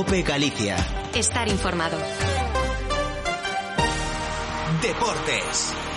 Cope 0.00 0.22
Galicia. 0.22 0.76
Estar 1.14 1.46
informado. 1.46 1.98
Deportes. 4.80 5.89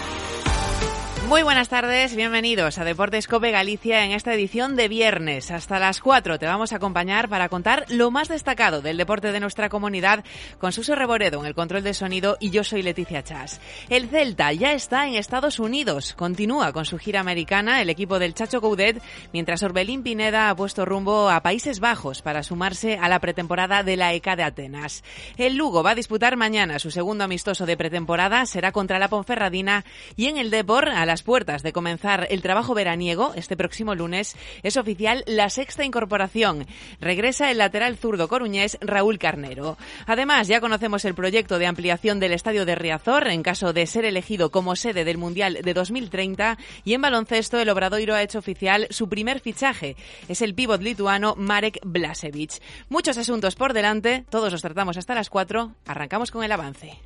Muy 1.34 1.42
buenas 1.42 1.68
tardes, 1.68 2.16
bienvenidos 2.16 2.78
a 2.78 2.84
Deportes 2.84 3.28
Cope 3.28 3.50
Galicia 3.50 4.06
en 4.06 4.12
esta 4.12 4.36
edición 4.36 4.76
de 4.76 4.88
viernes. 4.88 5.50
Hasta 5.50 5.80
las 5.80 6.00
4 6.00 6.38
te 6.38 6.46
vamos 6.46 6.72
a 6.74 6.76
acompañar 6.76 7.28
para 7.28 7.50
contar 7.50 7.86
lo 7.90 8.12
más 8.12 8.28
destacado 8.28 8.84
del 8.84 8.98
deporte 8.98 9.32
de 9.32 9.40
nuestra 9.40 9.68
comunidad 9.68 10.24
con 10.60 10.72
Suso 10.72 10.94
Reboredo 10.94 11.40
en 11.40 11.48
el 11.48 11.56
control 11.56 11.82
de 11.82 11.96
sonido 11.96 12.38
y 12.40 12.52
yo 12.52 12.64
soy 12.64 12.84
Leticia 12.84 13.24
Chas. 13.24 13.60
El 13.90 14.10
Celta 14.10 14.54
ya 14.54 14.74
está 14.74 15.08
en 15.08 15.16
Estados 15.16 15.58
Unidos, 15.58 16.14
continúa 16.14 16.72
con 16.72 16.86
su 16.86 17.00
gira 17.00 17.22
americana 17.22 17.82
el 17.82 17.90
equipo 17.90 18.20
del 18.20 18.36
Chacho 18.36 18.62
Coudet, 18.62 19.02
mientras 19.34 19.64
Orbelín 19.64 20.04
Pineda 20.04 20.52
ha 20.52 20.56
puesto 20.56 20.86
rumbo 20.86 21.32
a 21.32 21.42
Países 21.42 21.80
Bajos 21.80 22.22
para 22.22 22.44
sumarse 22.44 23.00
a 23.00 23.10
la 23.10 23.18
pretemporada 23.18 23.82
de 23.82 23.98
la 23.98 24.14
ECA 24.14 24.36
de 24.36 24.44
Atenas. 24.44 25.04
El 25.38 25.56
Lugo 25.56 25.82
va 25.82 25.92
a 25.92 25.96
disputar 25.96 26.38
mañana 26.38 26.78
su 26.78 26.92
segundo 26.92 27.24
amistoso 27.24 27.66
de 27.66 27.76
pretemporada, 27.76 28.46
será 28.46 28.72
contra 28.72 29.00
la 29.00 29.08
Ponferradina 29.08 29.84
y 30.16 30.28
en 30.28 30.38
el 30.38 30.52
Depor 30.52 30.90
a 30.90 31.08
las 31.08 31.23
puertas 31.24 31.64
de 31.64 31.74
comenzar 31.74 32.28
el 32.30 32.42
trabajo 32.42 32.74
veraniego, 32.74 33.34
este 33.36 33.58
próximo 33.58 33.96
lunes, 33.96 34.36
es 34.62 34.78
oficial 34.78 35.24
la 35.26 35.50
sexta 35.50 35.84
incorporación. 35.84 36.68
Regresa 37.00 37.50
el 37.50 37.58
lateral 37.58 37.98
zurdo 37.98 38.28
coruñés 38.28 38.78
Raúl 38.82 39.18
Carnero. 39.18 39.78
Además, 40.06 40.48
ya 40.48 40.62
conocemos 40.62 41.06
el 41.06 41.16
proyecto 41.16 41.60
de 41.60 41.68
ampliación 41.68 42.20
del 42.20 42.34
estadio 42.34 42.66
de 42.66 42.76
Riazor 42.76 43.28
en 43.28 43.44
caso 43.44 43.74
de 43.74 43.88
ser 43.88 44.06
elegido 44.06 44.52
como 44.52 44.76
sede 44.76 45.06
del 45.06 45.18
Mundial 45.18 45.60
de 45.64 45.74
2030 45.74 46.58
y 46.84 46.94
en 46.94 47.02
baloncesto 47.02 47.60
el 47.60 47.70
Obradoiro 47.70 48.16
ha 48.16 48.22
hecho 48.22 48.40
oficial 48.40 48.88
su 48.90 49.10
primer 49.10 49.40
fichaje. 49.40 49.96
Es 50.28 50.42
el 50.42 50.54
pívot 50.54 50.82
lituano 50.82 51.36
Marek 51.38 51.80
Blasevich. 51.84 52.62
Muchos 52.90 53.18
asuntos 53.18 53.56
por 53.56 53.74
delante, 53.74 54.26
todos 54.30 54.52
los 54.52 54.62
tratamos 54.62 54.98
hasta 54.98 55.16
las 55.16 55.30
4. 55.30 55.72
Arrancamos 55.86 56.32
con 56.32 56.44
el 56.44 56.52
avance. 56.52 57.00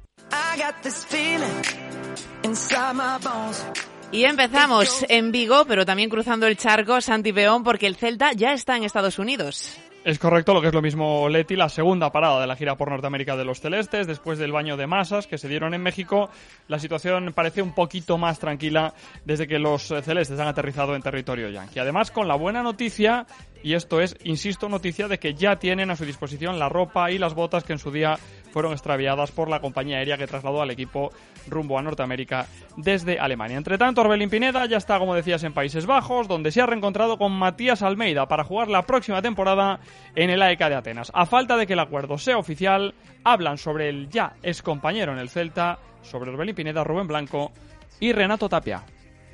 Y 4.10 4.24
empezamos 4.24 5.06
en 5.10 5.34
Vigo, 5.34 5.66
pero 5.68 5.86
también 5.86 6.10
cruzando 6.10 6.48
el 6.48 6.56
charco 6.56 7.02
Santi 7.02 7.34
Peón, 7.34 7.64
porque 7.64 7.88
el 7.88 7.98
Celta 7.98 8.32
ya 8.32 8.54
está 8.54 8.78
en 8.78 8.86
Estados 8.86 9.20
Unidos. 9.20 9.78
Es 10.06 10.20
correcto, 10.20 10.54
lo 10.54 10.62
que 10.62 10.68
es 10.68 10.74
lo 10.74 10.82
mismo 10.82 11.28
Leti, 11.28 11.58
la 11.58 11.68
segunda 11.68 12.14
parada 12.14 12.40
de 12.40 12.48
la 12.48 12.56
gira 12.56 12.78
por 12.78 12.90
Norteamérica 12.90 13.36
de 13.36 13.44
los 13.44 13.60
Celestes, 13.60 14.08
después 14.08 14.40
del 14.40 14.54
baño 14.54 14.78
de 14.78 14.88
masas 14.88 15.28
que 15.28 15.38
se 15.38 15.50
dieron 15.50 15.74
en 15.74 15.84
México, 15.84 16.30
la 16.70 16.80
situación 16.80 17.34
parece 17.36 17.62
un 17.62 17.76
poquito 17.76 18.18
más 18.18 18.40
tranquila 18.40 18.94
desde 19.26 19.50
que 19.50 19.60
los 19.60 19.88
Celestes 19.88 20.40
han 20.40 20.48
aterrizado 20.48 20.96
en 20.96 21.02
territorio 21.02 21.50
yankee. 21.50 21.80
Además, 21.80 22.10
con 22.10 22.30
la 22.30 22.36
buena 22.36 22.64
noticia, 22.64 23.28
y 23.64 23.74
esto 23.74 24.02
es, 24.02 24.16
insisto, 24.24 24.70
noticia 24.70 25.08
de 25.08 25.20
que 25.20 25.34
ya 25.34 25.58
tienen 25.58 25.90
a 25.92 25.96
su 25.96 26.06
disposición 26.06 26.60
la 26.60 26.70
ropa 26.70 27.12
y 27.12 27.18
las 27.18 27.34
botas 27.34 27.64
que 27.64 27.74
en 27.74 27.80
su 27.80 27.92
día 27.92 28.18
fueron 28.52 28.72
extraviadas 28.72 29.32
por 29.32 29.50
la 29.50 29.60
compañía 29.60 29.98
aérea 29.98 30.18
que 30.18 30.28
trasladó 30.28 30.62
al 30.62 30.72
equipo 30.72 31.12
rumbo 31.48 31.78
a 31.78 31.82
Norteamérica 31.82 32.48
desde 32.76 33.20
Alemania. 33.20 33.58
Entre 33.58 33.78
tanto, 33.78 34.02
Orbelín 34.02 34.30
Pineda 34.30 34.66
ya 34.66 34.78
está, 34.78 35.00
como 35.00 35.16
decías, 35.16 35.44
en 35.44 35.54
Países 35.54 35.86
Bajos, 35.86 36.28
donde 36.28 36.52
se 36.52 36.62
ha 36.62 36.66
reencontrado 36.66 37.18
con 37.18 37.32
Matías 37.32 37.82
Almeida 37.82 38.28
para 38.28 38.44
jugar 38.44 38.68
la 38.70 38.84
próxima 38.84 39.22
temporada 39.22 39.80
en 40.16 40.30
el 40.30 40.42
AEK 40.42 40.60
de 40.60 40.76
Atenas. 40.76 41.12
A 41.14 41.26
falta 41.26 41.58
de 41.58 41.68
que 41.68 41.74
el 41.74 41.80
acuerdo 41.80 42.18
sea 42.18 42.38
oficial, 42.38 42.96
hablan 43.24 43.58
sobre 43.58 43.90
el 43.90 44.10
ya 44.10 44.34
ex 44.42 44.62
compañero 44.62 45.12
en 45.14 45.20
el 45.20 45.30
Celta, 45.30 45.80
sobre 46.02 46.32
Orbelín 46.32 46.56
Pineda, 46.56 46.84
Rubén 46.84 47.08
Blanco 47.08 47.52
y 48.00 48.12
Renato 48.12 48.50
Tapia. 48.50 48.84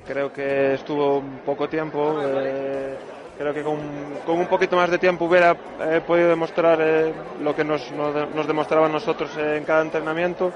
Creo 0.06 0.32
que 0.32 0.74
estuvo 0.74 1.22
poco 1.46 1.68
tiempo. 1.68 2.20
Eh, 2.20 2.94
creo 3.38 3.54
que 3.54 3.62
con, 3.62 3.78
un 3.78 4.46
poquito 4.46 4.76
más 4.76 4.90
de 4.90 4.98
tiempo 4.98 5.24
hubiera 5.24 5.56
eh, 5.80 6.00
podido 6.06 6.28
demostrar 6.28 6.78
eh, 6.80 7.12
lo 7.42 7.54
que 7.54 7.64
nos, 7.64 7.90
nos, 7.92 8.46
demostraban 8.46 8.92
nosotros 8.92 9.30
en 9.36 9.64
cada 9.64 9.82
entrenamiento. 9.82 10.52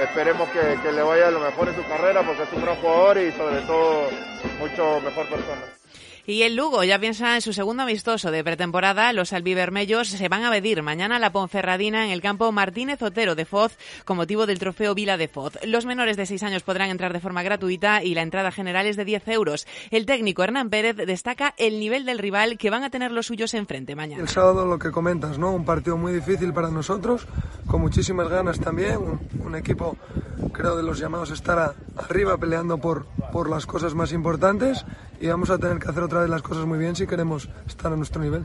Esperemos 0.00 0.48
que, 0.50 0.78
que, 0.82 0.92
le 0.92 1.02
vaya 1.02 1.30
lo 1.30 1.40
mejor 1.40 1.68
en 1.68 1.74
su 1.74 1.84
carrera 1.86 2.22
porque 2.22 2.42
es 2.42 2.52
un 2.52 2.62
gran 2.62 2.76
jugador 2.76 3.18
y 3.18 3.32
sobre 3.32 3.60
todo 3.62 4.08
mucho 4.60 5.00
mejor 5.00 5.28
persona. 5.28 5.81
Y 6.24 6.42
el 6.42 6.54
Lugo 6.54 6.84
ya 6.84 7.00
piensa 7.00 7.34
en 7.34 7.40
su 7.40 7.52
segundo 7.52 7.82
amistoso 7.82 8.30
de 8.30 8.44
pretemporada. 8.44 9.12
Los 9.12 9.32
albivermellos 9.32 10.06
se 10.06 10.28
van 10.28 10.44
a 10.44 10.50
medir 10.50 10.80
mañana 10.80 11.16
a 11.16 11.18
la 11.18 11.32
Ponferradina 11.32 12.04
en 12.04 12.12
el 12.12 12.22
campo 12.22 12.52
Martínez 12.52 13.02
Otero 13.02 13.34
de 13.34 13.44
Foz 13.44 13.76
con 14.04 14.18
motivo 14.18 14.46
del 14.46 14.60
trofeo 14.60 14.94
Vila 14.94 15.16
de 15.16 15.26
Foz. 15.26 15.58
Los 15.64 15.84
menores 15.84 16.16
de 16.16 16.26
6 16.26 16.44
años 16.44 16.62
podrán 16.62 16.90
entrar 16.90 17.12
de 17.12 17.18
forma 17.18 17.42
gratuita 17.42 18.04
y 18.04 18.14
la 18.14 18.22
entrada 18.22 18.52
general 18.52 18.86
es 18.86 18.96
de 18.96 19.04
10 19.04 19.26
euros. 19.28 19.66
El 19.90 20.06
técnico 20.06 20.44
Hernán 20.44 20.70
Pérez 20.70 20.94
destaca 20.94 21.54
el 21.56 21.80
nivel 21.80 22.04
del 22.04 22.20
rival 22.20 22.56
que 22.56 22.70
van 22.70 22.84
a 22.84 22.90
tener 22.90 23.10
los 23.10 23.26
suyos 23.26 23.52
enfrente 23.54 23.96
mañana. 23.96 24.22
El 24.22 24.28
sábado 24.28 24.64
lo 24.64 24.78
que 24.78 24.92
comentas, 24.92 25.38
¿no? 25.38 25.50
Un 25.50 25.64
partido 25.64 25.96
muy 25.96 26.12
difícil 26.12 26.52
para 26.52 26.70
nosotros, 26.70 27.26
con 27.66 27.80
muchísimas 27.80 28.28
ganas 28.28 28.60
también. 28.60 28.98
Un, 29.44 29.56
equipo, 29.56 29.96
creo, 30.52 30.76
de 30.76 30.84
los 30.84 30.98
llamados 30.98 31.30
estar 31.30 31.74
arriba 31.96 32.38
peleando 32.38 32.78
por, 32.78 33.06
por 33.32 33.50
las 33.50 33.66
cosas 33.66 33.94
más 33.94 34.12
importantes 34.12 34.84
y 35.22 35.28
vamos 35.28 35.50
a 35.50 35.58
tener 35.58 35.78
que 35.78 35.88
hacer 35.88 36.02
otra 36.02 36.20
vez 36.20 36.28
las 36.28 36.42
cosas 36.42 36.66
muy 36.66 36.78
bien 36.80 36.96
si 36.96 37.06
queremos 37.06 37.48
estar 37.68 37.92
a 37.92 37.96
nuestro 37.96 38.20
nivel. 38.20 38.44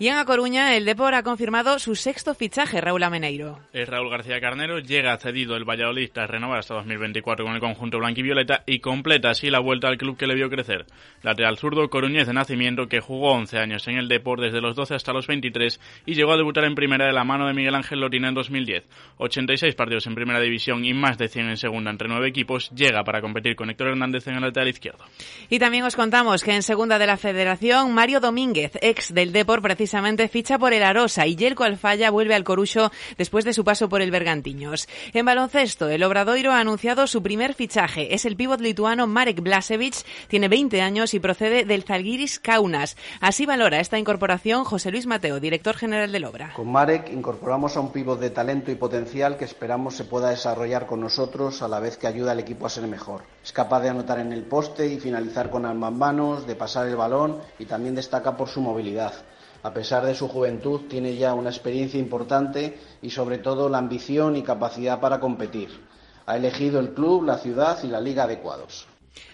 Y 0.00 0.08
en 0.08 0.16
A 0.16 0.24
Coruña, 0.24 0.74
el 0.76 0.86
Depor 0.86 1.12
ha 1.12 1.22
confirmado 1.22 1.78
su 1.78 1.94
sexto 1.94 2.34
fichaje, 2.34 2.80
Raúl 2.80 3.02
Ameneiro. 3.02 3.58
Es 3.74 3.86
Raúl 3.86 4.08
García 4.08 4.40
Carnero, 4.40 4.78
llega 4.78 5.14
cedido 5.18 5.56
el 5.56 5.68
Valladolid 5.68 6.08
tras 6.10 6.30
renovar 6.30 6.60
hasta 6.60 6.72
2024 6.76 7.44
con 7.44 7.54
el 7.54 7.60
conjunto 7.60 7.98
blanquivioleta 7.98 8.62
y 8.64 8.78
completa 8.78 9.28
así 9.28 9.50
la 9.50 9.60
vuelta 9.60 9.88
al 9.88 9.98
club 9.98 10.16
que 10.16 10.26
le 10.26 10.34
vio 10.34 10.48
crecer. 10.48 10.86
Lateral 11.20 11.58
zurdo, 11.58 11.90
coruñés 11.90 12.26
de 12.26 12.32
nacimiento, 12.32 12.88
que 12.88 13.00
jugó 13.00 13.32
11 13.34 13.58
años 13.58 13.86
en 13.88 13.98
el 13.98 14.08
Depor 14.08 14.40
desde 14.40 14.62
los 14.62 14.74
12 14.74 14.94
hasta 14.94 15.12
los 15.12 15.26
23 15.26 15.78
y 16.06 16.14
llegó 16.14 16.32
a 16.32 16.38
debutar 16.38 16.64
en 16.64 16.74
primera 16.74 17.04
de 17.04 17.12
la 17.12 17.24
mano 17.24 17.46
de 17.46 17.52
Miguel 17.52 17.74
Ángel 17.74 18.00
Lotina 18.00 18.28
en 18.28 18.34
2010. 18.34 18.84
86 19.18 19.74
partidos 19.74 20.06
en 20.06 20.14
primera 20.14 20.40
división 20.40 20.82
y 20.82 20.94
más 20.94 21.18
de 21.18 21.28
100 21.28 21.50
en 21.50 21.56
segunda 21.58 21.90
entre 21.90 22.08
nueve 22.08 22.26
equipos, 22.26 22.70
llega 22.70 23.04
para 23.04 23.20
competir 23.20 23.54
con 23.54 23.68
Héctor 23.68 23.88
Hernández 23.88 24.26
en 24.28 24.36
el 24.36 24.40
lateral 24.40 24.68
izquierdo. 24.68 25.04
Y 25.50 25.58
también 25.58 25.84
os 25.84 25.94
contamos 25.94 26.42
que 26.42 26.54
en 26.54 26.62
segunda 26.62 26.98
de 26.98 27.06
la 27.06 27.18
Federación, 27.18 27.92
Mario 27.92 28.20
Domínguez, 28.20 28.72
ex 28.80 29.12
del 29.12 29.32
Depor, 29.32 29.60
precisamente 29.60 29.89
precisamente 29.90 30.28
ficha 30.28 30.56
por 30.56 30.72
el 30.72 30.84
Arosa 30.84 31.26
y 31.26 31.34
Yelko 31.34 31.64
Alfaya 31.64 32.12
vuelve 32.12 32.36
al 32.36 32.44
Corucho 32.44 32.92
después 33.18 33.44
de 33.44 33.52
su 33.52 33.64
paso 33.64 33.88
por 33.88 34.02
el 34.02 34.12
Bergantiños. 34.12 34.86
En 35.14 35.26
baloncesto, 35.26 35.88
el 35.88 36.04
Obradoiro 36.04 36.52
ha 36.52 36.60
anunciado 36.60 37.08
su 37.08 37.24
primer 37.24 37.54
fichaje. 37.54 38.14
Es 38.14 38.24
el 38.24 38.36
pívot 38.36 38.60
lituano 38.60 39.08
Marek 39.08 39.40
Blasevich, 39.40 40.04
tiene 40.28 40.46
20 40.46 40.80
años 40.80 41.12
y 41.12 41.18
procede 41.18 41.64
del 41.64 41.82
Zalgiris 41.82 42.38
Kaunas. 42.38 42.96
Así 43.20 43.46
valora 43.46 43.80
esta 43.80 43.98
incorporación 43.98 44.62
José 44.62 44.92
Luis 44.92 45.06
Mateo, 45.06 45.40
director 45.40 45.76
general 45.76 46.12
del 46.12 46.24
Obra. 46.24 46.52
Con 46.54 46.70
Marek 46.70 47.10
incorporamos 47.12 47.76
a 47.76 47.80
un 47.80 47.90
pívot 47.90 48.20
de 48.20 48.30
talento 48.30 48.70
y 48.70 48.76
potencial 48.76 49.36
que 49.36 49.44
esperamos 49.44 49.96
se 49.96 50.04
pueda 50.04 50.30
desarrollar 50.30 50.86
con 50.86 51.00
nosotros 51.00 51.62
a 51.62 51.68
la 51.68 51.80
vez 51.80 51.96
que 51.96 52.06
ayuda 52.06 52.30
al 52.30 52.38
equipo 52.38 52.64
a 52.64 52.70
ser 52.70 52.86
mejor. 52.86 53.22
Es 53.42 53.50
capaz 53.50 53.80
de 53.80 53.88
anotar 53.88 54.20
en 54.20 54.32
el 54.32 54.44
poste 54.44 54.86
y 54.86 55.00
finalizar 55.00 55.50
con 55.50 55.66
ambas 55.66 55.92
manos, 55.92 56.46
de 56.46 56.54
pasar 56.54 56.86
el 56.86 56.94
balón 56.94 57.38
y 57.58 57.64
también 57.64 57.96
destaca 57.96 58.36
por 58.36 58.48
su 58.48 58.60
movilidad 58.60 59.14
a 59.62 59.72
pesar 59.72 60.04
de 60.04 60.14
su 60.14 60.28
juventud, 60.28 60.82
tiene 60.88 61.16
ya 61.16 61.34
una 61.34 61.50
experiencia 61.50 62.00
importante 62.00 62.78
y 63.02 63.10
sobre 63.10 63.38
todo 63.38 63.68
la 63.68 63.78
ambición 63.78 64.36
y 64.36 64.42
capacidad 64.42 65.00
para 65.00 65.20
competir. 65.20 65.68
Ha 66.26 66.36
elegido 66.36 66.80
el 66.80 66.94
club, 66.94 67.24
la 67.24 67.38
ciudad 67.38 67.78
y 67.82 67.88
la 67.88 68.00
liga 68.00 68.24
adecuados. 68.24 68.86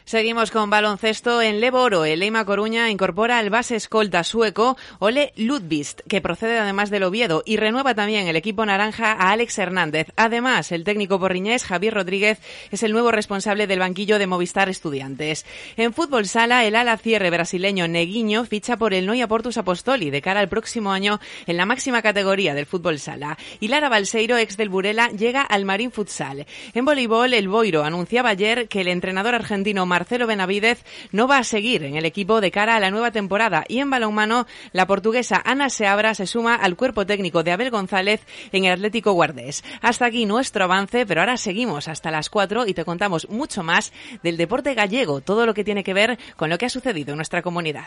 Seguimos 0.05 0.52
con 0.52 0.70
baloncesto 0.70 1.43
en 1.43 1.61
Leboro. 1.61 2.05
El 2.05 2.20
Leima 2.20 2.44
Coruña 2.44 2.90
incorpora 2.90 3.38
al 3.38 3.50
base 3.50 3.75
escolta 3.75 4.23
sueco 4.23 4.76
Ole 5.00 5.32
Ludvist, 5.34 6.02
que 6.06 6.20
procede 6.20 6.61
además 6.61 6.90
del 6.90 7.02
Oviedo, 7.02 7.43
y 7.44 7.56
renueva 7.56 7.93
también 7.93 8.28
el 8.28 8.37
equipo 8.37 8.64
naranja 8.64 9.11
a 9.11 9.32
Alex 9.32 9.58
Hernández. 9.58 10.12
Además, 10.14 10.70
el 10.70 10.84
técnico 10.84 11.19
porriñés 11.19 11.64
Javier 11.64 11.94
Rodríguez 11.94 12.38
es 12.70 12.84
el 12.84 12.93
nuevo 12.93 13.11
responsable 13.11 13.67
del 13.67 13.81
banquillo 13.81 14.20
de 14.20 14.28
Movistar 14.28 14.69
Estudiantes. 14.69 15.44
En 15.76 15.93
fútbol 15.93 16.29
sala, 16.29 16.64
el 16.64 16.76
ala 16.76 16.99
cierre 16.99 17.31
brasileño 17.31 17.88
Neguiño 17.88 18.44
ficha 18.44 18.76
por 18.76 18.94
el 18.94 19.06
Noia 19.06 19.26
Portus 19.26 19.58
Apostoli 19.58 20.11
de 20.11 20.22
cara 20.22 20.38
al 20.38 20.49
próximo 20.49 20.93
año 20.93 21.19
en 21.49 21.56
la 21.56 21.67
máxima 21.67 22.00
categoría 22.00 22.55
del 22.55 22.67
fútbol 22.67 23.00
sala. 23.00 23.38
Y 23.58 23.67
Lara 23.67 23.88
Balseiro, 23.88 24.38
ex 24.38 24.56
del 24.56 24.69
Burela, 24.69 25.08
llega 25.08 25.43
al 25.43 25.64
Marín 25.64 25.90
Futsal. 25.90 26.46
En 26.75 26.84
voleibol, 26.84 27.34
el 27.34 27.49
Boiro 27.49 27.82
anunciaba 27.82 28.29
ayer 28.29 28.69
que 28.69 28.82
el 28.82 28.88
entrenador 28.88 29.34
argentino 29.34 29.65
Marcelo 29.74 30.26
Benavidez 30.26 30.84
no 31.10 31.26
va 31.26 31.38
a 31.38 31.44
seguir 31.44 31.82
en 31.82 31.96
el 31.96 32.04
equipo 32.04 32.40
de 32.40 32.52
cara 32.52 32.76
a 32.76 32.80
la 32.80 32.90
nueva 32.90 33.10
temporada 33.10 33.64
y 33.66 33.80
en 33.80 33.90
balonmano 33.90 34.46
la 34.72 34.86
portuguesa 34.86 35.42
Ana 35.44 35.70
Seabra 35.70 36.14
se 36.14 36.26
suma 36.26 36.54
al 36.54 36.76
cuerpo 36.76 37.04
técnico 37.04 37.42
de 37.42 37.50
Abel 37.50 37.70
González 37.70 38.20
en 38.52 38.64
el 38.64 38.72
Atlético 38.72 39.12
Guardés. 39.12 39.64
Hasta 39.82 40.06
aquí 40.06 40.24
nuestro 40.24 40.64
avance, 40.64 41.04
pero 41.04 41.20
ahora 41.20 41.36
seguimos 41.36 41.88
hasta 41.88 42.12
las 42.12 42.30
4 42.30 42.66
y 42.66 42.74
te 42.74 42.84
contamos 42.84 43.28
mucho 43.28 43.64
más 43.64 43.92
del 44.22 44.36
deporte 44.36 44.74
gallego, 44.74 45.20
todo 45.20 45.46
lo 45.46 45.54
que 45.54 45.64
tiene 45.64 45.82
que 45.82 45.94
ver 45.94 46.19
con 46.36 46.48
lo 46.48 46.58
que 46.58 46.66
ha 46.66 46.70
sucedido 46.70 47.10
en 47.12 47.16
nuestra 47.16 47.42
comunidad. 47.42 47.86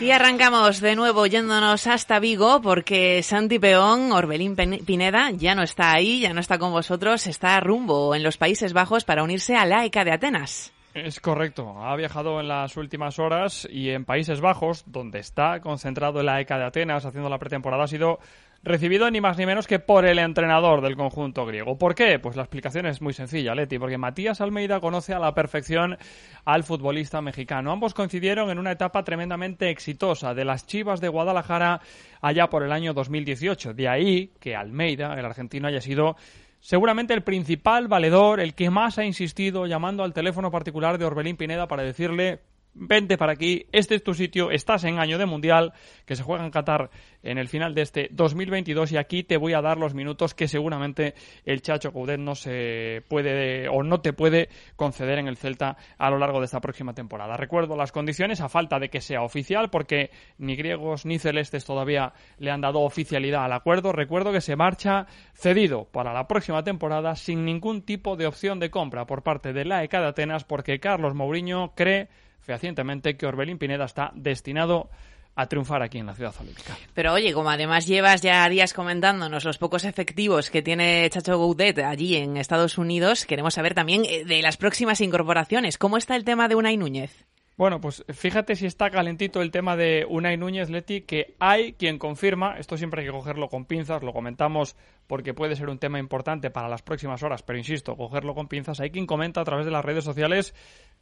Y 0.00 0.12
arrancamos 0.12 0.80
de 0.80 0.96
nuevo 0.96 1.26
yéndonos 1.26 1.86
hasta 1.86 2.20
Vigo 2.20 2.62
porque 2.62 3.22
Santi 3.22 3.58
Peón, 3.58 4.12
Orbelín 4.12 4.56
Pineda, 4.56 5.30
ya 5.32 5.54
no 5.54 5.62
está 5.62 5.92
ahí, 5.92 6.20
ya 6.20 6.32
no 6.32 6.40
está 6.40 6.58
con 6.58 6.72
vosotros, 6.72 7.26
está 7.26 7.60
rumbo 7.60 8.14
en 8.14 8.22
los 8.22 8.38
Países 8.38 8.72
Bajos 8.72 9.04
para 9.04 9.22
unirse 9.22 9.56
a 9.56 9.66
la 9.66 9.84
ECA 9.84 10.04
de 10.04 10.12
Atenas. 10.12 10.72
Es 10.94 11.20
correcto. 11.20 11.76
Ha 11.84 11.94
viajado 11.96 12.40
en 12.40 12.48
las 12.48 12.78
últimas 12.78 13.18
horas 13.18 13.68
y 13.70 13.90
en 13.90 14.06
Países 14.06 14.40
Bajos, 14.40 14.84
donde 14.86 15.18
está 15.18 15.60
concentrado 15.60 16.20
en 16.20 16.26
la 16.26 16.40
ECA 16.40 16.56
de 16.56 16.64
Atenas 16.64 17.04
haciendo 17.04 17.28
la 17.28 17.38
pretemporada, 17.38 17.84
ha 17.84 17.88
sido 17.88 18.20
recibido 18.62 19.10
ni 19.10 19.20
más 19.20 19.38
ni 19.38 19.46
menos 19.46 19.66
que 19.66 19.78
por 19.78 20.04
el 20.04 20.18
entrenador 20.18 20.82
del 20.82 20.96
conjunto 20.96 21.46
griego. 21.46 21.78
¿Por 21.78 21.94
qué? 21.94 22.18
Pues 22.18 22.36
la 22.36 22.42
explicación 22.42 22.86
es 22.86 23.00
muy 23.00 23.12
sencilla, 23.12 23.54
Leti, 23.54 23.78
porque 23.78 23.96
Matías 23.96 24.40
Almeida 24.40 24.80
conoce 24.80 25.14
a 25.14 25.18
la 25.18 25.34
perfección 25.34 25.96
al 26.44 26.64
futbolista 26.64 27.22
mexicano. 27.22 27.72
Ambos 27.72 27.94
coincidieron 27.94 28.50
en 28.50 28.58
una 28.58 28.72
etapa 28.72 29.02
tremendamente 29.02 29.70
exitosa 29.70 30.34
de 30.34 30.44
las 30.44 30.66
Chivas 30.66 31.00
de 31.00 31.08
Guadalajara 31.08 31.80
allá 32.20 32.48
por 32.48 32.62
el 32.62 32.72
año 32.72 32.92
2018. 32.92 33.72
De 33.72 33.88
ahí 33.88 34.32
que 34.40 34.54
Almeida, 34.54 35.14
el 35.18 35.24
argentino, 35.24 35.68
haya 35.68 35.80
sido 35.80 36.16
seguramente 36.60 37.14
el 37.14 37.22
principal 37.22 37.88
valedor, 37.88 38.40
el 38.40 38.54
que 38.54 38.68
más 38.68 38.98
ha 38.98 39.04
insistido 39.04 39.66
llamando 39.66 40.04
al 40.04 40.12
teléfono 40.12 40.50
particular 40.50 40.98
de 40.98 41.06
Orbelín 41.06 41.36
Pineda 41.36 41.66
para 41.66 41.82
decirle 41.82 42.40
vente 42.74 43.18
para 43.18 43.32
aquí, 43.32 43.66
este 43.72 43.94
es 43.96 44.02
tu 44.02 44.14
sitio, 44.14 44.50
estás 44.50 44.84
en 44.84 44.98
año 44.98 45.18
de 45.18 45.26
mundial 45.26 45.72
que 46.06 46.16
se 46.16 46.22
juega 46.22 46.44
en 46.44 46.50
Qatar 46.50 46.90
en 47.22 47.38
el 47.38 47.48
final 47.48 47.74
de 47.74 47.82
este 47.82 48.08
2022 48.12 48.92
y 48.92 48.96
aquí 48.96 49.24
te 49.24 49.36
voy 49.36 49.52
a 49.54 49.60
dar 49.60 49.76
los 49.78 49.94
minutos 49.94 50.34
que 50.34 50.48
seguramente 50.48 51.14
el 51.44 51.62
Chacho 51.62 51.92
Coudet 51.92 52.18
no 52.18 52.34
se 52.34 53.02
puede 53.08 53.68
o 53.68 53.82
no 53.82 54.00
te 54.00 54.12
puede 54.12 54.48
conceder 54.76 55.18
en 55.18 55.26
el 55.26 55.36
Celta 55.36 55.76
a 55.98 56.10
lo 56.10 56.18
largo 56.18 56.38
de 56.38 56.46
esta 56.46 56.60
próxima 56.60 56.94
temporada. 56.94 57.36
Recuerdo 57.36 57.76
las 57.76 57.92
condiciones 57.92 58.40
a 58.40 58.48
falta 58.48 58.78
de 58.78 58.88
que 58.88 59.00
sea 59.00 59.22
oficial 59.22 59.70
porque 59.70 60.10
ni 60.38 60.56
griegos 60.56 61.04
ni 61.04 61.18
celestes 61.18 61.64
todavía 61.64 62.12
le 62.38 62.50
han 62.50 62.60
dado 62.60 62.80
oficialidad 62.80 63.44
al 63.44 63.52
acuerdo. 63.52 63.92
Recuerdo 63.92 64.32
que 64.32 64.40
se 64.40 64.56
marcha 64.56 65.06
cedido 65.34 65.84
para 65.84 66.12
la 66.12 66.26
próxima 66.26 66.62
temporada 66.62 67.16
sin 67.16 67.44
ningún 67.44 67.82
tipo 67.82 68.16
de 68.16 68.26
opción 68.26 68.58
de 68.60 68.70
compra 68.70 69.06
por 69.06 69.22
parte 69.22 69.52
de 69.52 69.64
la 69.64 69.84
ECA 69.84 70.00
de 70.00 70.08
Atenas 70.08 70.44
porque 70.44 70.80
Carlos 70.80 71.14
Mourinho 71.14 71.72
cree 71.74 72.08
fehacientemente 72.50 73.16
que 73.16 73.26
Orbelín 73.26 73.58
Pineda 73.58 73.84
está 73.84 74.10
destinado 74.12 74.90
a 75.36 75.46
triunfar 75.46 75.82
aquí 75.82 75.98
en 75.98 76.06
la 76.06 76.14
ciudad 76.16 76.34
olímpica. 76.40 76.76
Pero 76.94 77.12
oye, 77.12 77.32
como 77.32 77.48
además 77.48 77.86
llevas 77.86 78.22
ya 78.22 78.48
días 78.48 78.74
comentándonos 78.74 79.44
los 79.44 79.56
pocos 79.56 79.84
efectivos 79.84 80.50
que 80.50 80.60
tiene 80.60 81.08
Chacho 81.10 81.38
Goudet 81.38 81.78
allí 81.78 82.16
en 82.16 82.36
Estados 82.36 82.76
Unidos, 82.76 83.24
queremos 83.24 83.54
saber 83.54 83.74
también 83.74 84.04
eh, 84.04 84.24
de 84.24 84.42
las 84.42 84.56
próximas 84.56 85.00
incorporaciones. 85.00 85.78
¿Cómo 85.78 85.96
está 85.96 86.16
el 86.16 86.24
tema 86.24 86.48
de 86.48 86.56
Unai 86.56 86.76
Núñez? 86.76 87.24
Bueno, 87.60 87.78
pues 87.78 88.02
fíjate 88.08 88.56
si 88.56 88.64
está 88.64 88.88
calentito 88.88 89.42
el 89.42 89.50
tema 89.50 89.76
de 89.76 90.06
Unai 90.08 90.38
Núñez, 90.38 90.70
Leti, 90.70 91.02
que 91.02 91.34
hay 91.38 91.74
quien 91.74 91.98
confirma, 91.98 92.56
esto 92.56 92.78
siempre 92.78 93.02
hay 93.02 93.08
que 93.08 93.12
cogerlo 93.12 93.50
con 93.50 93.66
pinzas, 93.66 94.02
lo 94.02 94.14
comentamos 94.14 94.76
porque 95.06 95.34
puede 95.34 95.56
ser 95.56 95.68
un 95.68 95.78
tema 95.78 95.98
importante 95.98 96.50
para 96.50 96.70
las 96.70 96.80
próximas 96.80 97.22
horas, 97.22 97.42
pero 97.42 97.58
insisto, 97.58 97.98
cogerlo 97.98 98.34
con 98.34 98.48
pinzas, 98.48 98.80
hay 98.80 98.90
quien 98.90 99.04
comenta 99.04 99.42
a 99.42 99.44
través 99.44 99.66
de 99.66 99.72
las 99.72 99.84
redes 99.84 100.04
sociales 100.04 100.54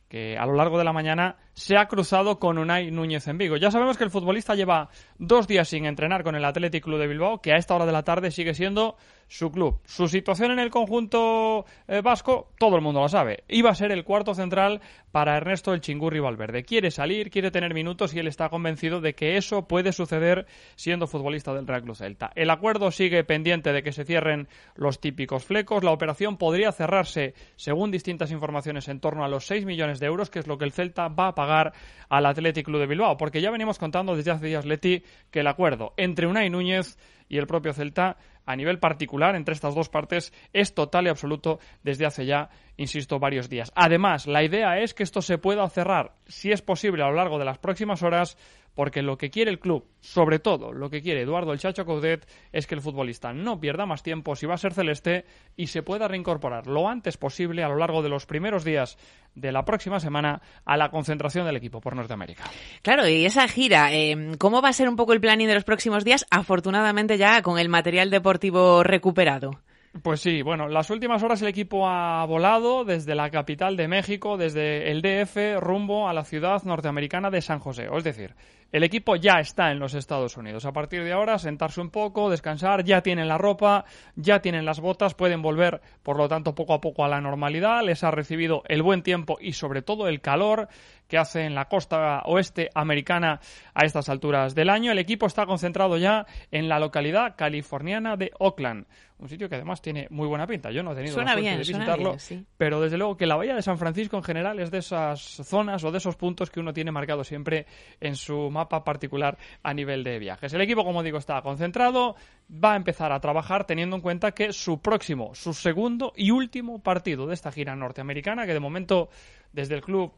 que 0.08 0.36
a 0.36 0.46
lo 0.46 0.54
largo 0.54 0.78
de 0.78 0.84
la 0.84 0.92
mañana 0.92 1.36
se 1.52 1.76
ha 1.76 1.86
cruzado 1.86 2.40
con 2.40 2.58
Unai 2.58 2.90
Núñez 2.90 3.28
en 3.28 3.38
Vigo. 3.38 3.56
Ya 3.56 3.70
sabemos 3.70 3.96
que 3.96 4.02
el 4.02 4.10
futbolista 4.10 4.56
lleva 4.56 4.88
dos 5.16 5.46
días 5.46 5.68
sin 5.68 5.84
entrenar 5.86 6.24
con 6.24 6.34
el 6.34 6.44
Athletic 6.44 6.82
Club 6.82 6.98
de 6.98 7.06
Bilbao, 7.06 7.40
que 7.40 7.52
a 7.52 7.56
esta 7.56 7.76
hora 7.76 7.86
de 7.86 7.92
la 7.92 8.02
tarde 8.02 8.32
sigue 8.32 8.54
siendo 8.54 8.96
su 9.28 9.52
club. 9.52 9.80
Su 9.84 10.08
situación 10.08 10.50
en 10.52 10.58
el 10.58 10.70
conjunto 10.70 11.66
eh, 11.86 12.00
vasco, 12.00 12.50
todo 12.58 12.76
el 12.76 12.82
mundo 12.82 13.00
lo 13.00 13.08
sabe. 13.08 13.44
Iba 13.48 13.70
a 13.70 13.74
ser 13.74 13.92
el 13.92 14.04
cuarto 14.04 14.34
central 14.34 14.80
para 15.12 15.36
Ernesto 15.36 15.74
el 15.74 15.80
Chingurri 15.80 16.18
Valverde. 16.18 16.64
Quiere 16.64 16.90
salir, 16.90 17.30
quiere 17.30 17.50
tener 17.50 17.74
minutos 17.74 18.14
y 18.14 18.18
él 18.18 18.26
está 18.26 18.48
convencido 18.48 19.00
de 19.00 19.14
que 19.14 19.36
eso 19.36 19.68
puede 19.68 19.92
suceder 19.92 20.46
siendo 20.76 21.06
futbolista 21.06 21.52
del 21.52 21.66
Real 21.66 21.82
Club 21.82 21.96
Celta. 21.96 22.32
El 22.34 22.50
acuerdo 22.50 22.90
sigue 22.90 23.22
pendiente 23.22 23.72
de 23.72 23.82
que 23.82 23.92
se 23.92 24.04
cierren 24.04 24.48
los 24.74 25.00
típicos 25.00 25.44
flecos. 25.44 25.84
La 25.84 25.92
operación 25.92 26.38
podría 26.38 26.72
cerrarse, 26.72 27.34
según 27.56 27.90
distintas 27.90 28.30
informaciones, 28.30 28.88
en 28.88 29.00
torno 29.00 29.24
a 29.24 29.28
los 29.28 29.46
6 29.46 29.66
millones 29.66 30.00
de 30.00 30.06
euros, 30.06 30.30
que 30.30 30.38
es 30.38 30.46
lo 30.46 30.56
que 30.56 30.64
el 30.64 30.72
Celta 30.72 31.08
va 31.08 31.28
a 31.28 31.34
pagar 31.34 31.74
al 32.08 32.24
Athletic 32.24 32.64
Club 32.64 32.80
de 32.80 32.86
Bilbao. 32.86 33.16
Porque 33.18 33.42
ya 33.42 33.50
venimos 33.50 33.78
contando 33.78 34.16
desde 34.16 34.30
hace 34.30 34.46
días, 34.46 34.64
Leti, 34.64 35.02
que 35.30 35.40
el 35.40 35.46
acuerdo 35.46 35.92
entre 35.96 36.26
Unai 36.26 36.48
Núñez 36.48 36.96
y 37.28 37.36
el 37.36 37.46
propio 37.46 37.74
Celta 37.74 38.16
a 38.48 38.56
nivel 38.56 38.78
particular 38.78 39.36
entre 39.36 39.52
estas 39.52 39.74
dos 39.74 39.90
partes 39.90 40.32
es 40.54 40.74
total 40.74 41.04
y 41.06 41.10
absoluto 41.10 41.58
desde 41.82 42.06
hace 42.06 42.24
ya, 42.24 42.48
insisto, 42.78 43.18
varios 43.18 43.50
días. 43.50 43.70
Además, 43.74 44.26
la 44.26 44.42
idea 44.42 44.80
es 44.80 44.94
que 44.94 45.02
esto 45.02 45.20
se 45.20 45.36
pueda 45.36 45.68
cerrar, 45.68 46.14
si 46.26 46.50
es 46.50 46.62
posible, 46.62 47.02
a 47.02 47.08
lo 47.08 47.14
largo 47.14 47.38
de 47.38 47.44
las 47.44 47.58
próximas 47.58 48.02
horas, 48.02 48.38
porque 48.78 49.02
lo 49.02 49.18
que 49.18 49.28
quiere 49.28 49.50
el 49.50 49.58
club, 49.58 49.88
sobre 49.98 50.38
todo 50.38 50.72
lo 50.72 50.88
que 50.88 51.02
quiere 51.02 51.22
Eduardo 51.22 51.52
el 51.52 51.58
Chacho 51.58 51.84
Coudet, 51.84 52.28
es 52.52 52.68
que 52.68 52.76
el 52.76 52.80
futbolista 52.80 53.32
no 53.32 53.58
pierda 53.58 53.86
más 53.86 54.04
tiempo 54.04 54.36
si 54.36 54.46
va 54.46 54.54
a 54.54 54.58
ser 54.58 54.72
celeste 54.72 55.24
y 55.56 55.66
se 55.66 55.82
pueda 55.82 56.06
reincorporar 56.06 56.68
lo 56.68 56.88
antes 56.88 57.16
posible 57.16 57.64
a 57.64 57.68
lo 57.68 57.74
largo 57.74 58.04
de 58.04 58.08
los 58.08 58.24
primeros 58.24 58.62
días 58.62 58.96
de 59.34 59.50
la 59.50 59.64
próxima 59.64 59.98
semana 59.98 60.42
a 60.64 60.76
la 60.76 60.92
concentración 60.92 61.44
del 61.44 61.56
equipo 61.56 61.80
por 61.80 61.96
Norteamérica. 61.96 62.44
Claro, 62.82 63.08
y 63.08 63.26
esa 63.26 63.48
gira, 63.48 63.92
eh, 63.92 64.36
¿cómo 64.38 64.62
va 64.62 64.68
a 64.68 64.72
ser 64.72 64.88
un 64.88 64.94
poco 64.94 65.12
el 65.12 65.20
planning 65.20 65.48
de 65.48 65.54
los 65.54 65.64
próximos 65.64 66.04
días? 66.04 66.24
Afortunadamente 66.30 67.18
ya 67.18 67.42
con 67.42 67.58
el 67.58 67.68
material 67.68 68.10
deportivo 68.10 68.84
recuperado. 68.84 69.58
Pues 70.02 70.20
sí, 70.20 70.42
bueno, 70.42 70.68
las 70.68 70.90
últimas 70.90 71.22
horas 71.22 71.40
el 71.40 71.48
equipo 71.48 71.88
ha 71.88 72.24
volado 72.26 72.84
desde 72.84 73.14
la 73.14 73.30
capital 73.30 73.76
de 73.76 73.88
México, 73.88 74.36
desde 74.36 74.90
el 74.90 75.00
DF, 75.00 75.60
rumbo 75.60 76.08
a 76.08 76.12
la 76.12 76.24
ciudad 76.24 76.62
norteamericana 76.64 77.30
de 77.30 77.40
San 77.40 77.58
José. 77.58 77.88
Es 77.90 78.04
decir, 78.04 78.34
el 78.70 78.82
equipo 78.82 79.16
ya 79.16 79.40
está 79.40 79.72
en 79.72 79.78
los 79.78 79.94
Estados 79.94 80.36
Unidos. 80.36 80.66
A 80.66 80.72
partir 80.72 81.02
de 81.02 81.12
ahora, 81.12 81.38
sentarse 81.38 81.80
un 81.80 81.88
poco, 81.88 82.28
descansar, 82.28 82.84
ya 82.84 83.00
tienen 83.00 83.28
la 83.28 83.38
ropa, 83.38 83.86
ya 84.14 84.40
tienen 84.40 84.66
las 84.66 84.78
botas, 84.80 85.14
pueden 85.14 85.40
volver, 85.40 85.80
por 86.02 86.18
lo 86.18 86.28
tanto, 86.28 86.54
poco 86.54 86.74
a 86.74 86.80
poco 86.82 87.02
a 87.02 87.08
la 87.08 87.22
normalidad. 87.22 87.82
Les 87.82 88.04
ha 88.04 88.10
recibido 88.10 88.62
el 88.68 88.82
buen 88.82 89.02
tiempo 89.02 89.38
y, 89.40 89.54
sobre 89.54 89.80
todo, 89.80 90.06
el 90.06 90.20
calor 90.20 90.68
que 91.08 91.18
hace 91.18 91.44
en 91.44 91.54
la 91.54 91.64
costa 91.64 92.22
oeste 92.26 92.70
americana 92.74 93.40
a 93.74 93.84
estas 93.84 94.08
alturas 94.08 94.54
del 94.54 94.70
año. 94.70 94.92
El 94.92 94.98
equipo 94.98 95.26
está 95.26 95.46
concentrado 95.46 95.96
ya 95.96 96.26
en 96.52 96.68
la 96.68 96.78
localidad 96.78 97.34
californiana 97.36 98.16
de 98.16 98.30
Oakland 98.38 98.86
un 99.18 99.28
sitio 99.28 99.48
que 99.48 99.56
además 99.56 99.82
tiene 99.82 100.06
muy 100.10 100.28
buena 100.28 100.46
pinta. 100.46 100.70
Yo 100.70 100.82
no 100.82 100.92
he 100.92 100.94
tenido 100.94 101.16
la 101.16 101.32
suerte 101.32 101.50
de 101.50 101.56
visitarlo, 101.56 102.16
pero 102.56 102.80
desde 102.80 102.96
luego 102.96 103.16
que 103.16 103.26
la 103.26 103.36
bahía 103.36 103.54
de 103.54 103.62
San 103.62 103.78
Francisco 103.78 104.16
en 104.16 104.22
general 104.22 104.60
es 104.60 104.70
de 104.70 104.78
esas 104.78 105.20
zonas 105.20 105.82
o 105.84 105.90
de 105.90 105.98
esos 105.98 106.16
puntos 106.16 106.50
que 106.50 106.60
uno 106.60 106.72
tiene 106.72 106.92
marcado 106.92 107.24
siempre 107.24 107.66
en 108.00 108.14
su 108.14 108.50
mapa 108.50 108.84
particular 108.84 109.36
a 109.62 109.74
nivel 109.74 110.04
de 110.04 110.18
viajes. 110.18 110.52
El 110.52 110.60
equipo, 110.60 110.84
como 110.84 111.02
digo, 111.02 111.18
está 111.18 111.42
concentrado, 111.42 112.14
va 112.52 112.74
a 112.74 112.76
empezar 112.76 113.10
a 113.10 113.20
trabajar 113.20 113.64
teniendo 113.64 113.96
en 113.96 114.02
cuenta 114.02 114.32
que 114.32 114.52
su 114.52 114.80
próximo, 114.80 115.34
su 115.34 115.52
segundo 115.52 116.12
y 116.14 116.30
último 116.30 116.80
partido 116.80 117.26
de 117.26 117.34
esta 117.34 117.50
gira 117.50 117.74
norteamericana, 117.74 118.46
que 118.46 118.54
de 118.54 118.60
momento 118.60 119.08
desde 119.52 119.74
el 119.74 119.82
club 119.82 120.12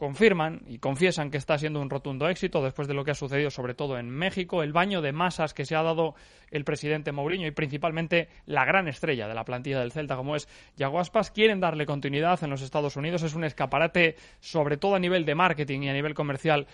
confirman 0.00 0.62
y 0.66 0.78
confiesan 0.78 1.30
que 1.30 1.36
está 1.36 1.58
siendo 1.58 1.78
un 1.78 1.90
rotundo 1.90 2.26
éxito 2.30 2.64
después 2.64 2.88
de 2.88 2.94
lo 2.94 3.04
que 3.04 3.10
ha 3.10 3.14
sucedido 3.14 3.50
sobre 3.50 3.74
todo 3.74 3.98
en 3.98 4.08
México, 4.08 4.62
el 4.62 4.72
baño 4.72 5.02
de 5.02 5.12
masas 5.12 5.52
que 5.52 5.66
se 5.66 5.76
ha 5.76 5.82
dado 5.82 6.14
el 6.50 6.64
presidente 6.64 7.12
Mourinho 7.12 7.46
y 7.46 7.50
principalmente 7.50 8.30
la 8.46 8.64
gran 8.64 8.88
estrella 8.88 9.28
de 9.28 9.34
la 9.34 9.44
plantilla 9.44 9.80
del 9.80 9.92
Celta 9.92 10.16
como 10.16 10.36
es 10.36 10.48
Yago 10.78 11.02
quieren 11.34 11.60
darle 11.60 11.84
continuidad 11.84 12.42
en 12.42 12.48
los 12.48 12.62
Estados 12.62 12.96
Unidos, 12.96 13.22
es 13.24 13.34
un 13.34 13.44
escaparate 13.44 14.16
sobre 14.40 14.78
todo 14.78 14.94
a 14.94 14.98
nivel 14.98 15.26
de 15.26 15.34
marketing 15.34 15.82
y 15.82 15.90
a 15.90 15.92
nivel 15.92 16.14
comercial 16.14 16.66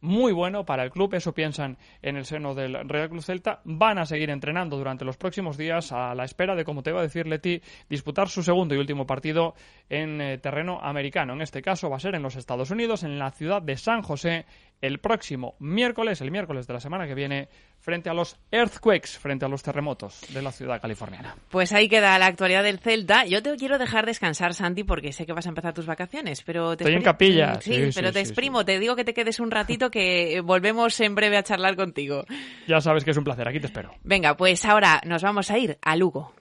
muy 0.00 0.32
bueno 0.32 0.64
para 0.64 0.84
el 0.84 0.90
club, 0.90 1.14
eso 1.14 1.32
piensan 1.32 1.76
en 2.02 2.16
el 2.16 2.24
seno 2.24 2.54
del 2.54 2.88
Real 2.88 3.08
Club 3.08 3.22
Celta. 3.22 3.60
Van 3.64 3.98
a 3.98 4.06
seguir 4.06 4.30
entrenando 4.30 4.76
durante 4.76 5.04
los 5.04 5.16
próximos 5.16 5.56
días 5.56 5.92
a 5.92 6.14
la 6.14 6.24
espera 6.24 6.54
de, 6.54 6.64
como 6.64 6.82
te 6.82 6.90
iba 6.90 7.00
a 7.00 7.02
decir 7.02 7.26
Leti, 7.26 7.60
disputar 7.88 8.28
su 8.28 8.42
segundo 8.42 8.74
y 8.74 8.78
último 8.78 9.06
partido 9.06 9.54
en 9.88 10.20
eh, 10.20 10.38
terreno 10.38 10.80
americano. 10.80 11.32
En 11.32 11.42
este 11.42 11.62
caso 11.62 11.90
va 11.90 11.96
a 11.96 12.00
ser 12.00 12.14
en 12.14 12.22
los 12.22 12.36
Estados 12.36 12.70
Unidos, 12.70 13.02
en 13.02 13.18
la 13.18 13.30
ciudad 13.30 13.62
de 13.62 13.76
San 13.76 14.02
José, 14.02 14.46
el 14.80 14.98
próximo 14.98 15.56
miércoles, 15.58 16.20
el 16.20 16.30
miércoles 16.30 16.66
de 16.66 16.74
la 16.74 16.80
semana 16.80 17.06
que 17.06 17.14
viene, 17.14 17.48
frente 17.88 18.10
a 18.10 18.12
los 18.12 18.36
earthquakes, 18.52 19.18
frente 19.18 19.46
a 19.46 19.48
los 19.48 19.62
terremotos 19.62 20.20
de 20.28 20.42
la 20.42 20.52
ciudad 20.52 20.78
californiana. 20.78 21.34
Pues 21.48 21.72
ahí 21.72 21.88
queda 21.88 22.18
la 22.18 22.26
actualidad 22.26 22.62
del 22.62 22.80
Celta. 22.80 23.24
Yo 23.24 23.42
te 23.42 23.56
quiero 23.56 23.78
dejar 23.78 24.04
descansar, 24.04 24.52
Santi, 24.52 24.84
porque 24.84 25.10
sé 25.14 25.24
que 25.24 25.32
vas 25.32 25.46
a 25.46 25.48
empezar 25.48 25.72
tus 25.72 25.86
vacaciones, 25.86 26.42
pero 26.42 26.76
te 26.76 26.84
Estoy 26.84 26.96
en 26.96 27.02
capilla. 27.02 27.58
Sí, 27.62 27.88
pero 27.94 28.12
te 28.12 28.20
exprimo, 28.20 28.66
te 28.66 28.78
digo 28.78 28.94
que 28.94 29.06
te 29.06 29.14
quedes 29.14 29.40
un 29.40 29.50
ratito 29.50 29.90
que 29.90 30.42
volvemos 30.44 31.00
en 31.00 31.14
breve 31.14 31.38
a 31.38 31.42
charlar 31.42 31.76
contigo. 31.76 32.26
Ya 32.66 32.82
sabes 32.82 33.04
que 33.04 33.12
es 33.12 33.16
un 33.16 33.24
placer, 33.24 33.48
aquí 33.48 33.58
te 33.58 33.68
espero. 33.68 33.94
Venga, 34.04 34.36
pues 34.36 34.66
ahora 34.66 35.00
nos 35.06 35.22
vamos 35.22 35.50
a 35.50 35.56
ir 35.56 35.78
a 35.80 35.96
Lugo. 35.96 36.34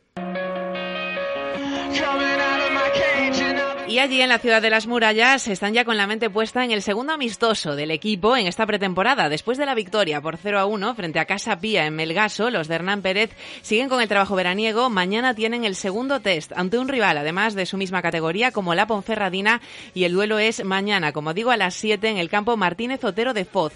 Y 3.89 3.99
allí 3.99 4.21
en 4.21 4.27
la 4.27 4.39
ciudad 4.39 4.61
de 4.61 4.69
las 4.69 4.85
murallas 4.85 5.47
están 5.47 5.73
ya 5.73 5.85
con 5.85 5.95
la 5.95 6.07
mente 6.07 6.29
puesta 6.29 6.65
en 6.65 6.71
el 6.71 6.81
segundo 6.81 7.13
amistoso 7.13 7.73
del 7.73 7.89
equipo 7.89 8.35
en 8.35 8.45
esta 8.45 8.65
pretemporada. 8.65 9.29
Después 9.29 9.57
de 9.57 9.65
la 9.65 9.75
victoria 9.75 10.19
por 10.19 10.35
0 10.35 10.59
a 10.59 10.65
1 10.65 10.93
frente 10.93 11.19
a 11.19 11.25
Casa 11.25 11.57
Pía 11.61 11.85
en 11.85 11.95
Melgaso, 11.95 12.49
los 12.49 12.67
de 12.67 12.75
Hernán 12.75 13.01
Pérez 13.01 13.29
siguen 13.61 13.87
con 13.87 14.01
el 14.01 14.09
trabajo 14.09 14.35
veraniego. 14.35 14.89
Mañana 14.89 15.33
tienen 15.35 15.63
el 15.63 15.73
segundo 15.73 16.19
test 16.19 16.51
ante 16.53 16.77
un 16.77 16.89
rival, 16.89 17.17
además 17.17 17.55
de 17.55 17.65
su 17.65 17.77
misma 17.77 18.01
categoría, 18.01 18.51
como 18.51 18.75
la 18.75 18.87
Ponferradina. 18.87 19.61
Y 19.93 20.03
el 20.03 20.11
duelo 20.11 20.37
es 20.37 20.65
mañana, 20.65 21.13
como 21.13 21.33
digo, 21.33 21.51
a 21.51 21.57
las 21.57 21.73
7 21.75 22.09
en 22.09 22.17
el 22.17 22.29
campo 22.29 22.57
Martínez 22.57 23.05
Otero 23.05 23.33
de 23.33 23.45
Foz. 23.45 23.71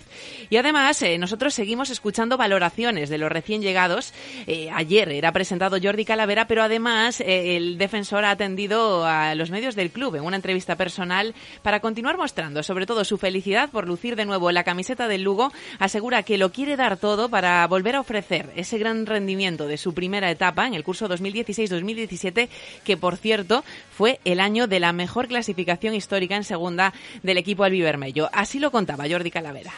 Y 0.49 0.57
además, 0.57 1.01
eh, 1.03 1.17
nosotros 1.19 1.53
seguimos 1.53 1.89
escuchando 1.89 2.35
valoraciones 2.35 3.09
de 3.09 3.17
los 3.17 3.31
recién 3.31 3.61
llegados. 3.61 4.13
Eh, 4.45 4.69
ayer 4.73 5.07
era 5.07 5.31
presentado 5.31 5.77
Jordi 5.81 6.03
Calavera, 6.03 6.47
pero 6.47 6.63
además 6.63 7.21
eh, 7.21 7.55
el 7.55 7.77
defensor 7.77 8.25
ha 8.25 8.31
atendido 8.31 9.05
a 9.05 9.35
los 9.35 9.51
medios 9.51 9.75
del 9.75 9.89
club 9.89 10.00
en 10.01 10.23
una 10.23 10.35
entrevista 10.35 10.75
personal 10.75 11.35
para 11.61 11.79
continuar 11.79 12.17
mostrando 12.17 12.63
sobre 12.63 12.87
todo 12.87 13.05
su 13.05 13.19
felicidad 13.19 13.69
por 13.69 13.87
lucir 13.87 14.15
de 14.15 14.25
nuevo 14.25 14.51
la 14.51 14.63
camiseta 14.63 15.07
del 15.07 15.21
Lugo. 15.21 15.51
Asegura 15.77 16.23
que 16.23 16.39
lo 16.39 16.51
quiere 16.51 16.75
dar 16.75 16.97
todo 16.97 17.29
para 17.29 17.65
volver 17.67 17.95
a 17.95 17.99
ofrecer 17.99 18.51
ese 18.55 18.79
gran 18.79 19.05
rendimiento 19.05 19.67
de 19.67 19.77
su 19.77 19.93
primera 19.93 20.31
etapa 20.31 20.65
en 20.65 20.73
el 20.73 20.83
curso 20.83 21.07
2016-2017, 21.07 22.49
que 22.83 22.97
por 22.97 23.17
cierto 23.17 23.63
fue 23.95 24.19
el 24.25 24.39
año 24.39 24.65
de 24.65 24.79
la 24.79 24.91
mejor 24.91 25.27
clasificación 25.27 25.93
histórica 25.93 26.35
en 26.35 26.43
segunda 26.43 26.93
del 27.21 27.37
equipo 27.37 27.63
albivermello. 27.63 28.29
Así 28.33 28.59
lo 28.59 28.71
contaba 28.71 29.07
Jordi 29.07 29.29
Calavera. 29.29 29.71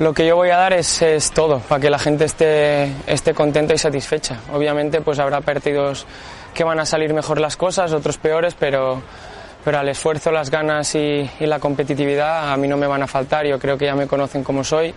Lo 0.00 0.14
que 0.14 0.26
yo 0.26 0.34
voy 0.34 0.48
a 0.48 0.56
dar 0.56 0.72
es, 0.72 1.02
es 1.02 1.30
todo, 1.30 1.58
para 1.58 1.78
que 1.78 1.90
la 1.90 1.98
gente 1.98 2.24
esté, 2.24 2.90
esté 3.06 3.34
contenta 3.34 3.74
y 3.74 3.78
satisfecha. 3.78 4.40
Obviamente 4.50 5.02
pues 5.02 5.18
habrá 5.18 5.42
partidos 5.42 6.06
que 6.54 6.64
van 6.64 6.80
a 6.80 6.86
salir 6.86 7.12
mejor 7.12 7.38
las 7.38 7.58
cosas, 7.58 7.92
otros 7.92 8.16
peores, 8.16 8.56
pero, 8.58 9.02
pero 9.62 9.78
al 9.78 9.90
esfuerzo, 9.90 10.32
las 10.32 10.48
ganas 10.48 10.94
y, 10.94 11.30
y, 11.38 11.44
la 11.44 11.58
competitividad 11.58 12.50
a 12.50 12.56
mí 12.56 12.66
no 12.66 12.78
me 12.78 12.86
van 12.86 13.02
a 13.02 13.06
faltar. 13.06 13.44
Yo 13.44 13.58
creo 13.58 13.76
que 13.76 13.84
ya 13.84 13.94
me 13.94 14.06
conocen 14.06 14.42
como 14.42 14.64
soy 14.64 14.94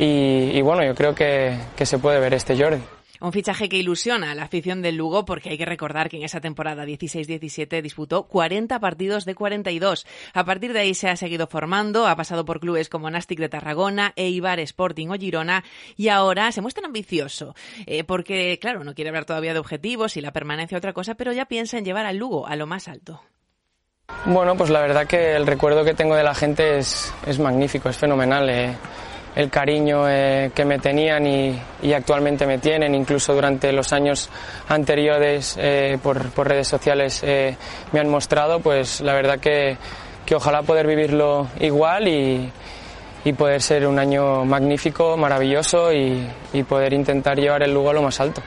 y, 0.00 0.50
y 0.52 0.62
bueno, 0.62 0.84
yo 0.84 0.96
creo 0.96 1.14
que, 1.14 1.56
que 1.76 1.86
se 1.86 1.98
puede 1.98 2.18
ver 2.18 2.34
este 2.34 2.60
Jordi. 2.60 2.82
Un 3.24 3.32
fichaje 3.32 3.70
que 3.70 3.78
ilusiona 3.78 4.32
a 4.32 4.34
la 4.34 4.42
afición 4.42 4.82
del 4.82 4.96
Lugo 4.96 5.24
porque 5.24 5.48
hay 5.48 5.56
que 5.56 5.64
recordar 5.64 6.10
que 6.10 6.18
en 6.18 6.24
esa 6.24 6.42
temporada 6.42 6.84
16-17 6.84 7.80
disputó 7.80 8.24
40 8.24 8.78
partidos 8.80 9.24
de 9.24 9.34
42. 9.34 10.06
A 10.34 10.44
partir 10.44 10.74
de 10.74 10.80
ahí 10.80 10.92
se 10.92 11.08
ha 11.08 11.16
seguido 11.16 11.46
formando, 11.46 12.06
ha 12.06 12.16
pasado 12.16 12.44
por 12.44 12.60
clubes 12.60 12.90
como 12.90 13.08
Nastic 13.08 13.38
de 13.38 13.48
Tarragona, 13.48 14.12
Eibar, 14.16 14.60
Sporting 14.60 15.08
o 15.08 15.14
Girona 15.14 15.64
y 15.96 16.08
ahora 16.08 16.52
se 16.52 16.60
muestra 16.60 16.84
ambicioso 16.84 17.54
eh, 17.86 18.04
porque, 18.04 18.58
claro, 18.60 18.84
no 18.84 18.94
quiere 18.94 19.08
hablar 19.08 19.24
todavía 19.24 19.54
de 19.54 19.58
objetivos 19.58 20.18
y 20.18 20.20
la 20.20 20.34
permanencia 20.34 20.76
otra 20.76 20.92
cosa, 20.92 21.14
pero 21.14 21.32
ya 21.32 21.46
piensa 21.46 21.78
en 21.78 21.86
llevar 21.86 22.04
al 22.04 22.18
Lugo 22.18 22.46
a 22.46 22.56
lo 22.56 22.66
más 22.66 22.88
alto. 22.88 23.22
Bueno, 24.26 24.54
pues 24.54 24.68
la 24.68 24.82
verdad 24.82 25.06
que 25.06 25.34
el 25.34 25.46
recuerdo 25.46 25.82
que 25.82 25.94
tengo 25.94 26.14
de 26.14 26.24
la 26.24 26.34
gente 26.34 26.76
es, 26.76 27.10
es 27.26 27.38
magnífico, 27.38 27.88
es 27.88 27.96
fenomenal. 27.96 28.50
Eh 28.50 28.76
el 29.34 29.50
cariño 29.50 30.08
eh, 30.08 30.52
que 30.54 30.64
me 30.64 30.78
tenían 30.78 31.26
y, 31.26 31.60
actualmente 31.92 32.46
me 32.46 32.58
tienen, 32.58 32.94
incluso 32.94 33.34
durante 33.34 33.72
los 33.72 33.92
años 33.92 34.30
anteriores 34.68 35.56
eh, 35.58 35.98
por, 36.02 36.46
redes 36.46 36.68
sociales 36.68 37.22
eh, 37.24 37.56
me 37.92 38.00
han 38.00 38.08
mostrado, 38.08 38.60
pues 38.60 39.00
la 39.00 39.14
verdad 39.14 39.38
que, 39.38 39.76
que 40.24 40.34
ojalá 40.34 40.62
poder 40.62 40.86
vivirlo 40.86 41.48
igual 41.60 42.08
y, 42.08 42.50
y, 43.24 43.32
poder 43.32 43.60
ser 43.60 43.86
un 43.86 43.98
año 43.98 44.44
magnífico, 44.44 45.16
maravilloso 45.16 45.92
y, 45.92 46.28
y 46.52 46.62
poder 46.62 46.92
intentar 46.92 47.38
llevar 47.38 47.62
el 47.62 47.74
Lugo 47.74 47.90
a 47.90 47.94
lo 47.94 48.02
más 48.02 48.20
alto. 48.20 48.42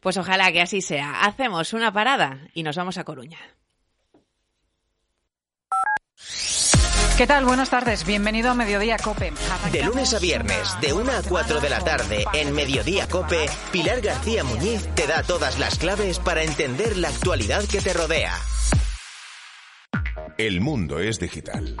Pues 0.00 0.16
ojalá 0.16 0.52
que 0.52 0.62
así 0.62 0.80
sea. 0.80 1.22
Hacemos 1.22 1.72
una 1.72 1.92
parada 1.92 2.38
y 2.54 2.62
nos 2.62 2.76
vamos 2.76 2.96
a 2.98 3.04
Coruña. 3.04 3.38
¿Qué 7.16 7.26
tal? 7.26 7.46
Buenas 7.46 7.70
tardes. 7.70 8.04
Bienvenido 8.04 8.50
a 8.50 8.54
Mediodía 8.54 8.98
Cope. 8.98 9.32
De 9.72 9.82
lunes 9.82 10.12
a 10.12 10.18
viernes, 10.18 10.76
de 10.82 10.92
1 10.92 11.12
a 11.12 11.22
4 11.26 11.60
de 11.60 11.70
la 11.70 11.80
tarde, 11.80 12.26
en 12.34 12.52
Mediodía 12.52 13.08
Cope, 13.08 13.48
Pilar 13.72 14.02
García 14.02 14.44
Muñiz 14.44 14.86
te 14.94 15.06
da 15.06 15.22
todas 15.22 15.58
las 15.58 15.78
claves 15.78 16.18
para 16.18 16.42
entender 16.42 16.98
la 16.98 17.08
actualidad 17.08 17.64
que 17.64 17.80
te 17.80 17.94
rodea. 17.94 18.34
El 20.38 20.60
mundo 20.60 20.98
es 20.98 21.18
digital. 21.18 21.76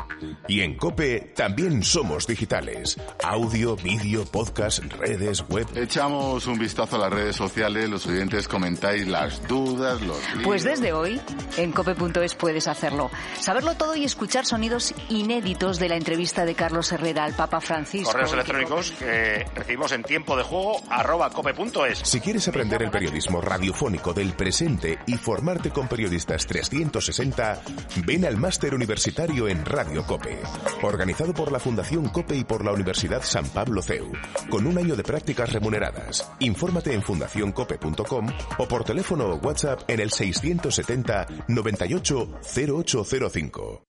Y 0.48 0.62
en 0.62 0.76
Cope 0.76 1.32
también 1.36 1.82
somos 1.82 2.26
digitales. 2.26 2.96
Audio, 3.22 3.76
vídeo, 3.76 4.24
podcast, 4.24 4.78
redes, 4.94 5.44
web. 5.48 5.66
Echamos 5.74 6.46
un 6.46 6.58
vistazo 6.58 6.96
a 6.96 7.00
las 7.00 7.12
redes 7.12 7.36
sociales, 7.36 7.90
los 7.90 8.06
oyentes 8.06 8.48
comentáis 8.48 9.06
las 9.06 9.46
dudas, 9.46 10.00
los. 10.00 10.18
Pues 10.42 10.64
desde 10.64 10.94
hoy, 10.94 11.20
en 11.58 11.70
cope.es 11.72 12.34
puedes 12.34 12.66
hacerlo. 12.66 13.10
Saberlo 13.38 13.74
todo 13.74 13.94
y 13.94 14.04
escuchar 14.04 14.46
sonidos 14.46 14.94
inéditos 15.10 15.78
de 15.78 15.90
la 15.90 15.96
entrevista 15.96 16.46
de 16.46 16.54
Carlos 16.54 16.90
Herrera 16.92 17.24
al 17.24 17.34
Papa 17.34 17.60
Francisco. 17.60 18.10
Correos 18.10 18.32
electrónicos 18.32 18.92
que 18.92 19.44
recibimos 19.54 19.92
en 19.92 20.02
tiempo 20.02 20.34
de 20.34 20.44
juego 20.44 20.80
arroba 20.88 21.28
cope.es. 21.28 21.98
Si 21.98 22.20
quieres 22.20 22.48
aprender 22.48 22.82
el 22.82 22.90
periodismo 22.90 23.42
radiofónico 23.42 24.14
del 24.14 24.32
presente 24.32 24.98
y 25.06 25.14
formarte 25.14 25.68
con 25.70 25.88
periodistas 25.88 26.46
360, 26.46 27.60
ven 28.06 28.24
al 28.24 28.45
Máster 28.46 28.76
Universitario 28.76 29.48
en 29.48 29.64
Radio 29.64 30.06
Cope, 30.06 30.38
organizado 30.82 31.34
por 31.34 31.50
la 31.50 31.58
Fundación 31.58 32.08
Cope 32.10 32.36
y 32.36 32.44
por 32.44 32.64
la 32.64 32.70
Universidad 32.70 33.20
San 33.24 33.44
Pablo 33.48 33.82
CEU, 33.82 34.12
con 34.48 34.68
un 34.68 34.78
año 34.78 34.94
de 34.94 35.02
prácticas 35.02 35.52
remuneradas. 35.52 36.30
Infórmate 36.38 36.94
en 36.94 37.02
fundacioncope.com 37.02 38.28
o 38.58 38.68
por 38.68 38.84
teléfono 38.84 39.24
o 39.30 39.34
WhatsApp 39.38 39.80
en 39.88 39.98
el 39.98 40.12
670 40.12 41.26
98 41.48 42.38
0805. 42.40 43.82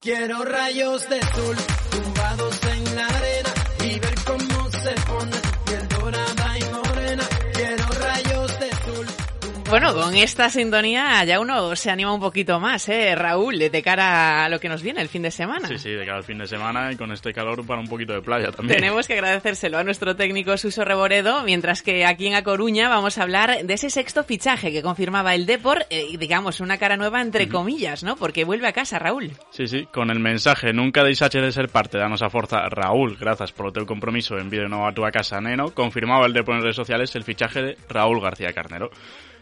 Quiero 0.00 0.44
rayos 0.44 1.10
de 1.10 1.20
sol 1.20 1.56
tumbados 1.90 2.60
en 2.64 2.96
la 2.96 3.06
arena 3.06 3.27
Bueno, 9.70 9.92
con 9.92 10.14
esta 10.14 10.48
sintonía 10.48 11.22
ya 11.24 11.38
uno 11.40 11.76
se 11.76 11.90
anima 11.90 12.14
un 12.14 12.20
poquito 12.20 12.58
más, 12.58 12.88
¿eh, 12.88 13.14
Raúl? 13.14 13.58
De 13.58 13.82
cara 13.82 14.46
a 14.46 14.48
lo 14.48 14.58
que 14.58 14.68
nos 14.68 14.82
viene 14.82 15.02
el 15.02 15.08
fin 15.10 15.20
de 15.20 15.30
semana. 15.30 15.68
Sí, 15.68 15.76
sí, 15.76 15.90
de 15.90 16.06
cara 16.06 16.16
al 16.16 16.24
fin 16.24 16.38
de 16.38 16.46
semana 16.46 16.90
y 16.90 16.96
con 16.96 17.12
este 17.12 17.34
calor 17.34 17.66
para 17.66 17.78
un 17.78 17.86
poquito 17.86 18.14
de 18.14 18.22
playa 18.22 18.50
también. 18.50 18.80
Tenemos 18.80 19.06
que 19.06 19.12
agradecérselo 19.12 19.76
a 19.76 19.84
nuestro 19.84 20.16
técnico 20.16 20.56
Suso 20.56 20.84
Reboredo, 20.84 21.42
mientras 21.44 21.82
que 21.82 22.06
aquí 22.06 22.28
en 22.28 22.34
A 22.34 22.42
Coruña 22.42 22.88
vamos 22.88 23.18
a 23.18 23.22
hablar 23.24 23.62
de 23.62 23.74
ese 23.74 23.90
sexto 23.90 24.24
fichaje 24.24 24.72
que 24.72 24.82
confirmaba 24.82 25.34
el 25.34 25.44
Depor, 25.44 25.84
eh, 25.90 26.16
digamos, 26.18 26.60
una 26.60 26.78
cara 26.78 26.96
nueva 26.96 27.20
entre 27.20 27.44
uh 27.44 27.48
-huh. 27.48 27.52
comillas, 27.52 28.02
¿no? 28.02 28.16
Porque 28.16 28.44
vuelve 28.44 28.68
a 28.68 28.72
casa, 28.72 28.98
Raúl. 28.98 29.32
Sí, 29.50 29.66
sí, 29.66 29.86
con 29.92 30.10
el 30.10 30.18
mensaje 30.18 30.72
nunca 30.72 31.04
deixache 31.04 31.42
de 31.42 31.52
ser 31.52 31.68
parte 31.68 31.98
danos 31.98 32.22
a 32.22 32.30
forza 32.30 32.68
Raúl, 32.70 33.18
grazas 33.18 33.52
polo 33.52 33.70
teu 33.70 33.84
compromiso 33.84 34.38
en 34.38 34.48
vídeo 34.48 34.68
no 34.68 34.88
a 34.88 34.94
túa 34.94 35.10
casa, 35.10 35.42
neno, 35.42 35.74
confirmaba 35.74 36.24
el 36.24 36.32
Depor 36.32 36.56
en 36.56 36.62
redes 36.62 36.76
sociales 36.76 37.14
el 37.16 37.24
fichaje 37.24 37.60
de 37.62 37.76
Raúl 37.90 38.22
García 38.22 38.54
Carnero. 38.54 38.90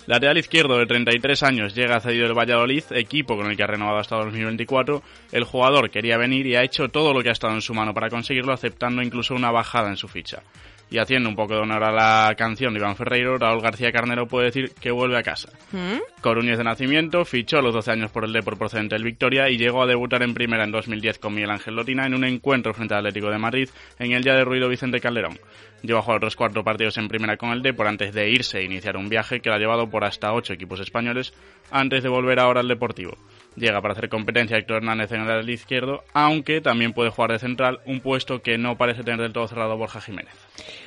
Lateral 0.06 0.38
izquierdo 0.38 0.78
de 0.78 0.86
33 0.86 1.42
años 1.42 1.75
llega 1.75 2.00
cedido 2.00 2.28
del 2.28 2.38
Valladolid, 2.38 2.84
equipo 2.90 3.36
con 3.36 3.50
el 3.50 3.56
que 3.56 3.64
ha 3.64 3.66
renovado 3.66 3.98
hasta 3.98 4.14
2024. 4.16 5.02
El 5.32 5.42
jugador 5.42 5.90
quería 5.90 6.16
venir 6.16 6.46
y 6.46 6.54
ha 6.54 6.62
hecho 6.62 6.88
todo 6.88 7.12
lo 7.12 7.25
que 7.25 7.30
ha 7.30 7.32
estado 7.32 7.54
en 7.54 7.60
su 7.60 7.75
mano 7.75 7.92
para 7.92 8.08
conseguirlo, 8.08 8.52
aceptando 8.52 9.02
incluso 9.02 9.34
una 9.34 9.50
bajada 9.50 9.88
en 9.88 9.96
su 9.96 10.06
ficha. 10.06 10.44
Y 10.88 10.99
haciendo 10.99 11.28
un 11.28 11.35
poco 11.35 11.55
de 11.55 11.61
honor 11.61 11.83
a 11.83 11.90
la 11.90 12.35
canción 12.37 12.73
de 12.73 12.78
Iván 12.78 12.95
Ferreiro, 12.95 13.38
Raúl 13.38 13.61
García 13.61 13.90
Carnero 13.90 14.26
puede 14.26 14.47
decir 14.47 14.73
que 14.81 14.93
vuelve 14.93 15.19
a 15.19 15.23
casa. 15.23 15.49
¿Mm? 15.73 15.99
Coruñez 16.21 16.59
de 16.59 16.64
nacimiento, 16.64 17.25
fichó 17.25 17.59
a 17.59 17.62
los 17.62 17.75
12 17.75 17.90
años 17.90 18.11
por 18.12 18.25
el 18.25 18.33
Depor 18.33 18.57
procedente 18.57 18.95
del 18.95 19.02
Victoria 19.02 19.50
y 19.50 19.59
llegó 19.59 19.83
a 19.83 19.87
debutar 19.87 20.23
en 20.23 20.33
primera 20.33 20.62
en 20.62 20.71
2010 20.71 21.19
con 21.19 21.35
Miguel 21.35 21.50
Ángel 21.50 21.75
Lotina 21.75 22.07
en 22.07 22.14
un 22.14 22.25
encuentro 22.25 22.73
frente 22.73 22.95
al 22.95 23.00
Atlético 23.00 23.31
de 23.31 23.38
Madrid 23.38 23.69
en 23.99 24.12
el 24.12 24.23
día 24.23 24.35
de 24.35 24.45
ruido 24.45 24.69
Vicente 24.69 25.00
Calderón. 25.00 25.38
Lleva 25.83 25.99
a 25.99 26.02
jugar 26.02 26.19
otros 26.19 26.37
cuatro 26.37 26.62
partidos 26.62 26.97
en 26.99 27.09
primera 27.09 27.37
con 27.37 27.50
el 27.50 27.62
Depor 27.62 27.88
antes 27.88 28.14
de 28.14 28.31
irse 28.31 28.59
e 28.59 28.64
iniciar 28.64 28.97
un 28.97 29.09
viaje 29.09 29.40
que 29.40 29.50
lo 29.50 29.57
ha 29.57 29.59
llevado 29.59 29.90
por 29.90 30.05
hasta 30.05 30.33
ocho 30.33 30.52
equipos 30.52 30.81
españoles 30.81 31.35
antes 31.71 32.02
de 32.02 32.09
volver 32.09 32.38
ahora 32.38 32.61
al 32.61 32.69
Deportivo. 32.69 33.16
Llega 33.56 33.80
para 33.80 33.92
hacer 33.92 34.10
competencia 34.10 34.58
Héctor 34.58 34.78
Hernández 34.78 35.10
en 35.12 35.22
el 35.22 35.28
lado 35.28 35.40
izquierdo, 35.50 36.04
aunque 36.12 36.60
también 36.60 36.92
puede 36.92 37.10
jugar 37.10 37.32
de 37.32 37.38
central, 37.38 37.80
un 37.86 38.00
puesto 38.00 38.42
que 38.42 38.58
no 38.58 38.76
parece 38.76 39.02
tener 39.02 39.20
del 39.20 39.32
todo 39.32 39.48
cerrado 39.48 39.78
Borja 39.78 40.00
Jiménez. 40.00 40.34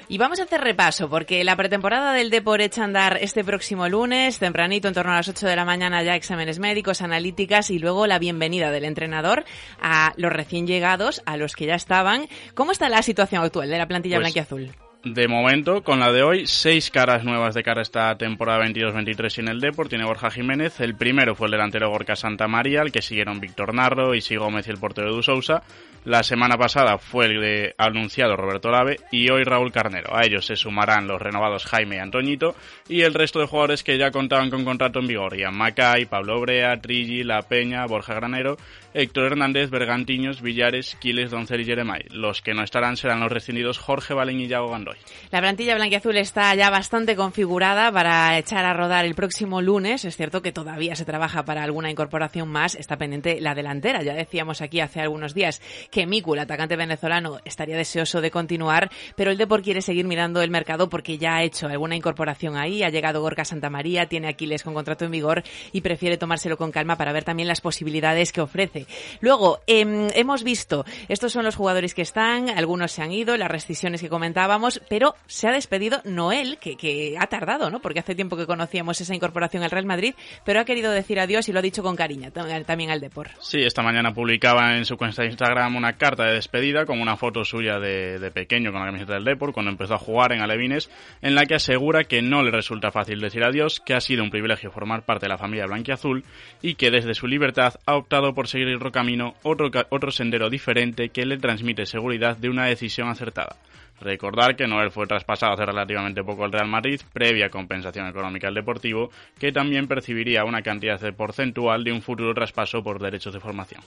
Y 0.08 0.20
vamos 0.20 0.40
a 0.40 0.44
hacer 0.44 0.62
repaso, 0.62 1.10
porque 1.10 1.44
la 1.44 1.56
pretemporada 1.56 2.14
del 2.14 2.30
Depor 2.30 2.62
echa 2.62 2.82
a 2.82 2.86
andar 2.86 3.18
este 3.22 3.44
próximo 3.44 3.90
lunes, 3.90 4.38
tempranito, 4.38 4.88
en 4.88 4.94
torno 4.94 5.12
a 5.12 5.16
las 5.16 5.28
8 5.28 5.48
de 5.48 5.56
la 5.56 5.66
mañana, 5.66 6.04
ya 6.04 6.16
exámenes 6.16 6.60
médicos, 6.60 7.02
analíticas 7.02 7.72
y 7.72 7.80
luego 7.80 8.06
la 8.06 8.20
bienvenida 8.20 8.70
del 8.70 8.86
entrenador 8.86 9.46
a 9.82 10.14
los 10.18 10.32
recién 10.32 10.68
llegados, 10.68 11.24
a 11.26 11.38
los 11.38 11.56
que 11.56 11.66
ya 11.66 11.76
estaban. 11.76 12.28
¿Cómo 12.54 12.72
está 12.72 12.88
la 12.90 13.02
situación 13.02 13.44
actual 13.44 13.70
de 13.70 13.78
la 13.78 13.88
plantilla 13.88 14.18
Pues, 14.18 14.34
blanquiazul? 14.34 14.89
De 15.06 15.30
momento, 15.30 15.82
con 15.82 16.02
la 16.02 16.12
de 16.12 16.24
hoy, 16.24 16.46
seis 16.46 16.92
caras 16.92 17.24
nuevas 17.24 17.56
de 17.56 17.64
cara 17.64 17.80
a 17.80 17.84
esta 17.84 18.18
temporada 18.18 18.66
22-23 18.66 19.40
en 19.40 19.48
el 19.48 19.62
Depor. 19.62 19.88
Tiene 19.88 20.04
Borja 20.04 20.30
Jiménez. 20.30 20.82
El 20.82 20.94
primero 20.94 21.36
fue 21.36 21.48
el 21.48 21.52
delantero 21.52 21.90
Gorka 21.90 22.18
Santa 22.18 22.50
María, 22.50 22.82
al 22.82 22.92
que 22.92 23.02
siguieron 23.02 23.40
Víctor 23.40 23.74
Narro, 23.74 24.14
Isi 24.14 24.36
Gómez 24.36 24.68
y 24.68 24.72
el 24.72 24.78
portero 24.78 25.08
Edu 25.08 25.24
Sousa. 25.24 25.64
La 26.04 26.24
semana 26.24 26.58
pasada 26.58 26.98
fue 26.98 27.28
el 27.28 27.40
de 27.40 27.76
anunciado 27.78 28.36
Roberto 28.36 28.72
Lave 28.72 28.98
y 29.10 29.30
hoy 29.30 29.44
Raúl 29.44 29.72
Carnero. 29.72 30.16
A 30.16 30.26
ellos 30.26 30.46
se 30.46 30.58
sumarán 30.58 31.08
los 31.08 31.22
renovados 31.22 31.66
Jaime 31.66 31.96
y 31.98 32.00
Antoñito 32.00 32.56
y 32.88 33.02
el 33.02 33.14
resto 33.14 33.40
de 33.40 33.48
jugadores 33.48 33.84
que 33.84 33.98
ya 33.98 34.12
contaban 34.12 34.50
con 34.50 34.66
contrato 34.66 35.00
en 35.00 35.08
vigor. 35.08 35.38
Ian 35.38 35.56
Macay, 35.56 36.06
Pablo 36.06 36.40
Brea, 36.42 36.80
Trilli, 36.82 37.24
La 37.24 37.42
Peña, 37.42 37.86
Borja 37.86 38.16
Granero, 38.16 38.58
Héctor 38.94 39.26
Hernández, 39.26 39.70
Bergantiños, 39.70 40.42
Villares, 40.42 40.98
Quiles, 41.00 41.32
Doncel 41.32 41.62
y 41.62 41.66
Jeremay. 41.66 42.06
Los 42.10 42.42
que 42.42 42.54
no 42.54 42.64
estarán 42.64 42.98
serán 42.98 43.20
los 43.20 43.32
rescindidos 43.32 43.78
Jorge 43.78 44.14
Balín 44.14 44.40
y 44.40 44.48
Yago 44.48 44.72
Gandoy. 44.72 44.98
La 45.32 45.40
plantilla 45.40 45.76
blanquiazul 45.76 46.18
está 46.18 46.54
ya 46.56 46.70
bastante 46.70 47.16
configurada 47.16 47.92
para 47.92 48.38
echar 48.38 48.66
a 48.66 48.74
rodar 48.74 49.06
el 49.06 49.16
próximo 49.16 49.62
lunes. 49.62 50.06
Es 50.06 50.18
cierto 50.18 50.42
que 50.42 50.52
todavía 50.52 50.96
se 50.96 51.06
trabaja 51.06 51.46
para 51.46 51.64
alguna 51.64 51.92
incorporación 51.92 52.50
más. 52.50 52.76
Está 52.76 52.98
pendiente 52.98 53.40
la 53.42 53.56
delantera. 53.56 54.02
Ya 54.02 54.14
decíamos 54.14 54.62
aquí 54.62 54.80
hace 54.80 55.02
algunos 55.02 55.34
días 55.34 55.62
que 55.92 56.06
Miku, 56.06 56.34
el 56.34 56.40
atacante 56.40 56.76
venezolano, 56.76 57.40
estaría 57.46 57.78
deseoso 57.78 58.22
de 58.22 58.32
continuar, 58.32 58.90
pero 59.16 59.32
el 59.32 59.38
Depor 59.38 59.62
quiere 59.62 59.82
seguir 59.82 60.06
mirando 60.06 60.42
el 60.42 60.50
mercado 60.50 60.90
porque 60.90 61.18
ya 61.18 61.36
ha 61.36 61.44
hecho 61.44 61.68
alguna 61.68 61.96
incorporación 61.96 62.58
ahí. 62.58 62.84
Ha 62.84 62.90
llegado 62.90 63.22
Gorka 63.22 63.46
Santamaría, 63.46 64.08
tiene 64.08 64.30
Aquiles 64.30 64.64
con 64.64 64.74
contrato 64.74 65.06
en 65.06 65.12
vigor 65.12 65.44
y 65.72 65.82
prefiere 65.82 66.18
tomárselo 66.18 66.58
con 66.58 66.72
calma 66.72 66.96
para 66.96 67.14
ver 67.14 67.24
también 67.24 67.48
las 67.48 67.62
posibilidades 67.62 68.32
que 68.32 68.42
ofrece. 68.42 68.79
Luego, 69.22 69.60
em, 69.68 70.08
hemos 70.16 70.44
visto, 70.44 70.86
estos 71.08 71.32
son 71.32 71.46
los 71.46 71.56
jugadores 71.56 71.94
que 71.94 72.02
están, 72.02 72.50
algunos 72.50 72.92
se 72.92 73.02
han 73.02 73.12
ido, 73.12 73.38
las 73.38 73.50
rescisiones 73.50 74.02
que 74.02 74.10
comentábamos, 74.10 74.82
pero 74.90 75.16
se 75.28 75.48
ha 75.48 75.52
despedido 75.52 76.02
Noel, 76.06 76.58
que, 76.60 76.76
que 76.76 77.16
ha 77.20 77.28
tardado, 77.28 77.70
¿no? 77.70 77.80
Porque 77.80 78.00
hace 78.00 78.16
tiempo 78.16 78.38
que 78.38 78.46
conocíamos 78.46 79.00
esa 79.02 79.16
incorporación 79.16 79.64
al 79.64 79.72
Real 79.72 79.86
Madrid, 79.86 80.14
pero 80.46 80.60
ha 80.60 80.66
querido 80.66 80.92
decir 80.92 81.20
adiós 81.20 81.48
y 81.50 81.54
lo 81.54 81.60
ha 81.60 81.64
dicho 81.64 81.84
con 81.84 81.96
cariño 81.96 82.32
tam- 82.32 82.66
también 82.66 82.90
al 82.92 83.00
Depor. 83.02 83.30
Sí, 83.40 83.62
esta 83.62 83.82
mañana 83.82 84.14
publicaba 84.14 84.78
en 84.78 84.86
su 84.86 84.98
cuenta 84.98 85.22
de 85.24 85.30
Instagram 85.30 85.76
una 85.76 85.94
carta 85.98 86.26
de 86.26 86.34
despedida 86.34 86.86
con 86.86 87.02
una 87.02 87.18
foto 87.18 87.44
suya 87.44 87.80
de, 87.80 88.20
de 88.20 88.32
pequeño 88.32 88.72
con 88.72 88.80
la 88.82 88.88
camiseta 88.88 89.14
del 89.14 89.26
Depor 89.26 89.54
cuando 89.54 89.72
empezó 89.72 89.96
a 89.96 89.98
jugar 89.98 90.32
en 90.32 90.42
Alevines, 90.42 90.90
en 91.22 91.36
la 91.36 91.46
que 91.46 91.56
asegura 91.56 92.04
que 92.04 92.22
no 92.22 92.44
le 92.44 92.52
resulta 92.52 92.92
fácil 92.92 93.20
decir 93.20 93.44
adiós, 93.44 93.80
que 93.80 93.94
ha 93.94 94.02
sido 94.02 94.24
un 94.24 94.30
privilegio 94.30 94.72
formar 94.72 95.04
parte 95.04 95.26
de 95.26 95.30
la 95.30 95.38
familia 95.38 95.66
blanquiazul 95.66 96.24
y 96.62 96.76
que 96.76 96.92
desde 96.92 97.14
su 97.14 97.28
libertad 97.28 97.74
ha 97.86 97.96
optado 97.96 98.34
por 98.34 98.48
seguir 98.48 98.69
otro 98.76 98.92
camino, 98.92 99.36
otro, 99.44 100.12
sendero 100.12 100.50
diferente 100.50 101.10
que 101.10 101.26
le 101.26 101.38
transmite 101.38 101.86
seguridad 101.86 102.38
de 102.38 102.50
una 102.50 102.66
decisión 102.66 103.10
acertada. 103.10 103.58
Recordar 104.02 104.56
que 104.56 104.66
Noel 104.66 104.92
fue 104.92 105.08
traspasado 105.08 105.54
hace 105.54 105.66
relativamente 105.66 106.24
poco 106.24 106.46
al 106.46 106.54
Real 106.54 106.70
Madrid, 106.70 107.02
previa 107.12 107.50
compensación 107.50 108.08
económica 108.08 108.48
al 108.48 108.54
Deportivo, 108.54 109.10
que 109.38 109.52
también 109.52 109.88
percibiría 109.88 110.46
una 110.46 110.62
cantidad 110.62 111.00
de 111.00 111.12
porcentual 111.12 111.84
de 111.84 111.92
un 111.92 112.02
futuro 112.02 112.34
traspaso 112.34 112.82
por 112.82 113.02
derechos 113.02 113.34
de 113.34 113.42
formación. 113.42 113.82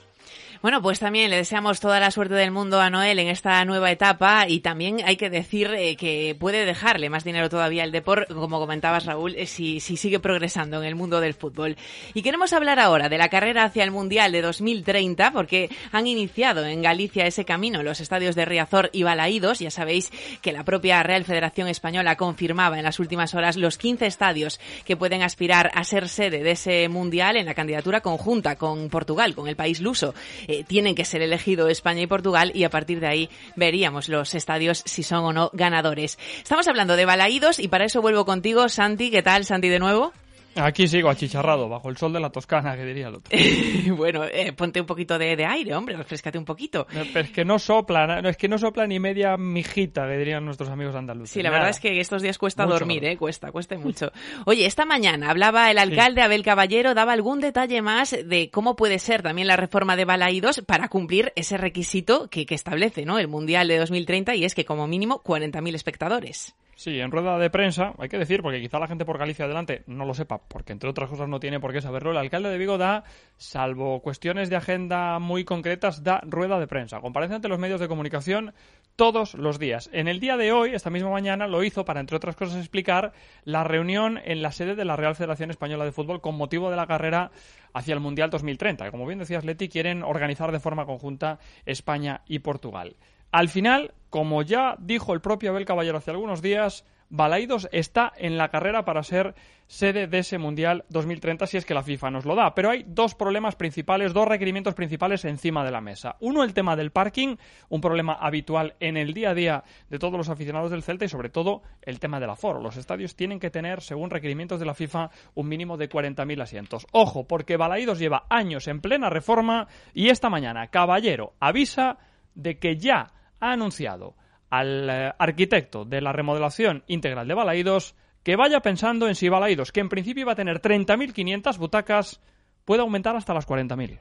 Bueno, 0.63 0.81
pues 0.81 0.97
también 0.97 1.29
le 1.29 1.35
deseamos 1.35 1.81
toda 1.81 1.99
la 1.99 2.09
suerte 2.09 2.35
del 2.35 2.51
mundo 2.51 2.79
a 2.79 2.89
Noel 2.89 3.19
en 3.19 3.27
esta 3.27 3.65
nueva 3.65 3.91
etapa 3.91 4.47
y 4.47 4.61
también 4.61 5.01
hay 5.03 5.17
que 5.17 5.29
decir 5.29 5.69
eh, 5.73 5.97
que 5.97 6.37
puede 6.39 6.65
dejarle 6.65 7.09
más 7.09 7.25
dinero 7.25 7.49
todavía 7.49 7.83
al 7.83 7.91
Depor, 7.91 8.27
como 8.27 8.59
comentabas 8.59 9.05
Raúl, 9.05 9.35
eh, 9.35 9.45
si, 9.45 9.81
si 9.81 9.97
sigue 9.97 10.21
progresando 10.21 10.77
en 10.81 10.87
el 10.87 10.95
mundo 10.95 11.19
del 11.19 11.33
fútbol. 11.33 11.75
Y 12.13 12.21
queremos 12.21 12.53
hablar 12.53 12.79
ahora 12.79 13.09
de 13.09 13.17
la 13.17 13.27
carrera 13.27 13.65
hacia 13.65 13.83
el 13.83 13.91
Mundial 13.91 14.31
de 14.31 14.41
2030 14.41 15.33
porque 15.33 15.69
han 15.91 16.07
iniciado 16.07 16.65
en 16.65 16.81
Galicia 16.81 17.27
ese 17.27 17.43
camino 17.43 17.83
los 17.83 17.99
estadios 17.99 18.33
de 18.33 18.45
Riazor 18.45 18.89
y 18.93 19.03
Balaídos. 19.03 19.59
Ya 19.59 19.69
sabéis 19.69 20.13
que 20.41 20.53
la 20.53 20.63
propia 20.63 21.03
Real 21.03 21.25
Federación 21.25 21.67
Española 21.67 22.15
confirmaba 22.15 22.77
en 22.77 22.85
las 22.85 23.01
últimas 23.01 23.35
horas 23.35 23.57
los 23.57 23.77
15 23.77 24.05
estadios 24.05 24.61
que 24.85 24.95
pueden 24.95 25.23
aspirar 25.23 25.71
a 25.75 25.83
ser 25.83 26.07
sede 26.07 26.41
de 26.41 26.51
ese 26.51 26.87
Mundial 26.87 27.35
en 27.35 27.47
la 27.47 27.53
candidatura 27.53 27.99
conjunta 27.99 28.55
con 28.55 28.87
Portugal, 28.87 29.35
con 29.35 29.49
el 29.49 29.57
país 29.57 29.81
luso. 29.81 30.13
Eh, 30.53 30.63
tienen 30.63 30.93
que 30.93 31.03
ser 31.03 31.23
elegidos 31.23 31.71
España 31.71 32.01
y 32.01 32.07
Portugal 32.07 32.51
y 32.53 32.63
a 32.63 32.69
partir 32.69 32.99
de 32.99 33.07
ahí 33.07 33.29
veríamos 33.55 34.07
los 34.07 34.35
estadios 34.35 34.83
si 34.85 35.01
son 35.01 35.25
o 35.25 35.33
no 35.33 35.49
ganadores. 35.53 36.19
Estamos 36.37 36.67
hablando 36.67 36.95
de 36.95 37.05
Balaídos 37.05 37.57
y 37.57 37.69
para 37.69 37.85
eso 37.85 38.03
vuelvo 38.03 38.23
contigo, 38.23 38.69
Santi. 38.69 39.09
¿Qué 39.09 39.23
tal, 39.23 39.45
Santi, 39.45 39.69
de 39.69 39.79
nuevo? 39.79 40.13
Aquí 40.55 40.87
sigo 40.87 41.09
achicharrado, 41.09 41.67
bajo 41.67 41.89
el 41.89 41.97
sol 41.97 42.13
de 42.13 42.19
la 42.19 42.29
Toscana, 42.29 42.75
que 42.75 42.85
diría 42.85 43.07
el 43.07 43.15
otro. 43.15 43.35
bueno, 43.95 44.23
eh, 44.25 44.53
ponte 44.53 44.79
un 44.79 44.85
poquito 44.85 45.17
de, 45.17 45.35
de 45.35 45.45
aire, 45.45 45.73
hombre, 45.75 45.95
refrescate 45.97 46.37
un 46.37 46.45
poquito. 46.45 46.85
Eh, 46.93 47.09
Pero 47.11 47.25
es 47.25 47.31
que 47.31 47.43
no 47.43 47.57
sopla, 47.57 48.21
no, 48.21 48.29
es 48.29 48.37
que 48.37 48.47
no 48.47 48.57
sopla 48.57 48.85
ni 48.85 48.99
media 48.99 49.35
mijita, 49.37 50.07
que 50.07 50.17
dirían 50.17 50.45
nuestros 50.45 50.69
amigos 50.69 50.95
andaluces. 50.95 51.31
Sí, 51.31 51.41
la 51.41 51.49
Nada. 51.49 51.59
verdad 51.59 51.69
es 51.71 51.79
que 51.79 51.99
estos 51.99 52.21
días 52.21 52.37
cuesta 52.37 52.65
Mucho 52.65 52.79
dormir. 52.79 53.03
¿eh? 53.05 53.17
Cuesta, 53.17 53.51
cuesta 53.51 53.77
mucho. 53.77 54.11
Oye, 54.45 54.65
esta 54.65 54.85
mañana 54.85 55.31
hablaba 55.31 55.71
el 55.71 55.77
alcalde 55.79 56.21
Abel 56.21 56.43
Caballero, 56.43 56.93
daba 56.93 57.13
algún 57.13 57.39
detalle 57.39 57.81
más 57.81 58.11
de 58.11 58.49
cómo 58.51 58.75
puede 58.75 58.99
ser 58.99 59.23
también 59.23 59.47
la 59.47 59.57
reforma 59.57 59.95
de 59.95 60.05
Balaídos 60.05 60.61
para 60.65 60.87
cumplir 60.87 61.33
ese 61.35 61.57
requisito 61.57 62.29
que, 62.29 62.45
que 62.45 62.55
establece, 62.55 63.05
¿no? 63.05 63.17
El 63.17 63.27
Mundial 63.27 63.67
de 63.67 63.77
2030 63.79 64.35
y 64.35 64.45
es 64.45 64.53
que 64.53 64.65
como 64.65 64.87
mínimo 64.87 65.23
40.000 65.23 65.73
espectadores. 65.75 66.55
Sí, 66.75 66.99
en 66.99 67.11
rueda 67.11 67.37
de 67.37 67.49
prensa, 67.49 67.93
hay 67.99 68.09
que 68.09 68.17
decir, 68.17 68.41
porque 68.41 68.59
quizá 68.59 68.79
la 68.79 68.87
gente 68.87 69.05
por 69.05 69.19
Galicia 69.19 69.45
adelante 69.45 69.83
no 69.85 70.05
lo 70.05 70.13
sepa, 70.13 70.39
porque 70.39 70.73
entre 70.73 70.89
otras 70.89 71.09
cosas 71.09 71.29
no 71.29 71.39
tiene 71.39 71.59
por 71.59 71.71
qué 71.71 71.81
saberlo, 71.81 72.11
el 72.11 72.17
alcalde 72.17 72.49
de 72.49 72.57
Vigo 72.57 72.77
da, 72.77 73.03
salvo 73.37 74.01
cuestiones 74.01 74.49
de 74.49 74.55
agenda 74.55 75.19
muy 75.19 75.43
concretas, 75.43 76.03
da 76.03 76.21
rueda 76.25 76.59
de 76.59 76.67
prensa. 76.67 76.99
Comparece 76.99 77.35
ante 77.35 77.47
los 77.47 77.59
medios 77.59 77.79
de 77.79 77.87
comunicación 77.87 78.53
todos 78.95 79.35
los 79.35 79.59
días. 79.59 79.89
En 79.93 80.07
el 80.07 80.19
día 80.19 80.35
de 80.35 80.51
hoy, 80.51 80.73
esta 80.73 80.89
misma 80.89 81.11
mañana, 81.11 81.47
lo 81.47 81.63
hizo 81.63 81.85
para, 81.85 81.99
entre 81.99 82.17
otras 82.17 82.35
cosas, 82.35 82.57
explicar 82.57 83.13
la 83.43 83.63
reunión 83.63 84.19
en 84.23 84.41
la 84.41 84.51
sede 84.51 84.75
de 84.75 84.85
la 84.85 84.95
Real 84.95 85.15
Federación 85.15 85.51
Española 85.51 85.85
de 85.85 85.91
Fútbol 85.91 86.21
con 86.21 86.35
motivo 86.35 86.71
de 86.71 86.75
la 86.75 86.87
carrera 86.87 87.31
hacia 87.73 87.93
el 87.93 87.99
Mundial 87.99 88.29
2030. 88.29 88.89
Como 88.91 89.05
bien 89.05 89.19
decías, 89.19 89.45
Leti, 89.45 89.69
quieren 89.69 90.03
organizar 90.03 90.51
de 90.51 90.59
forma 90.59 90.85
conjunta 90.85 91.39
España 91.65 92.21
y 92.27 92.39
Portugal. 92.39 92.95
Al 93.33 93.49
final, 93.49 93.95
como 94.11 94.43
ya 94.43 94.75
dijo 94.77 95.11
el 95.11 95.19
propio 95.19 95.49
Abel 95.49 95.65
Caballero 95.65 95.97
hace 95.97 96.11
algunos 96.11 96.43
días, 96.43 96.85
Balaidos 97.09 97.67
está 97.71 98.13
en 98.15 98.37
la 98.37 98.49
carrera 98.49 98.85
para 98.85 99.01
ser 99.01 99.33
sede 99.65 100.05
de 100.05 100.19
ese 100.19 100.37
Mundial 100.37 100.85
2030 100.89 101.47
si 101.47 101.57
es 101.57 101.65
que 101.65 101.73
la 101.73 101.81
FIFA 101.81 102.11
nos 102.11 102.25
lo 102.25 102.35
da. 102.35 102.53
Pero 102.53 102.69
hay 102.69 102.85
dos 102.87 103.15
problemas 103.15 103.55
principales, 103.55 104.13
dos 104.13 104.27
requerimientos 104.27 104.75
principales 104.75 105.25
encima 105.25 105.65
de 105.65 105.71
la 105.71 105.81
mesa. 105.81 106.15
Uno, 106.19 106.43
el 106.43 106.53
tema 106.53 106.75
del 106.75 106.91
parking, 106.91 107.37
un 107.69 107.81
problema 107.81 108.13
habitual 108.13 108.75
en 108.79 108.97
el 108.97 109.15
día 109.15 109.31
a 109.31 109.33
día 109.33 109.63
de 109.89 109.97
todos 109.97 110.15
los 110.15 110.29
aficionados 110.29 110.69
del 110.69 110.83
Celta 110.83 111.05
y 111.05 111.09
sobre 111.09 111.29
todo 111.29 111.63
el 111.81 111.99
tema 111.99 112.19
del 112.19 112.29
aforo. 112.29 112.61
Los 112.61 112.77
estadios 112.77 113.15
tienen 113.15 113.39
que 113.39 113.49
tener, 113.49 113.81
según 113.81 114.11
requerimientos 114.11 114.59
de 114.59 114.67
la 114.67 114.75
FIFA, 114.75 115.09
un 115.33 115.47
mínimo 115.47 115.75
de 115.75 115.89
40.000 115.89 116.39
asientos. 116.39 116.85
Ojo, 116.91 117.27
porque 117.27 117.57
Balaidos 117.57 117.97
lleva 117.97 118.27
años 118.29 118.67
en 118.67 118.79
plena 118.79 119.09
reforma 119.09 119.67
y 119.91 120.09
esta 120.09 120.29
mañana 120.29 120.67
Caballero 120.67 121.33
avisa 121.39 121.97
de 122.35 122.59
que 122.59 122.77
ya 122.77 123.11
ha 123.43 123.51
anunciado 123.51 124.15
al 124.49 124.89
eh, 124.89 125.13
arquitecto 125.17 125.83
de 125.83 125.99
la 125.99 126.13
remodelación 126.13 126.83
integral 126.87 127.27
de 127.27 127.33
Balaídos 127.33 127.95
que 128.23 128.37
vaya 128.37 128.61
pensando 128.61 129.07
en 129.07 129.15
si 129.15 129.27
Balaídos, 129.27 129.71
que 129.71 129.81
en 129.81 129.89
principio 129.89 130.21
iba 130.21 130.31
a 130.31 130.35
tener 130.35 130.61
30.500 130.61 131.57
butacas, 131.57 132.21
puede 132.63 132.81
aumentar 132.81 133.15
hasta 133.17 133.33
las 133.33 133.45
40.000. 133.45 133.99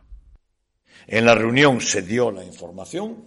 En 1.08 1.26
la 1.26 1.34
reunión 1.34 1.80
se 1.80 2.02
dio 2.02 2.30
la 2.30 2.44
información, 2.44 3.24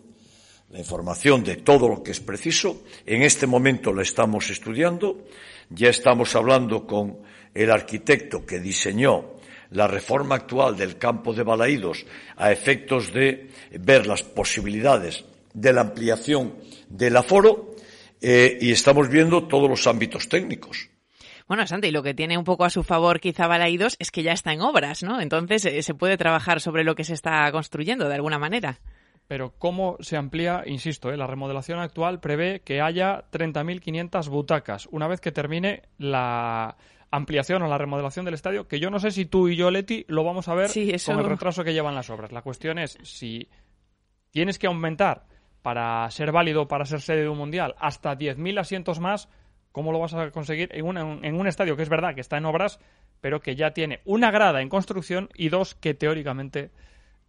la 0.70 0.80
información 0.80 1.44
de 1.44 1.58
todo 1.58 1.90
lo 1.90 2.02
que 2.02 2.12
es 2.12 2.22
preciso. 2.22 2.84
En 3.06 3.24
este 3.24 3.46
momento 3.46 3.92
la 3.92 4.04
estamos 4.04 4.50
estudiando. 4.50 5.26
Ya 5.70 5.90
estamos 5.90 6.34
hablando 6.36 6.88
con 6.88 7.20
el 7.54 7.72
arquitecto 7.72 8.46
que 8.46 8.60
diseñó 8.60 9.36
la 9.72 9.88
reforma 9.88 10.36
actual 10.36 10.78
del 10.78 10.98
campo 10.98 11.34
de 11.34 11.44
Balaídos 11.44 12.06
a 12.38 12.54
efectos 12.54 13.12
de 13.12 13.50
ver 13.80 14.08
las 14.08 14.24
posibilidades 14.24 15.26
de 15.56 15.74
la 15.74 15.82
ampliación 15.82 16.56
del 16.88 17.18
aforo 17.18 17.76
eh, 18.22 18.58
y 18.62 18.72
estamos 18.72 19.10
viendo 19.10 19.48
todos 19.48 19.70
los 19.70 19.88
ámbitos 19.88 20.30
técnicos. 20.30 20.90
Bueno, 21.48 21.66
Santi, 21.68 21.92
lo 21.92 22.04
que 22.04 22.14
tiene 22.14 22.38
un 22.38 22.44
poco 22.44 22.66
a 22.66 22.70
su 22.70 22.84
favor 22.84 23.20
quizá 23.20 23.48
Balaidos 23.48 23.96
es 24.00 24.12
que 24.12 24.24
ya 24.24 24.32
está 24.32 24.52
en 24.52 24.62
obras, 24.62 25.04
¿no? 25.04 25.22
Entonces 25.22 25.66
eh, 25.66 25.82
se 25.82 25.94
puede 25.94 26.18
trabajar 26.18 26.60
sobre 26.60 26.84
lo 26.84 26.96
que 26.96 27.04
se 27.04 27.14
está 27.14 27.52
construyendo 27.52 28.10
de 28.10 28.16
alguna 28.16 28.40
manera. 28.40 28.80
Pero 29.28 29.54
¿cómo 29.58 29.98
se 30.02 30.18
amplía? 30.18 30.64
Insisto, 30.66 31.12
eh, 31.12 31.18
la 31.18 31.28
remodelación 31.28 31.80
actual 31.80 32.20
prevé 32.20 32.62
que 32.62 32.82
haya 32.82 33.26
30.500 33.32 34.30
butacas 34.30 34.88
una 34.92 35.08
vez 35.08 35.22
que 35.22 35.32
termine 35.32 35.84
la 35.98 36.78
ampliación 37.12 37.62
o 37.62 37.68
la 37.68 37.78
remodelación 37.78 38.26
del 38.26 38.34
estadio, 38.34 38.68
que 38.68 38.80
yo 38.80 38.90
no 38.90 39.00
sé 39.00 39.12
si 39.12 39.26
tú 39.26 39.48
y 39.48 39.56
yo, 39.56 39.72
Leti, 39.72 40.04
lo 40.08 40.24
vamos 40.24 40.48
a 40.48 40.56
ver 40.56 40.70
con 41.06 41.20
el 41.20 41.26
retraso 41.30 41.64
que 41.64 41.74
llevan 41.74 41.96
las 41.96 42.10
obras. 42.10 42.32
La 42.32 42.42
cuestión 42.42 42.78
es 42.78 42.98
si 43.04 43.48
tienes 44.32 44.60
que 44.60 44.68
aumentar 44.68 45.28
para 45.66 46.08
ser 46.12 46.32
válido, 46.32 46.68
para 46.68 46.86
ser 46.86 47.02
sede 47.02 47.24
de 47.24 47.30
un 47.30 47.40
mundial, 47.40 47.74
hasta 47.80 48.16
10.000 48.16 48.60
asientos 48.60 49.00
más, 49.00 49.30
¿Cómo 49.72 49.92
lo 49.92 50.00
vas 50.00 50.14
a 50.14 50.30
conseguir 50.32 50.70
en 50.72 50.86
un, 50.86 51.26
en 51.26 51.36
un 51.36 51.48
estadio 51.48 51.76
que 51.76 51.84
es 51.84 51.90
verdad 51.90 52.14
que 52.16 52.22
está 52.22 52.38
en 52.38 52.46
obras, 52.46 52.80
pero 53.20 53.42
que 53.42 53.58
ya 53.58 53.72
tiene 53.72 54.00
una 54.06 54.32
grada 54.32 54.62
en 54.62 54.70
construcción 54.70 55.28
y 55.36 55.50
dos 55.50 55.76
que 55.76 55.94
teóricamente 55.94 56.72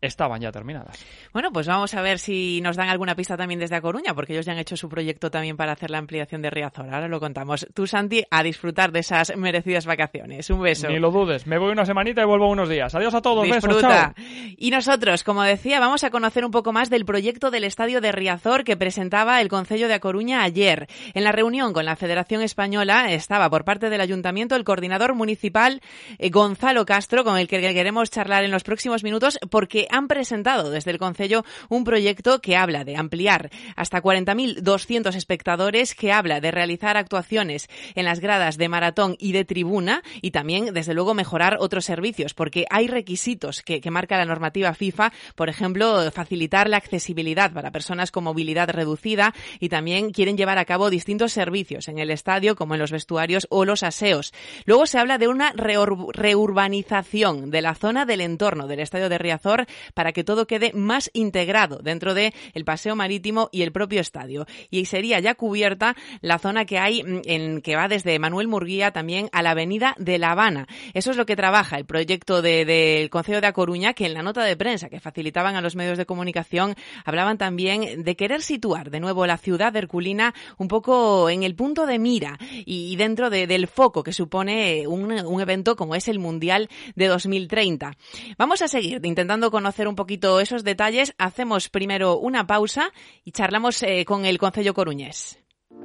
estaban 0.00 0.40
ya 0.40 0.52
terminadas. 0.52 1.04
Bueno, 1.32 1.50
pues 1.52 1.66
vamos 1.66 1.94
a 1.94 2.02
ver 2.02 2.18
si 2.18 2.60
nos 2.60 2.76
dan 2.76 2.88
alguna 2.88 3.14
pista 3.14 3.36
también 3.36 3.60
desde 3.60 3.76
A 3.76 3.80
Coruña, 3.80 4.14
porque 4.14 4.32
ellos 4.34 4.46
ya 4.46 4.52
han 4.52 4.58
hecho 4.58 4.76
su 4.76 4.88
proyecto 4.88 5.30
también 5.30 5.56
para 5.56 5.72
hacer 5.72 5.90
la 5.90 5.98
ampliación 5.98 6.42
de 6.42 6.50
Riazor. 6.50 6.92
Ahora 6.92 7.08
lo 7.08 7.20
contamos. 7.20 7.66
Tú, 7.74 7.86
Santi, 7.86 8.24
a 8.30 8.42
disfrutar 8.42 8.92
de 8.92 9.00
esas 9.00 9.36
merecidas 9.36 9.86
vacaciones. 9.86 10.48
Un 10.50 10.62
beso. 10.62 10.88
Ni 10.88 10.98
lo 10.98 11.10
dudes. 11.10 11.46
Me 11.46 11.58
voy 11.58 11.72
una 11.72 11.84
semanita 11.84 12.22
y 12.22 12.24
vuelvo 12.24 12.48
unos 12.48 12.68
días. 12.68 12.94
Adiós 12.94 13.14
a 13.14 13.22
todos. 13.22 13.44
Disfruta. 13.44 14.14
Besos, 14.16 14.54
Y 14.58 14.70
nosotros, 14.70 15.24
como 15.24 15.42
decía, 15.42 15.80
vamos 15.80 16.04
a 16.04 16.10
conocer 16.10 16.44
un 16.44 16.50
poco 16.50 16.72
más 16.72 16.90
del 16.90 17.04
proyecto 17.04 17.50
del 17.50 17.64
Estadio 17.64 18.00
de 18.00 18.12
Riazor 18.12 18.64
que 18.64 18.76
presentaba 18.76 19.40
el 19.40 19.48
Concello 19.48 19.88
de 19.88 19.94
A 19.94 20.00
Coruña 20.00 20.42
ayer. 20.42 20.86
En 21.14 21.24
la 21.24 21.32
reunión 21.32 21.72
con 21.72 21.84
la 21.84 21.96
Federación 21.96 22.42
Española 22.42 23.12
estaba 23.12 23.48
por 23.50 23.64
parte 23.64 23.90
del 23.90 24.00
Ayuntamiento 24.00 24.56
el 24.56 24.64
coordinador 24.64 25.14
municipal 25.14 25.80
eh, 26.18 26.30
Gonzalo 26.30 26.84
Castro, 26.86 27.24
con 27.24 27.38
el 27.38 27.48
que 27.48 27.60
queremos 27.60 28.10
charlar 28.10 28.44
en 28.44 28.50
los 28.50 28.62
próximos 28.62 29.02
minutos, 29.02 29.38
porque 29.50 29.88
han 29.96 30.08
presentado 30.08 30.70
desde 30.70 30.90
el 30.90 30.98
Concello 30.98 31.44
un 31.68 31.84
proyecto 31.84 32.40
que 32.40 32.56
habla 32.56 32.84
de 32.84 32.96
ampliar 32.96 33.50
hasta 33.74 34.02
40.200 34.02 35.14
espectadores, 35.14 35.94
que 35.94 36.12
habla 36.12 36.40
de 36.40 36.50
realizar 36.50 36.96
actuaciones 36.96 37.68
en 37.94 38.04
las 38.04 38.20
gradas 38.20 38.56
de 38.56 38.68
maratón 38.68 39.16
y 39.18 39.32
de 39.32 39.44
tribuna 39.44 40.02
y 40.22 40.30
también, 40.30 40.72
desde 40.74 40.94
luego, 40.94 41.14
mejorar 41.14 41.56
otros 41.60 41.84
servicios, 41.84 42.34
porque 42.34 42.66
hay 42.70 42.86
requisitos 42.86 43.62
que, 43.62 43.80
que 43.80 43.90
marca 43.90 44.16
la 44.16 44.24
normativa 44.24 44.74
FIFA, 44.74 45.12
por 45.34 45.48
ejemplo, 45.48 46.10
facilitar 46.12 46.68
la 46.68 46.76
accesibilidad 46.76 47.52
para 47.52 47.70
personas 47.70 48.10
con 48.10 48.24
movilidad 48.24 48.68
reducida 48.70 49.34
y 49.60 49.68
también 49.68 50.10
quieren 50.10 50.36
llevar 50.36 50.58
a 50.58 50.64
cabo 50.64 50.90
distintos 50.90 51.32
servicios 51.32 51.88
en 51.88 51.98
el 51.98 52.10
estadio, 52.10 52.56
como 52.56 52.74
en 52.74 52.80
los 52.80 52.90
vestuarios 52.90 53.46
o 53.50 53.64
los 53.64 53.82
aseos. 53.82 54.32
Luego 54.64 54.86
se 54.86 54.98
habla 54.98 55.18
de 55.18 55.28
una 55.28 55.52
reurbanización 55.52 57.50
de 57.50 57.62
la 57.62 57.74
zona 57.74 58.06
del 58.06 58.20
entorno 58.20 58.66
del 58.66 58.80
estadio 58.80 59.08
de 59.08 59.18
Riazor 59.18 59.66
para 59.94 60.12
que 60.12 60.24
todo 60.24 60.46
quede 60.46 60.72
más 60.74 61.10
integrado 61.12 61.78
dentro 61.82 62.14
del 62.14 62.32
el 62.54 62.64
paseo 62.64 62.96
marítimo 62.96 63.48
y 63.52 63.62
el 63.62 63.72
propio 63.72 64.00
estadio. 64.00 64.46
Y 64.70 64.86
sería 64.86 65.20
ya 65.20 65.34
cubierta 65.34 65.96
la 66.20 66.38
zona 66.38 66.64
que 66.64 66.78
hay 66.78 67.02
mm, 67.02 67.22
en 67.24 67.62
que 67.62 67.76
va 67.76 67.88
desde 67.88 68.18
Manuel 68.18 68.48
Murguía 68.48 68.90
también 68.92 69.28
a 69.32 69.42
la 69.42 69.50
avenida 69.50 69.94
de 69.98 70.18
La 70.18 70.32
Habana. 70.32 70.66
Eso 70.94 71.10
es 71.10 71.16
lo 71.16 71.26
que 71.26 71.36
trabaja 71.36 71.76
el 71.76 71.84
proyecto 71.84 72.42
del 72.42 72.66
de, 72.66 73.08
Consejo 73.10 73.40
de 73.40 73.46
A 73.46 73.52
Coruña, 73.52 73.94
que 73.94 74.06
en 74.06 74.14
la 74.14 74.22
nota 74.22 74.44
de 74.44 74.56
prensa 74.56 74.88
que 74.88 75.00
facilitaban 75.00 75.56
a 75.56 75.60
los 75.60 75.76
medios 75.76 75.98
de 75.98 76.06
comunicación 76.06 76.74
hablaban 77.04 77.38
también 77.38 78.02
de 78.02 78.16
querer 78.16 78.42
situar 78.42 78.90
de 78.90 79.00
nuevo 79.00 79.26
la 79.26 79.38
ciudad 79.38 79.72
de 79.72 79.80
herculina 79.80 80.34
un 80.58 80.68
poco 80.68 81.30
en 81.30 81.42
el 81.42 81.54
punto 81.54 81.86
de 81.86 81.98
mira 81.98 82.38
y 82.64 82.96
dentro 82.96 83.30
de, 83.30 83.46
del 83.46 83.66
foco 83.66 84.02
que 84.02 84.12
supone 84.12 84.86
un, 84.86 85.12
un 85.12 85.40
evento 85.40 85.76
como 85.76 85.94
es 85.94 86.08
el 86.08 86.18
Mundial 86.18 86.68
de 86.94 87.06
2030. 87.06 87.92
Vamos 88.38 88.62
a 88.62 88.68
seguir 88.68 89.00
intentando 89.04 89.50
conocer 89.50 89.65
un 89.88 89.96
poquito 89.96 90.40
esos 90.40 90.64
detalles. 90.64 91.14
Hacemos 91.18 91.68
primero 91.68 92.18
una 92.18 92.46
pausa 92.46 92.92
y 93.24 93.32
charlamos 93.32 93.82
eh, 93.82 94.04
con 94.04 94.24
el 94.24 94.38
Concello 94.38 94.74
Coruñés. 94.74 95.38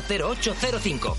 0805. 0.00 1.16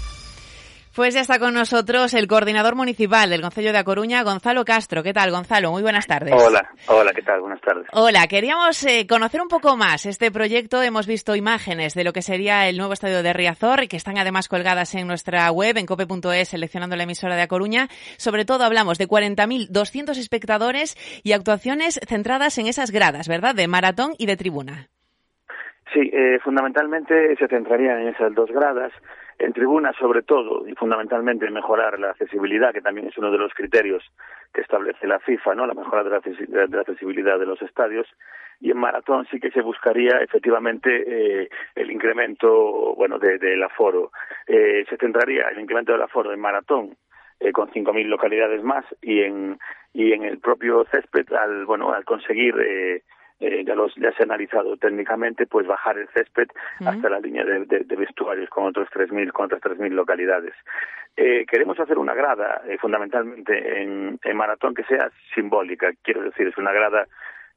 Pues 0.94 1.14
ya 1.14 1.22
está 1.22 1.40
con 1.40 1.54
nosotros 1.54 2.14
el 2.14 2.28
coordinador 2.28 2.76
municipal 2.76 3.30
del 3.30 3.40
Concello 3.42 3.72
de 3.72 3.78
A 3.78 3.86
Coruña, 3.86 4.24
Gonzalo 4.24 4.66
Castro. 4.66 5.04
¿Qué 5.04 5.14
tal, 5.14 5.32
Gonzalo? 5.32 5.72
Muy 5.72 5.82
buenas 5.82 6.06
tardes. 6.06 6.34
Hola, 6.36 6.70
hola, 6.88 7.14
¿qué 7.14 7.22
tal? 7.22 7.40
Buenas 7.40 7.62
tardes. 7.62 7.88
Hola, 7.94 8.28
queríamos 8.28 8.84
eh, 8.84 9.08
conocer 9.08 9.42
un 9.42 9.48
poco 9.48 9.78
más 9.78 10.06
este 10.06 10.32
proyecto. 10.32 10.84
Hemos 10.84 11.08
visto 11.08 11.34
imágenes 11.34 11.94
de 11.94 12.04
lo 12.04 12.12
que 12.12 12.22
sería 12.22 12.68
el 12.68 12.76
nuevo 12.76 12.92
estadio 12.92 13.24
de 13.24 13.32
Riazor, 13.32 13.88
que 13.88 13.96
están 13.96 14.18
además 14.18 14.50
colgadas 14.50 14.94
en 14.96 15.08
nuestra 15.08 15.50
web, 15.52 15.78
en 15.78 15.86
cope.es, 15.86 16.50
seleccionando 16.50 16.98
la 16.98 17.04
emisora 17.04 17.38
de 17.38 17.44
A 17.44 17.48
Coruña. 17.48 17.88
Sobre 18.18 18.44
todo 18.44 18.66
hablamos 18.66 18.98
de 18.98 19.08
40.200 19.08 20.18
espectadores 20.18 20.98
y 21.24 21.32
actuaciones 21.32 22.02
centradas 22.06 22.58
en 22.58 22.68
esas 22.68 22.92
gradas, 22.92 23.30
¿verdad? 23.30 23.56
De 23.56 23.70
maratón 23.70 24.14
y 24.18 24.26
de 24.26 24.36
tribuna. 24.36 24.90
Sí, 25.94 26.10
eh, 26.14 26.40
fundamentalmente 26.42 27.36
se 27.36 27.48
centrarían 27.50 28.00
en 28.00 28.08
esas 28.10 28.34
dos 28.34 28.50
gradas, 28.50 28.94
en 29.40 29.52
tribuna 29.52 29.92
sobre 30.00 30.22
todo 30.22 30.66
y 30.66 30.74
fundamentalmente 30.76 31.50
mejorar 31.50 32.00
la 32.00 32.12
accesibilidad, 32.12 32.72
que 32.72 32.82
también 32.82 33.08
es 33.08 33.18
uno 33.18 33.30
de 33.30 33.38
los 33.38 33.54
criterios 33.54 34.02
que 34.54 34.62
establece 34.62 35.06
la 35.06 35.20
FIFA, 35.20 35.56
¿no? 35.56 35.68
La 35.68 35.74
mejora 35.74 36.04
de 36.04 36.10
la, 36.10 36.68
de 36.68 36.80
accesibilidad 36.80 37.38
de 37.38 37.46
los 37.46 37.62
estadios. 37.62 38.08
Y 38.62 38.72
en 38.72 38.78
maratón 38.78 39.26
sí 39.32 39.40
que 39.40 39.52
se 39.52 39.62
buscaría 39.62 40.20
efectivamente 40.22 41.04
eh, 41.44 41.50
el 41.76 41.92
incremento, 41.92 42.96
bueno, 42.96 43.20
del 43.20 43.40
de, 43.40 43.62
aforo. 43.64 44.12
Eh, 44.48 44.86
se 44.88 44.96
centraría 44.96 45.50
el 45.50 45.60
incremento 45.60 45.92
del 45.92 46.04
aforo 46.04 46.32
en 46.32 46.40
maratón 46.40 46.96
eh, 47.40 47.52
con 47.52 47.70
5.000 47.70 48.06
localidades 48.06 48.64
más 48.64 48.86
y 49.02 49.22
en 49.22 49.60
y 49.94 50.14
en 50.14 50.24
el 50.24 50.40
propio 50.40 50.86
césped 50.86 51.34
al 51.34 51.66
bueno 51.66 51.92
al 51.92 52.06
conseguir 52.06 52.56
eh, 53.42 53.64
ya, 53.66 53.74
los, 53.76 53.94
ya 53.96 54.12
se 54.12 54.22
ha 54.22 54.26
analizado 54.26 54.78
técnicamente, 54.78 55.48
pues 55.48 55.66
bajar 55.66 55.98
el 55.98 56.08
césped 56.10 56.48
uh 56.80 56.84
-huh. 56.84 56.90
hasta 56.90 57.10
la 57.10 57.20
línea 57.20 57.44
de, 57.44 57.66
de, 57.66 57.80
de, 57.80 57.96
vestuarios 57.96 58.48
con 58.50 58.66
otros 58.66 58.88
3.000 58.90 59.32
con 59.32 59.46
otras 59.46 59.62
3.000 59.62 59.90
localidades. 59.90 60.54
Eh, 61.18 61.46
queremos 61.50 61.80
hacer 61.80 61.98
una 61.98 62.14
grada, 62.14 62.62
eh, 62.68 62.78
fundamentalmente 62.78 63.82
en, 63.82 64.20
en 64.24 64.38
maratón, 64.38 64.76
que 64.76 64.84
sea 64.84 65.10
simbólica. 65.34 65.92
Quiero 66.04 66.22
decir, 66.22 66.48
es 66.48 66.58
una 66.58 66.72
grada 66.72 67.08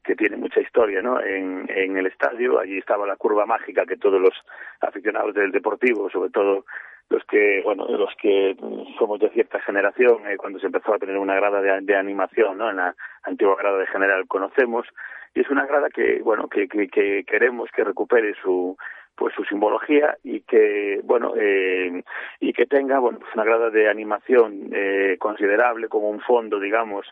que 0.04 0.14
tiene 0.14 0.36
mucha 0.36 0.60
historia, 0.60 1.02
¿no? 1.02 1.20
En, 1.20 1.66
en 1.68 1.96
el 1.96 2.06
estadio, 2.06 2.60
allí 2.60 2.78
estaba 2.78 3.06
la 3.06 3.16
curva 3.16 3.46
mágica 3.46 3.86
que 3.86 3.96
todos 3.96 4.20
los 4.20 4.34
aficionados 4.80 5.34
del 5.34 5.50
deportivo, 5.50 6.10
sobre 6.10 6.30
todo 6.30 6.64
los 7.10 7.24
que, 7.24 7.60
bueno, 7.64 7.86
los 7.88 8.14
que 8.20 8.56
somos 8.98 9.20
de 9.20 9.30
cierta 9.30 9.60
generación, 9.60 10.26
eh, 10.26 10.36
cuando 10.36 10.58
se 10.58 10.66
empezó 10.66 10.94
a 10.94 10.98
tener 10.98 11.18
una 11.18 11.34
grada 11.34 11.60
de, 11.60 11.80
de 11.80 11.96
animación, 11.96 12.58
¿no? 12.58 12.70
En 12.70 12.76
la 12.76 12.94
antigua 13.24 13.56
grada 13.58 13.78
de 13.78 13.86
general 13.86 14.26
conocemos, 14.26 14.86
y 15.34 15.40
es 15.40 15.50
una 15.50 15.66
grada 15.66 15.90
que 15.90 16.20
bueno 16.22 16.48
que, 16.48 16.68
que, 16.68 16.88
que 16.88 17.24
queremos 17.24 17.70
que 17.74 17.84
recupere 17.84 18.34
su 18.42 18.76
pues 19.16 19.34
su 19.34 19.44
simbología 19.44 20.16
y 20.22 20.40
que 20.40 21.00
bueno 21.04 21.34
eh, 21.36 22.02
y 22.40 22.52
que 22.52 22.66
tenga 22.66 22.98
bueno 22.98 23.18
pues 23.18 23.34
una 23.34 23.44
grada 23.44 23.70
de 23.70 23.88
animación 23.88 24.70
eh, 24.72 25.16
considerable 25.18 25.88
como 25.88 26.08
un 26.08 26.20
fondo 26.20 26.60
digamos 26.60 27.06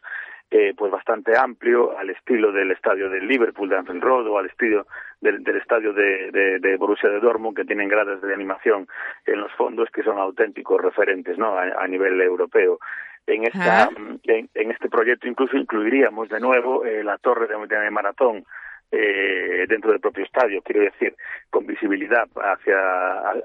eh, 0.54 0.74
pues 0.76 0.92
bastante 0.92 1.34
amplio 1.34 1.96
al 1.96 2.10
estilo 2.10 2.52
del 2.52 2.72
estadio 2.72 3.08
del 3.08 3.26
Liverpool 3.26 3.70
de 3.70 3.78
Anfield 3.78 4.02
Road 4.02 4.26
o 4.26 4.36
al 4.36 4.44
estilo 4.44 4.86
del, 5.18 5.42
del 5.42 5.56
estadio 5.56 5.94
de, 5.94 6.30
de, 6.30 6.58
de, 6.58 6.76
Borussia 6.76 7.08
de 7.08 7.20
Dortmund 7.20 7.56
que 7.56 7.64
tienen 7.64 7.88
gradas 7.88 8.20
de 8.20 8.34
animación 8.34 8.86
en 9.24 9.40
los 9.40 9.50
fondos 9.52 9.88
que 9.90 10.02
son 10.02 10.18
auténticos 10.18 10.78
referentes 10.78 11.38
no 11.38 11.56
a, 11.56 11.62
a 11.82 11.88
nivel 11.88 12.20
europeo 12.20 12.78
en 13.26 13.44
esta 13.44 13.88
en, 14.24 14.50
en, 14.52 14.70
este 14.70 14.90
proyecto 14.90 15.26
incluso 15.26 15.56
incluiríamos 15.56 16.28
de 16.28 16.38
nuevo 16.38 16.84
eh, 16.84 17.02
la 17.02 17.16
torre 17.16 17.46
de, 17.46 17.56
de 17.66 17.90
maratón 17.90 18.44
eh, 18.94 19.64
dentro 19.70 19.90
del 19.90 20.00
propio 20.00 20.22
estadio, 20.22 20.60
quiero 20.60 20.82
decir, 20.82 21.16
con 21.48 21.66
visibilidad 21.66 22.28
hacia, 22.36 22.76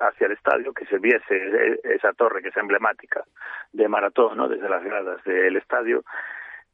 hacia 0.01 0.27
el 0.27 0.33
estadio, 0.33 0.73
que 0.73 0.85
se 0.87 0.99
viese 0.99 1.79
esa 1.85 2.11
torre 2.11 2.41
que 2.41 2.49
es 2.49 2.57
emblemática 2.57 3.23
de 3.71 3.87
maratón, 3.87 4.35
¿no? 4.35 4.49
desde 4.49 4.67
las 4.67 4.83
gradas 4.83 5.23
del 5.23 5.55
estadio. 5.55 6.03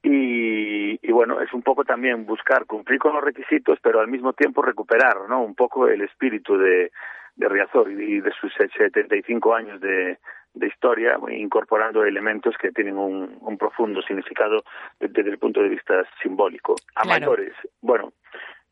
Y, 0.04 1.00
y 1.02 1.12
bueno, 1.12 1.39
es 1.42 1.54
un 1.54 1.62
poco 1.62 1.86
también 1.86 2.26
buscar 2.26 2.66
cumplir 2.66 3.00
con 3.00 3.13
los 3.13 3.24
requisitos, 3.24 3.80
pero 3.82 4.02
al 4.02 4.10
mismo 4.10 4.34
tiempo 4.34 4.62
recuperar, 4.62 5.30
¿no? 5.30 5.42
Un 5.42 5.56
poco 5.56 5.88
el 5.88 6.02
espíritu 6.02 6.58
de, 6.58 6.92
de 7.36 7.50
Riazor 7.50 7.89
y 7.89 8.20
de 8.20 8.32
sus 8.32 8.54
75 8.54 9.56
años 9.56 9.80
de, 9.80 10.18
de 10.54 10.68
historia, 10.68 11.18
incorporando 11.32 12.04
elementos 12.04 12.56
que 12.58 12.72
tienen 12.72 12.98
un, 12.98 13.38
un 13.42 13.58
profundo 13.58 14.02
significado 14.02 14.63
desde 15.00 15.30
el 15.30 15.39
punto 15.39 15.62
de 15.62 15.70
vista 15.70 16.04
simbólico. 16.22 16.76
A 16.96 17.06
mayores, 17.06 17.54
bueno, 17.82 18.13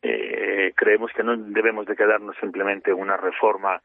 eh, 0.02 0.72
creemos 0.76 1.12
que 1.12 1.22
no 1.22 1.36
debemos 1.36 1.86
de 1.86 1.96
quedarnos 1.96 2.36
simplemente 2.40 2.90
en 2.90 2.98
una 2.98 3.16
reforma 3.16 3.80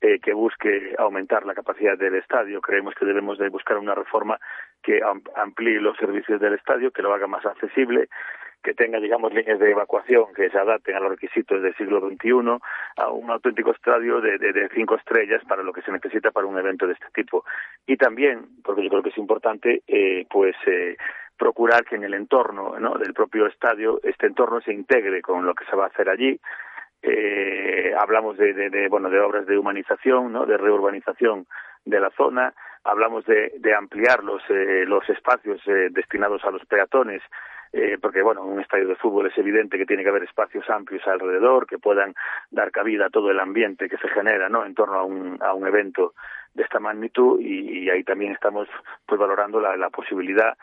eh, 0.00 0.20
que 0.20 0.32
busque 0.32 0.94
aumentar 0.98 1.44
la 1.44 1.54
capacidad 1.54 1.98
del 1.98 2.14
estadio. 2.14 2.60
Creemos 2.60 2.94
que 2.94 3.04
debemos 3.04 3.38
de 3.38 3.48
buscar 3.48 3.78
una 3.78 3.94
reforma 3.94 4.38
que 4.82 5.00
amplíe 5.34 5.80
los 5.80 5.96
servicios 5.96 6.40
del 6.40 6.54
estadio, 6.54 6.90
que 6.90 7.02
lo 7.02 7.12
haga 7.12 7.26
más 7.26 7.44
accesible, 7.44 8.08
que 8.62 8.74
tenga, 8.74 9.00
digamos, 9.00 9.32
líneas 9.32 9.58
de 9.58 9.70
evacuación 9.70 10.32
que 10.34 10.50
se 10.50 10.58
adapten 10.58 10.96
a 10.96 11.00
los 11.00 11.10
requisitos 11.10 11.62
del 11.62 11.74
siglo 11.76 12.00
XXI, 12.00 12.58
a 12.96 13.10
un 13.10 13.30
auténtico 13.30 13.72
estadio 13.72 14.20
de, 14.20 14.68
cinco 14.74 14.96
estrellas 14.96 15.42
para 15.48 15.62
lo 15.62 15.72
que 15.72 15.82
se 15.82 15.92
necesita 15.92 16.30
para 16.30 16.46
un 16.46 16.58
evento 16.58 16.86
de 16.86 16.92
este 16.92 17.06
tipo. 17.14 17.44
Y 17.86 17.96
también, 17.96 18.46
porque 18.64 18.82
yo 18.82 18.90
creo 18.90 19.02
que 19.02 19.10
es 19.10 19.18
importante, 19.18 19.82
eh, 19.86 20.26
pues 20.30 20.56
eh, 20.66 20.96
procurar 21.36 21.84
que 21.84 21.96
en 21.96 22.04
el 22.04 22.14
entorno 22.14 22.78
¿no? 22.78 22.94
del 22.98 23.14
propio 23.14 23.46
estadio 23.46 24.00
este 24.02 24.26
entorno 24.26 24.60
se 24.60 24.72
integre 24.72 25.22
con 25.22 25.46
lo 25.46 25.54
que 25.54 25.64
se 25.66 25.76
va 25.76 25.84
a 25.84 25.88
hacer 25.88 26.08
allí 26.08 26.38
eh, 27.02 27.92
hablamos 27.98 28.36
de, 28.36 28.52
de, 28.52 28.88
bueno 28.88 29.10
de 29.10 29.20
obras 29.20 29.46
de 29.46 29.58
humanización 29.58 30.32
no 30.32 30.46
de 30.46 30.56
reurbanización 30.56 31.46
de 31.84 32.00
la 32.00 32.10
zona 32.10 32.52
hablamos 32.84 33.24
de, 33.26 33.52
de 33.58 33.74
ampliar 33.74 34.24
los 34.24 34.42
eh, 34.48 34.84
los 34.86 35.08
espacios 35.08 35.60
eh, 35.66 35.88
destinados 35.90 36.44
a 36.44 36.50
los 36.50 36.64
peatones 36.66 37.22
eh, 37.72 37.98
porque 38.00 38.22
bueno, 38.22 38.42
en 38.44 38.52
un 38.52 38.60
estadio 38.60 38.88
de 38.88 38.96
fútbol 38.96 39.26
es 39.26 39.36
evidente 39.36 39.76
que 39.76 39.84
tiene 39.84 40.02
que 40.02 40.08
haber 40.08 40.22
espacios 40.22 40.68
amplios 40.70 41.06
alrededor 41.06 41.66
que 41.66 41.78
puedan 41.78 42.14
dar 42.50 42.70
cabida 42.70 43.06
a 43.06 43.10
todo 43.10 43.30
el 43.30 43.38
ambiente 43.40 43.90
que 43.90 43.98
se 43.98 44.08
genera, 44.08 44.48
¿no? 44.48 44.64
En 44.64 44.74
torno 44.74 44.94
a 44.94 45.04
un, 45.04 45.38
a 45.42 45.52
un 45.52 45.66
evento 45.66 46.14
de 46.54 46.62
esta 46.62 46.80
magnitud 46.80 47.38
y, 47.40 47.90
ahí 47.90 48.04
también 48.04 48.32
estamos 48.32 48.68
pues 49.06 49.20
valorando 49.20 49.60
la, 49.60 49.76
la 49.76 49.90
posibilidad 49.90 50.56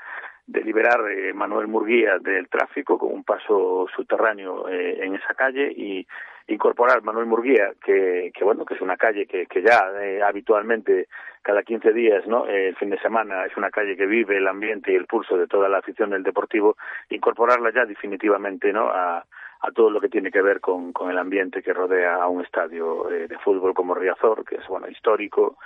de 0.47 0.62
liberar 0.62 1.10
eh, 1.10 1.34
Manuel 1.34 1.67
Murguía 1.67 2.19
del 2.19 2.47
tráfico 2.47 2.97
con 2.97 3.12
un 3.12 3.23
paso 3.23 3.88
subterráneo 3.95 4.69
eh, 4.69 5.03
en 5.03 5.15
esa 5.15 5.34
calle 5.34 5.71
y 5.75 6.05
incorporar 6.47 7.01
Manuel 7.01 7.25
Murguía, 7.25 7.71
que, 7.84 8.31
que 8.34 8.43
bueno, 8.43 8.65
que 8.65 8.75
es 8.75 8.81
una 8.81 8.97
calle 8.97 9.25
que, 9.25 9.47
que 9.47 9.63
ya 9.63 9.89
eh, 9.99 10.21
habitualmente 10.21 11.08
cada 11.41 11.63
15 11.63 11.93
días, 11.93 12.27
¿no? 12.27 12.45
el 12.47 12.75
fin 12.75 12.91
de 12.91 12.99
semana 12.99 13.45
es 13.45 13.58
una 13.58 13.71
calle 13.71 13.95
que 13.95 14.05
vive 14.05 14.38
el 14.38 14.47
ambiente 14.47 14.91
y 14.91 14.95
el 14.95 15.05
pulso 15.05 15.38
de 15.38 15.47
toda 15.47 15.69
la 15.69 15.79
afición 15.79 16.12
del 16.12 16.23
deportivo, 16.23 16.77
incorporarla 17.10 17.71
ya 17.71 17.86
definitivamente, 17.86 18.73
¿no? 18.73 18.89
A, 18.89 19.25
a 19.62 19.71
todo 19.71 19.89
lo 19.89 20.01
que 20.01 20.10
tiene 20.10 20.31
que 20.31 20.41
ver 20.41 20.60
con, 20.60 20.91
con 20.91 21.10
el 21.10 21.17
ambiente 21.17 21.63
que 21.63 21.73
rodea 21.73 22.15
a 22.15 22.27
un 22.27 22.43
estadio 22.43 23.05
de 23.10 23.38
fútbol 23.39 23.73
como 23.73 23.95
Riazor, 23.95 24.43
que 24.43 24.55
es 24.55 24.67
bueno 24.67 24.88
histórico, 24.89 25.58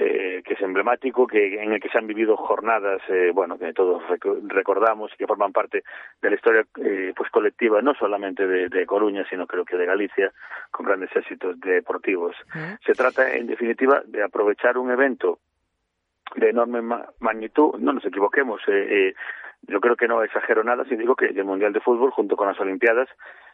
eh, 0.00 0.42
que 0.44 0.54
es 0.54 0.60
emblemático, 0.60 1.26
que 1.26 1.60
en 1.60 1.72
el 1.72 1.80
que 1.80 1.88
se 1.88 1.98
han 1.98 2.06
vivido 2.06 2.36
jornadas, 2.36 3.02
eh, 3.08 3.32
bueno, 3.34 3.58
que 3.58 3.72
todos 3.72 4.00
recordamos 4.46 5.12
y 5.12 5.16
que 5.16 5.26
forman 5.26 5.52
parte 5.52 5.82
de 6.22 6.30
la 6.30 6.36
historia 6.36 6.64
eh, 6.80 7.12
pues 7.16 7.28
colectiva, 7.30 7.82
no 7.82 7.94
solamente 7.94 8.46
de, 8.46 8.68
de, 8.68 8.86
Coruña, 8.86 9.26
sino 9.28 9.48
creo 9.48 9.64
que 9.64 9.76
de 9.76 9.86
Galicia, 9.86 10.32
con 10.70 10.86
grandes 10.86 11.10
éxitos 11.16 11.58
deportivos. 11.58 12.36
Se 12.86 12.92
trata, 12.92 13.34
en 13.34 13.48
definitiva, 13.48 14.00
de 14.06 14.22
aprovechar 14.22 14.78
un 14.78 14.92
evento 14.92 15.40
de 16.36 16.50
enorme 16.50 16.80
magnitud, 17.18 17.74
no 17.80 17.92
nos 17.92 18.04
equivoquemos, 18.04 18.60
eh, 18.68 19.14
yo 19.62 19.80
creo 19.80 19.96
que 19.96 20.06
no 20.06 20.22
exagero 20.22 20.62
nada 20.62 20.84
si 20.84 20.94
digo 20.94 21.16
que 21.16 21.26
el 21.26 21.44
Mundial 21.44 21.72
de 21.72 21.80
Fútbol, 21.80 22.12
junto 22.12 22.36
con 22.36 22.46
las 22.46 22.60
Olimpiadas, 22.60 23.08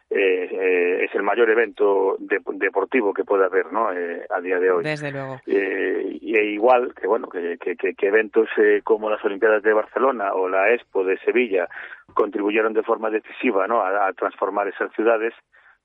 eh, 0.09 0.49
eh, 0.51 1.05
es 1.05 1.15
el 1.15 1.23
mayor 1.23 1.49
evento 1.49 2.15
deportivo 2.19 3.13
que 3.13 3.23
puede 3.23 3.45
haber 3.45 3.71
¿no? 3.73 3.91
Eh, 3.91 4.25
a 4.29 4.39
día 4.39 4.59
de 4.59 4.71
hoy. 4.71 4.83
Desde 4.83 5.11
luego. 5.11 5.41
Eh, 5.47 6.19
y 6.21 6.35
e 6.37 6.45
igual 6.51 6.93
que 6.93 7.07
bueno 7.07 7.27
que, 7.27 7.57
que, 7.57 7.75
que 7.75 8.07
eventos 8.07 8.47
eh, 8.57 8.81
como 8.83 9.09
las 9.09 9.23
Olimpiadas 9.25 9.63
de 9.63 9.73
Barcelona 9.73 10.33
o 10.33 10.47
la 10.47 10.71
Expo 10.71 11.03
de 11.03 11.17
Sevilla 11.19 11.67
contribuyeron 12.13 12.73
de 12.73 12.83
forma 12.83 13.09
decisiva 13.09 13.67
¿no? 13.67 13.81
a, 13.81 14.07
a 14.07 14.13
transformar 14.13 14.67
esas 14.67 14.91
ciudades, 14.93 15.33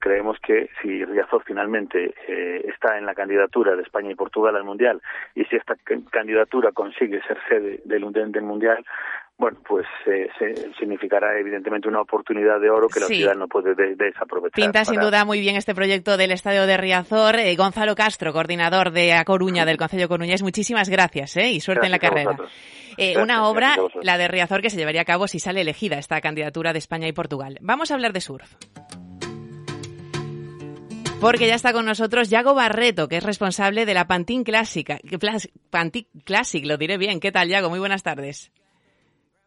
creemos 0.01 0.39
que 0.41 0.69
si 0.83 1.05
Riazor 1.05 1.45
finalmente 1.45 2.15
eh, 2.27 2.65
está 2.67 2.99
en 2.99 3.07
la 3.07 3.15
candidatura 3.15 3.77
de 3.77 3.83
España 3.83 4.11
y 4.11 4.17
Portugal 4.17 4.57
al 4.57 4.65
Mundial 4.65 5.01
y 5.35 5.45
si 5.45 5.57
esta 5.57 5.77
candidatura 6.11 6.73
consigue 6.73 7.23
ser 7.23 7.39
sede 7.49 7.81
del, 7.85 8.11
del 8.13 8.43
Mundial, 8.43 8.85
bueno, 9.40 9.59
pues 9.66 9.87
eh, 10.07 10.29
se, 10.38 10.70
significará 10.79 11.38
evidentemente 11.40 11.88
una 11.88 12.03
oportunidad 12.03 12.61
de 12.61 12.68
oro 12.68 12.88
que 12.88 13.00
la 13.00 13.07
ciudad 13.07 13.35
no 13.35 13.48
puede 13.48 13.74
desaprovechar. 13.96 14.53
Pinta 14.53 14.85
sin 14.85 15.00
duda 15.00 15.24
muy 15.24 15.40
bien 15.40 15.57
este 15.57 15.74
proyecto 15.74 16.18
del 16.18 16.31
Estadio 16.31 16.66
de 16.66 16.76
Riazor. 16.76 17.37
Eh, 17.37 17.57
Gonzalo 17.57 17.94
Castro, 17.94 18.35
coordinador 18.35 18.90
de 18.90 19.14
A 19.14 19.24
Coruña, 19.24 19.64
del 19.64 19.79
Concello 19.79 20.09
Coruñés, 20.09 20.42
muchísimas 20.42 20.90
gracias 20.90 21.38
eh, 21.38 21.53
y 21.53 21.61
suerte 21.61 21.87
en 21.87 21.92
la 21.92 21.98
carrera. 21.98 22.37
Eh, 22.98 23.16
una 23.18 23.48
obra, 23.48 23.76
la 24.03 24.18
de 24.18 24.29
Riazor, 24.29 24.61
que 24.61 24.68
se 24.68 24.76
llevaría 24.76 25.00
a 25.00 25.07
cabo 25.07 25.26
si 25.26 25.38
sale 25.38 25.62
elegida 25.62 25.96
esta 25.96 26.20
candidatura 26.20 26.74
de 26.74 26.79
España 26.79 27.09
y 27.09 27.12
Portugal. 27.12 27.57
Vamos 27.62 27.90
a 27.90 27.94
hablar 27.94 28.12
de 28.12 28.20
surf. 28.20 28.57
Porque 31.18 31.46
ya 31.46 31.55
está 31.55 31.72
con 31.72 31.87
nosotros 31.87 32.29
Yago 32.29 32.55
Barreto, 32.55 33.09
que 33.09 33.16
es 33.16 33.24
responsable 33.24 33.87
de 33.87 33.94
la 33.94 34.07
Pantín 34.07 34.44
Clásica. 34.44 34.98
Pantín 35.70 36.07
Classic, 36.24 36.64
lo 36.66 36.76
diré 36.76 36.98
bien. 36.98 37.20
¿Qué 37.20 37.33
tal, 37.33 37.48
Yago? 37.48 37.70
Muy 37.70 37.79
buenas 37.79 38.03
tardes. 38.03 38.53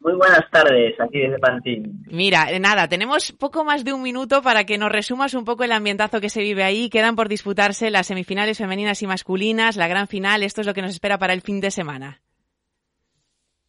Muy 0.04 0.16
buenas 0.16 0.50
tardes, 0.52 1.00
aquí 1.00 1.20
desde 1.20 1.39
Pantín. 1.39 2.04
Mira, 2.12 2.52
eh, 2.52 2.60
nada, 2.60 2.89
tenemos 2.89 3.32
poco 3.32 3.63
más 3.63 3.86
de 3.86 3.94
un 3.94 4.04
minuto 4.04 4.42
para 4.42 4.66
que 4.66 4.78
nos 4.78 4.92
resumas 4.92 5.34
un 5.34 5.46
poco 5.46 5.63
el 5.63 5.72
ambientazo 5.72 6.20
que 6.20 6.28
se 6.28 6.42
vive 6.42 6.63
ahí. 6.63 6.89
Quedan 6.89 7.16
por 7.16 7.30
disputarse 7.30 7.89
las 7.89 8.08
semifinales 8.08 8.58
femeninas 8.58 9.02
y 9.02 9.08
masculinas, 9.08 9.78
la 9.78 9.88
gran 9.88 10.08
final. 10.08 10.44
Esto 10.44 10.60
es 10.60 10.68
lo 10.68 10.74
que 10.74 10.82
nos 10.82 10.92
espera 10.92 11.18
para 11.18 11.32
el 11.32 11.39
fin 11.39 11.62
de 11.62 11.72
semana. 11.72 12.20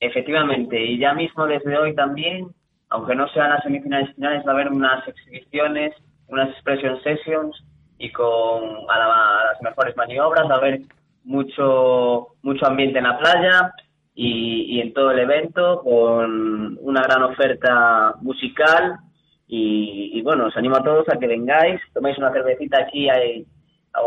Efectivamente, 0.01 0.85
y 0.85 0.99
ya 0.99 1.15
mismo 1.15 1.47
desde 1.47 1.79
hoy 1.79 1.95
también, 1.95 2.49
aunque 2.89 3.15
no 3.15 3.29
sean 3.29 3.51
las 3.51 3.63
semifinales 3.63 4.13
finales, 4.17 4.45
va 4.45 4.51
a 4.51 4.55
haber 4.55 4.71
unas 4.71 5.07
exhibiciones, 5.07 5.95
unas 6.27 6.51
expression 6.51 7.01
sessions 7.05 7.65
y 7.97 8.11
con 8.11 8.91
a, 8.91 8.95
a 8.95 9.45
las 9.53 9.63
mejores 9.63 9.97
maniobras, 9.97 10.51
va 10.51 10.57
a 10.57 10.59
haber 10.59 10.81
mucho 11.23 12.35
mucho 12.43 12.67
ambiente 12.67 12.99
en 12.99 13.05
la 13.05 13.19
playa 13.19 13.73
y, 14.15 14.77
y, 14.77 14.81
en 14.81 14.93
todo 14.93 15.11
el 15.11 15.19
evento 15.19 15.83
con 15.83 16.79
una 16.81 17.03
gran 17.03 17.23
oferta 17.25 18.15
musical. 18.21 18.99
Y, 19.47 20.11
y, 20.15 20.23
bueno, 20.23 20.47
os 20.47 20.57
animo 20.57 20.77
a 20.77 20.83
todos 20.83 21.09
a 21.09 21.19
que 21.19 21.27
vengáis, 21.27 21.81
toméis 21.93 22.17
una 22.19 22.33
cervecita 22.33 22.79
aquí, 22.81 23.09
hay, 23.09 23.47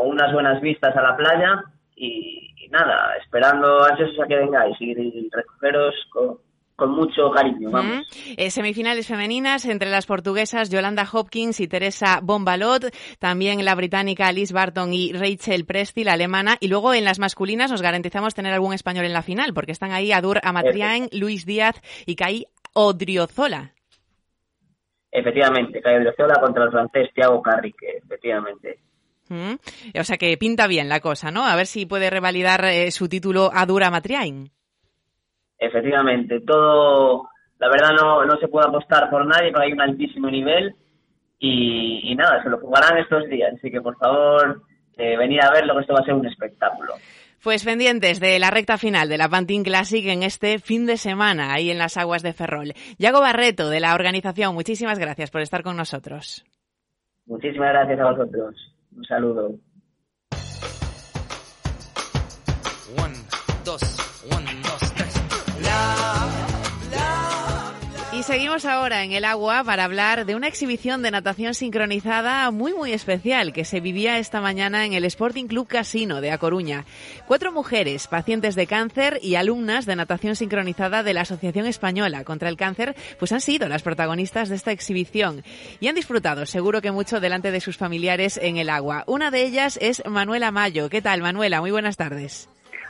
unas 0.03 0.33
buenas 0.33 0.61
vistas 0.61 0.95
a 0.95 1.01
la 1.01 1.15
playa 1.15 1.63
y, 1.95 2.67
nada, 2.71 3.15
esperando 3.21 3.83
ansiosos 3.85 4.19
a 4.19 4.27
que 4.27 4.35
vengáis 4.35 4.75
y 4.81 5.29
recogeros 5.29 5.95
con, 6.09 6.37
con 6.77 6.91
mucho 6.91 7.31
cariño. 7.31 7.71
Vamos. 7.71 8.05
Eh, 8.37 8.51
semifinales 8.51 9.07
femeninas 9.07 9.65
entre 9.65 9.89
las 9.89 10.05
portuguesas 10.05 10.69
Yolanda 10.69 11.07
Hopkins 11.11 11.59
y 11.59 11.67
Teresa 11.67 12.19
Bombalot, 12.21 12.93
también 13.17 13.65
la 13.65 13.73
británica 13.73 14.27
Alice 14.27 14.53
Barton 14.53 14.93
y 14.93 15.11
Rachel 15.11 15.65
Presti, 15.65 16.03
la 16.03 16.13
alemana, 16.13 16.55
y 16.59 16.67
luego 16.67 16.93
en 16.93 17.03
las 17.03 17.17
masculinas 17.17 17.71
nos 17.71 17.81
garantizamos 17.81 18.35
tener 18.35 18.53
algún 18.53 18.75
español 18.75 19.05
en 19.05 19.13
la 19.13 19.23
final, 19.23 19.55
porque 19.55 19.71
están 19.71 19.91
ahí 19.91 20.11
Adur 20.11 20.39
Amatriain, 20.43 21.09
Luis 21.11 21.47
Díaz 21.47 21.81
y 22.05 22.15
Kai 22.15 22.45
Odriozola. 22.73 23.73
Efectivamente, 25.11 25.81
Kai 25.81 25.95
Odriozola 25.95 26.39
contra 26.39 26.65
el 26.65 26.71
francés 26.71 27.09
Thiago 27.15 27.41
Carrique, 27.41 28.01
efectivamente. 28.05 28.79
Mm. 29.29 29.55
O 29.99 30.03
sea 30.03 30.17
que 30.17 30.37
pinta 30.37 30.67
bien 30.67 30.89
la 30.89 30.99
cosa, 30.99 31.31
¿no? 31.31 31.43
A 31.43 31.55
ver 31.55 31.65
si 31.65 31.87
puede 31.87 32.11
revalidar 32.11 32.63
eh, 32.65 32.91
su 32.91 33.09
título 33.09 33.49
Adur 33.51 33.83
Amatriain. 33.83 34.51
Efectivamente, 35.59 36.41
todo, 36.41 37.29
la 37.59 37.69
verdad 37.69 37.91
no, 37.99 38.25
no 38.25 38.37
se 38.37 38.47
puede 38.47 38.67
apostar 38.67 39.09
por 39.09 39.25
nadie, 39.25 39.51
pero 39.51 39.63
hay 39.63 39.73
un 39.73 39.81
altísimo 39.81 40.29
nivel 40.29 40.75
y, 41.39 42.11
y 42.11 42.15
nada, 42.15 42.43
se 42.43 42.49
lo 42.49 42.59
jugarán 42.59 42.97
estos 42.97 43.27
días, 43.29 43.53
así 43.55 43.71
que 43.71 43.81
por 43.81 43.97
favor 43.97 44.61
eh, 44.97 45.17
venid 45.17 45.39
a 45.41 45.51
verlo, 45.51 45.75
que 45.75 45.81
esto 45.81 45.93
va 45.93 45.99
a 45.99 46.05
ser 46.05 46.13
un 46.13 46.25
espectáculo. 46.25 46.93
Pues 47.43 47.63
pendientes 47.63 48.19
de 48.19 48.39
la 48.39 48.49
recta 48.49 48.77
final 48.77 49.09
de 49.09 49.17
la 49.17 49.29
Pantin 49.29 49.63
Classic 49.63 50.05
en 50.07 50.23
este 50.23 50.59
fin 50.59 50.85
de 50.85 50.97
semana, 50.97 51.53
ahí 51.53 51.69
en 51.69 51.77
las 51.77 51.95
aguas 51.95 52.23
de 52.23 52.33
Ferrol. 52.33 52.73
Yago 52.97 53.21
Barreto, 53.21 53.69
de 53.69 53.79
la 53.79 53.93
organización, 53.93 54.55
muchísimas 54.55 54.97
gracias 54.97 55.29
por 55.29 55.41
estar 55.41 55.63
con 55.63 55.77
nosotros. 55.77 56.43
Muchísimas 57.27 57.69
gracias 57.69 57.99
a 57.99 58.11
vosotros. 58.11 58.55
Un 58.95 59.05
saludo. 59.05 59.55
One, 62.97 63.15
dos, 63.63 63.81
one, 64.33 64.49
dos, 64.63 64.76
seguimos 68.27 68.65
ahora 68.65 69.05
en 69.05 69.13
el 69.13 69.23
agua 69.23 69.63
para 69.63 69.85
hablar 69.85 70.25
de 70.25 70.35
una 70.35 70.49
exhibición 70.49 71.01
de 71.01 71.11
natación 71.11 71.53
sincronizada 71.53 72.51
muy 72.51 72.73
muy 72.73 72.91
especial 72.91 73.53
que 73.53 73.63
se 73.63 73.79
vivía 73.79 74.19
esta 74.19 74.41
mañana 74.41 74.85
en 74.85 74.91
el 74.91 75.05
Sporting 75.05 75.45
Club 75.45 75.65
Casino 75.65 76.19
de 76.19 76.31
A 76.31 76.37
Coruña. 76.37 76.83
Cuatro 77.25 77.53
mujeres, 77.53 78.07
pacientes 78.07 78.55
de 78.55 78.67
cáncer 78.67 79.19
y 79.23 79.35
alumnas 79.35 79.85
de 79.85 79.95
natación 79.95 80.35
sincronizada 80.35 81.03
de 81.03 81.13
la 81.13 81.21
Asociación 81.21 81.67
Española 81.67 82.25
contra 82.25 82.49
el 82.49 82.57
Cáncer, 82.57 82.97
pues 83.17 83.31
han 83.31 83.39
sido 83.39 83.69
las 83.69 83.81
protagonistas 83.81 84.49
de 84.49 84.55
esta 84.55 84.73
exhibición 84.73 85.41
y 85.79 85.87
han 85.87 85.95
disfrutado 85.95 86.45
seguro 86.45 86.81
que 86.81 86.91
mucho 86.91 87.21
delante 87.21 87.51
de 87.51 87.61
sus 87.61 87.77
familiares 87.77 88.37
en 88.43 88.57
el 88.57 88.69
agua. 88.69 89.05
Una 89.07 89.31
de 89.31 89.43
ellas 89.43 89.79
es 89.81 90.03
Manuela 90.05 90.51
Mayo. 90.51 90.89
¿Qué 90.89 91.01
tal, 91.01 91.21
Manuela? 91.21 91.61
Muy 91.61 91.71
buenas 91.71 91.95
tardes. 91.95 92.49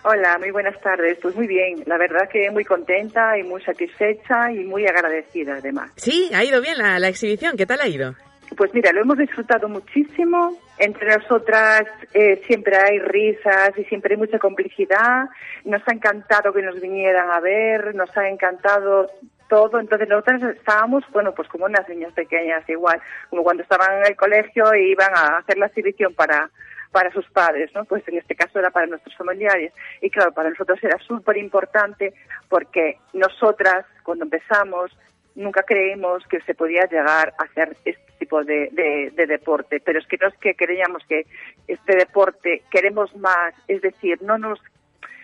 Hola, 0.09 0.37
muy 0.39 0.51
buenas 0.51 0.79
tardes. 0.79 1.17
Pues 1.21 1.35
muy 1.35 1.47
bien, 1.47 1.83
la 1.85 1.97
verdad 1.97 2.29
que 2.31 2.49
muy 2.49 2.63
contenta 2.63 3.37
y 3.37 3.43
muy 3.43 3.61
satisfecha 3.61 4.49
y 4.53 4.63
muy 4.63 4.85
agradecida 4.85 5.57
además. 5.57 5.91
Sí, 5.97 6.29
ha 6.33 6.45
ido 6.45 6.61
bien 6.61 6.77
la, 6.77 6.97
la 6.97 7.09
exhibición. 7.09 7.57
¿Qué 7.57 7.65
tal 7.65 7.81
ha 7.81 7.89
ido? 7.89 8.13
Pues 8.55 8.73
mira, 8.73 8.93
lo 8.93 9.01
hemos 9.01 9.17
disfrutado 9.17 9.67
muchísimo. 9.67 10.57
Entre 10.77 11.13
nosotras 11.13 11.83
eh, 12.13 12.41
siempre 12.47 12.77
hay 12.77 12.99
risas 12.99 13.71
y 13.77 13.83
siempre 13.83 14.13
hay 14.13 14.17
mucha 14.17 14.39
complicidad. 14.39 15.25
Nos 15.65 15.81
ha 15.85 15.91
encantado 15.91 16.53
que 16.53 16.61
nos 16.61 16.79
vinieran 16.79 17.29
a 17.29 17.41
ver, 17.41 17.93
nos 17.93 18.15
ha 18.15 18.29
encantado 18.29 19.11
todo. 19.49 19.77
Entonces 19.77 20.07
nosotras 20.07 20.41
estábamos, 20.55 21.03
bueno, 21.11 21.33
pues 21.33 21.49
como 21.49 21.65
unas 21.65 21.87
niñas 21.89 22.13
pequeñas 22.13 22.63
igual, 22.69 23.01
como 23.29 23.43
cuando 23.43 23.63
estaban 23.63 23.97
en 23.97 24.05
el 24.07 24.15
colegio 24.15 24.71
e 24.71 24.87
iban 24.87 25.11
a 25.13 25.39
hacer 25.39 25.57
la 25.57 25.65
exhibición 25.65 26.13
para 26.13 26.49
para 26.91 27.11
sus 27.11 27.29
padres, 27.29 27.71
¿no? 27.73 27.85
Pues 27.85 28.07
en 28.07 28.17
este 28.17 28.35
caso 28.35 28.59
era 28.59 28.71
para 28.71 28.87
nuestros 28.87 29.15
familiares. 29.15 29.73
Y 30.01 30.09
claro, 30.09 30.33
para 30.33 30.49
nosotros 30.49 30.79
era 30.83 30.97
súper 30.99 31.37
importante 31.37 32.13
porque 32.49 32.97
nosotras, 33.13 33.85
cuando 34.03 34.25
empezamos, 34.25 34.91
nunca 35.35 35.63
creímos 35.63 36.25
que 36.27 36.41
se 36.41 36.55
podía 36.55 36.85
llegar 36.85 37.33
a 37.37 37.43
hacer 37.43 37.77
este 37.85 38.11
tipo 38.19 38.43
de, 38.43 38.69
de, 38.71 39.11
de, 39.15 39.27
deporte. 39.27 39.79
Pero 39.79 39.99
es 39.99 40.07
que 40.07 40.17
no 40.17 40.27
es 40.27 40.37
que 40.37 40.55
creíamos 40.55 41.03
que 41.07 41.25
este 41.67 41.95
deporte 41.95 42.63
queremos 42.71 43.15
más, 43.15 43.53
es 43.67 43.81
decir, 43.81 44.21
no 44.23 44.37
nos 44.37 44.59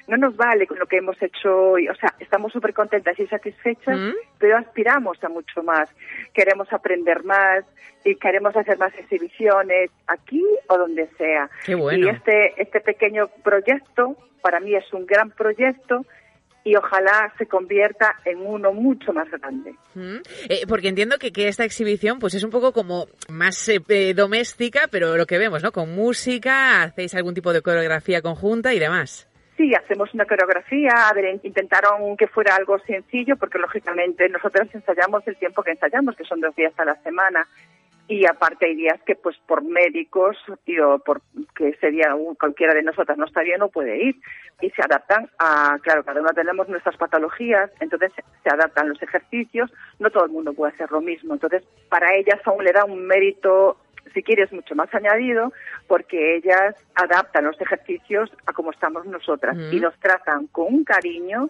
no 0.07 0.17
nos 0.17 0.35
vale 0.35 0.67
con 0.67 0.79
lo 0.79 0.85
que 0.85 0.97
hemos 0.97 1.21
hecho 1.21 1.71
hoy. 1.71 1.87
O 1.87 1.95
sea, 1.95 2.13
estamos 2.19 2.51
súper 2.51 2.73
contentas 2.73 3.19
y 3.19 3.27
satisfechas, 3.27 3.97
¿Mm? 3.97 4.13
pero 4.37 4.57
aspiramos 4.57 5.23
a 5.23 5.29
mucho 5.29 5.63
más. 5.63 5.89
Queremos 6.33 6.71
aprender 6.73 7.23
más 7.23 7.63
y 8.03 8.15
queremos 8.15 8.55
hacer 8.55 8.77
más 8.77 8.93
exhibiciones 8.97 9.89
aquí 10.07 10.43
o 10.67 10.77
donde 10.77 11.07
sea. 11.17 11.49
Qué 11.65 11.75
bueno. 11.75 12.07
Y 12.07 12.09
este, 12.09 12.61
este 12.61 12.81
pequeño 12.81 13.27
proyecto, 13.43 14.17
para 14.41 14.59
mí 14.59 14.75
es 14.75 14.91
un 14.93 15.05
gran 15.05 15.31
proyecto 15.31 16.05
y 16.65 16.75
ojalá 16.75 17.33
se 17.37 17.45
convierta 17.45 18.15
en 18.25 18.39
uno 18.39 18.71
mucho 18.71 19.11
más 19.11 19.29
grande. 19.29 19.75
Mm. 19.95 20.17
Eh, 20.49 20.61
porque 20.67 20.87
entiendo 20.87 21.17
que, 21.17 21.31
que, 21.31 21.47
esta 21.47 21.65
exhibición 21.65 22.19
pues 22.19 22.33
es 22.35 22.43
un 22.43 22.51
poco 22.51 22.71
como 22.71 23.07
más 23.29 23.67
eh, 23.69 23.81
eh, 23.89 24.13
doméstica, 24.13 24.87
pero 24.89 25.17
lo 25.17 25.25
que 25.25 25.37
vemos, 25.37 25.61
¿no? 25.61 25.71
Con 25.71 25.93
música, 25.93 26.83
hacéis 26.83 27.15
algún 27.15 27.33
tipo 27.33 27.51
de 27.51 27.61
coreografía 27.61 28.21
conjunta 28.21 28.73
y 28.73 28.79
demás. 28.79 29.27
Sí, 29.57 29.73
hacemos 29.75 30.13
una 30.13 30.25
coreografía, 30.25 30.93
intentaron 31.43 32.17
que 32.17 32.27
fuera 32.27 32.55
algo 32.55 32.79
sencillo, 32.79 33.35
porque 33.37 33.59
lógicamente 33.59 34.27
nosotros 34.29 34.67
ensayamos 34.73 35.27
el 35.27 35.37
tiempo 35.37 35.61
que 35.61 35.71
ensayamos, 35.71 36.15
que 36.15 36.23
son 36.23 36.41
dos 36.41 36.55
días 36.55 36.73
a 36.77 36.85
la 36.85 36.95
semana, 37.03 37.47
y 38.07 38.25
aparte 38.25 38.65
hay 38.65 38.75
días 38.75 38.99
que 39.05 39.15
pues 39.15 39.37
por 39.47 39.63
médicos 39.63 40.35
o 40.47 40.99
por 40.99 41.21
que 41.55 41.69
ese 41.69 41.91
cualquiera 42.37 42.73
de 42.73 42.83
nosotras 42.83 43.17
no 43.17 43.25
está 43.25 43.41
bien 43.41 43.59
no 43.59 43.69
puede 43.69 44.03
ir. 44.03 44.15
Y 44.61 44.69
se 44.71 44.81
adaptan 44.81 45.29
a 45.39 45.77
claro 45.81 46.03
cada 46.03 46.19
uno 46.19 46.29
tenemos 46.35 46.67
nuestras 46.67 46.97
patologías 46.97 47.71
entonces 47.79 48.11
se 48.43 48.49
adaptan 48.49 48.89
los 48.89 49.01
ejercicios. 49.01 49.71
No 49.99 50.09
todo 50.09 50.25
el 50.25 50.31
mundo 50.31 50.53
puede 50.53 50.73
hacer 50.73 50.91
lo 50.91 51.01
mismo. 51.01 51.33
Entonces 51.33 51.63
para 51.89 52.13
ellas 52.15 52.39
aún 52.45 52.63
le 52.63 52.73
da 52.73 52.83
un 52.83 53.05
mérito 53.05 53.77
si 54.13 54.23
quieres 54.23 54.51
mucho 54.51 54.75
más 54.75 54.93
añadido 54.93 55.53
porque 55.87 56.35
ellas 56.37 56.75
adaptan 56.95 57.45
los 57.45 57.59
ejercicios 57.61 58.31
a 58.45 58.53
como 58.53 58.71
estamos 58.71 59.05
nosotras 59.05 59.55
Mm. 59.55 59.73
y 59.73 59.79
nos 59.79 59.97
tratan 59.99 60.47
con 60.47 60.73
un 60.73 60.83
cariño 60.83 61.49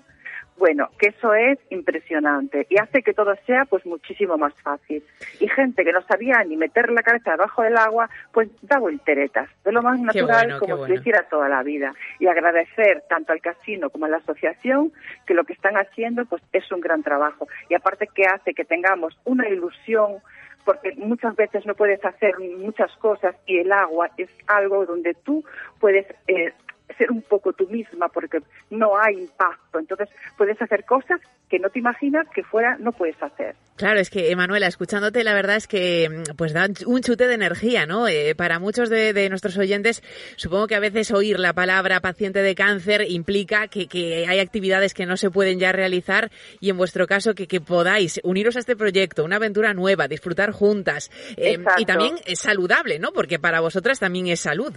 bueno, 0.55 0.89
que 0.99 1.07
eso 1.07 1.33
es 1.33 1.57
impresionante 1.71 2.67
y 2.69 2.77
hace 2.77 3.01
que 3.01 3.13
todo 3.13 3.33
sea 3.47 3.65
pues 3.65 3.85
muchísimo 3.87 4.37
más 4.37 4.53
fácil. 4.61 5.03
Y 5.39 5.47
gente 5.47 5.83
que 5.83 5.91
no 5.91 6.01
sabía 6.03 6.43
ni 6.43 6.57
meter 6.57 6.91
la 6.91 7.01
cabeza 7.01 7.31
debajo 7.31 7.63
del 7.63 7.75
agua, 7.75 8.07
pues 8.31 8.49
da 8.61 8.77
volteretas, 8.77 9.49
de 9.63 9.71
lo 9.71 9.81
más 9.81 9.99
natural 9.99 10.45
bueno, 10.45 10.59
como 10.59 10.75
si 10.75 10.79
bueno. 10.81 10.93
lo 10.93 10.99
hiciera 10.99 11.23
toda 11.23 11.49
la 11.49 11.63
vida. 11.63 11.93
Y 12.19 12.27
agradecer 12.27 13.03
tanto 13.09 13.33
al 13.33 13.41
casino 13.41 13.89
como 13.89 14.05
a 14.05 14.09
la 14.09 14.17
asociación 14.17 14.91
que 15.25 15.33
lo 15.33 15.43
que 15.43 15.53
están 15.53 15.75
haciendo 15.75 16.25
pues 16.25 16.43
es 16.53 16.71
un 16.71 16.81
gran 16.81 17.01
trabajo. 17.01 17.47
Y 17.67 17.73
aparte 17.73 18.07
que 18.13 18.25
hace 18.25 18.53
que 18.53 18.63
tengamos 18.63 19.17
una 19.25 19.49
ilusión 19.49 20.17
porque 20.65 20.93
muchas 20.95 21.35
veces 21.35 21.65
no 21.65 21.75
puedes 21.75 22.03
hacer 22.03 22.39
muchas 22.39 22.91
cosas 22.97 23.35
y 23.45 23.57
el 23.57 23.71
agua 23.71 24.09
es 24.17 24.29
algo 24.47 24.85
donde 24.85 25.13
tú 25.13 25.43
puedes 25.79 26.07
eh, 26.27 26.53
ser 26.97 27.11
un 27.11 27.21
poco 27.21 27.53
tú 27.53 27.67
misma 27.67 28.09
porque 28.09 28.39
no 28.69 28.97
hay 28.97 29.19
impacto. 29.19 29.79
Entonces 29.79 30.09
puedes 30.37 30.61
hacer 30.61 30.85
cosas 30.85 31.19
que 31.49 31.59
no 31.59 31.69
te 31.69 31.79
imaginas 31.79 32.27
que 32.29 32.43
fuera 32.43 32.77
no 32.77 32.91
puedes 32.91 33.21
hacer. 33.21 33.55
Claro, 33.75 33.99
es 33.99 34.11
que, 34.11 34.29
Emanuela, 34.29 34.67
escuchándote, 34.67 35.23
la 35.23 35.33
verdad 35.33 35.55
es 35.55 35.67
que 35.67 36.23
pues 36.37 36.53
da 36.53 36.67
un 36.85 37.01
chute 37.01 37.27
de 37.27 37.33
energía, 37.33 37.87
¿no? 37.87 38.07
Eh, 38.07 38.35
para 38.35 38.59
muchos 38.59 38.89
de, 38.89 39.13
de, 39.13 39.29
nuestros 39.29 39.57
oyentes, 39.57 40.03
supongo 40.35 40.67
que 40.67 40.75
a 40.75 40.79
veces 40.79 41.11
oír 41.11 41.39
la 41.39 41.53
palabra 41.53 41.99
paciente 41.99 42.43
de 42.43 42.53
cáncer 42.53 43.05
implica 43.09 43.67
que, 43.67 43.87
que 43.87 44.27
hay 44.27 44.39
actividades 44.39 44.93
que 44.93 45.07
no 45.07 45.17
se 45.17 45.31
pueden 45.31 45.59
ya 45.59 45.71
realizar 45.71 46.29
y 46.59 46.69
en 46.69 46.77
vuestro 46.77 47.07
caso 47.07 47.33
que, 47.33 47.47
que 47.47 47.61
podáis 47.61 48.21
uniros 48.23 48.57
a 48.57 48.59
este 48.59 48.75
proyecto, 48.75 49.25
una 49.25 49.37
aventura 49.37 49.73
nueva, 49.73 50.07
disfrutar 50.07 50.51
juntas 50.51 51.09
eh, 51.37 51.57
y 51.77 51.85
también 51.85 52.15
es 52.27 52.39
saludable, 52.39 52.99
¿no? 52.99 53.11
Porque 53.11 53.39
para 53.39 53.59
vosotras 53.59 53.99
también 53.99 54.27
es 54.27 54.41
salud. 54.41 54.73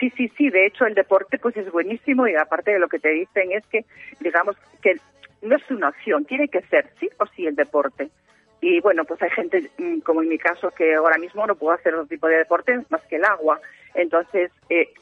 Sí, 0.00 0.10
sí, 0.16 0.32
sí. 0.36 0.48
De 0.48 0.66
hecho, 0.66 0.86
el 0.86 0.94
deporte 0.94 1.38
pues 1.38 1.56
es 1.56 1.70
buenísimo 1.70 2.26
y 2.26 2.34
aparte 2.34 2.72
de 2.72 2.78
lo 2.78 2.88
que 2.88 2.98
te 2.98 3.10
dicen 3.10 3.52
es 3.52 3.64
que, 3.66 3.84
digamos, 4.18 4.56
que 4.82 4.96
no 5.42 5.56
es 5.56 5.70
una 5.70 5.88
opción, 5.88 6.24
tiene 6.24 6.48
que 6.48 6.62
ser 6.62 6.90
sí 6.98 7.08
o 7.18 7.26
sí 7.26 7.46
el 7.46 7.56
deporte. 7.56 8.10
Y 8.60 8.80
bueno, 8.80 9.04
pues 9.04 9.22
hay 9.22 9.30
gente, 9.30 9.70
mm, 9.78 10.00
como 10.00 10.22
en 10.22 10.28
mi 10.28 10.38
caso, 10.38 10.70
que 10.70 10.94
ahora 10.94 11.16
mismo 11.18 11.46
no 11.46 11.54
puedo 11.54 11.72
hacer 11.72 11.94
otro 11.94 12.06
tipo 12.06 12.28
de 12.28 12.38
deporte 12.38 12.78
más 12.90 13.00
que 13.06 13.16
el 13.16 13.24
agua. 13.24 13.58
Entonces, 13.94 14.50
eh, 14.68 14.92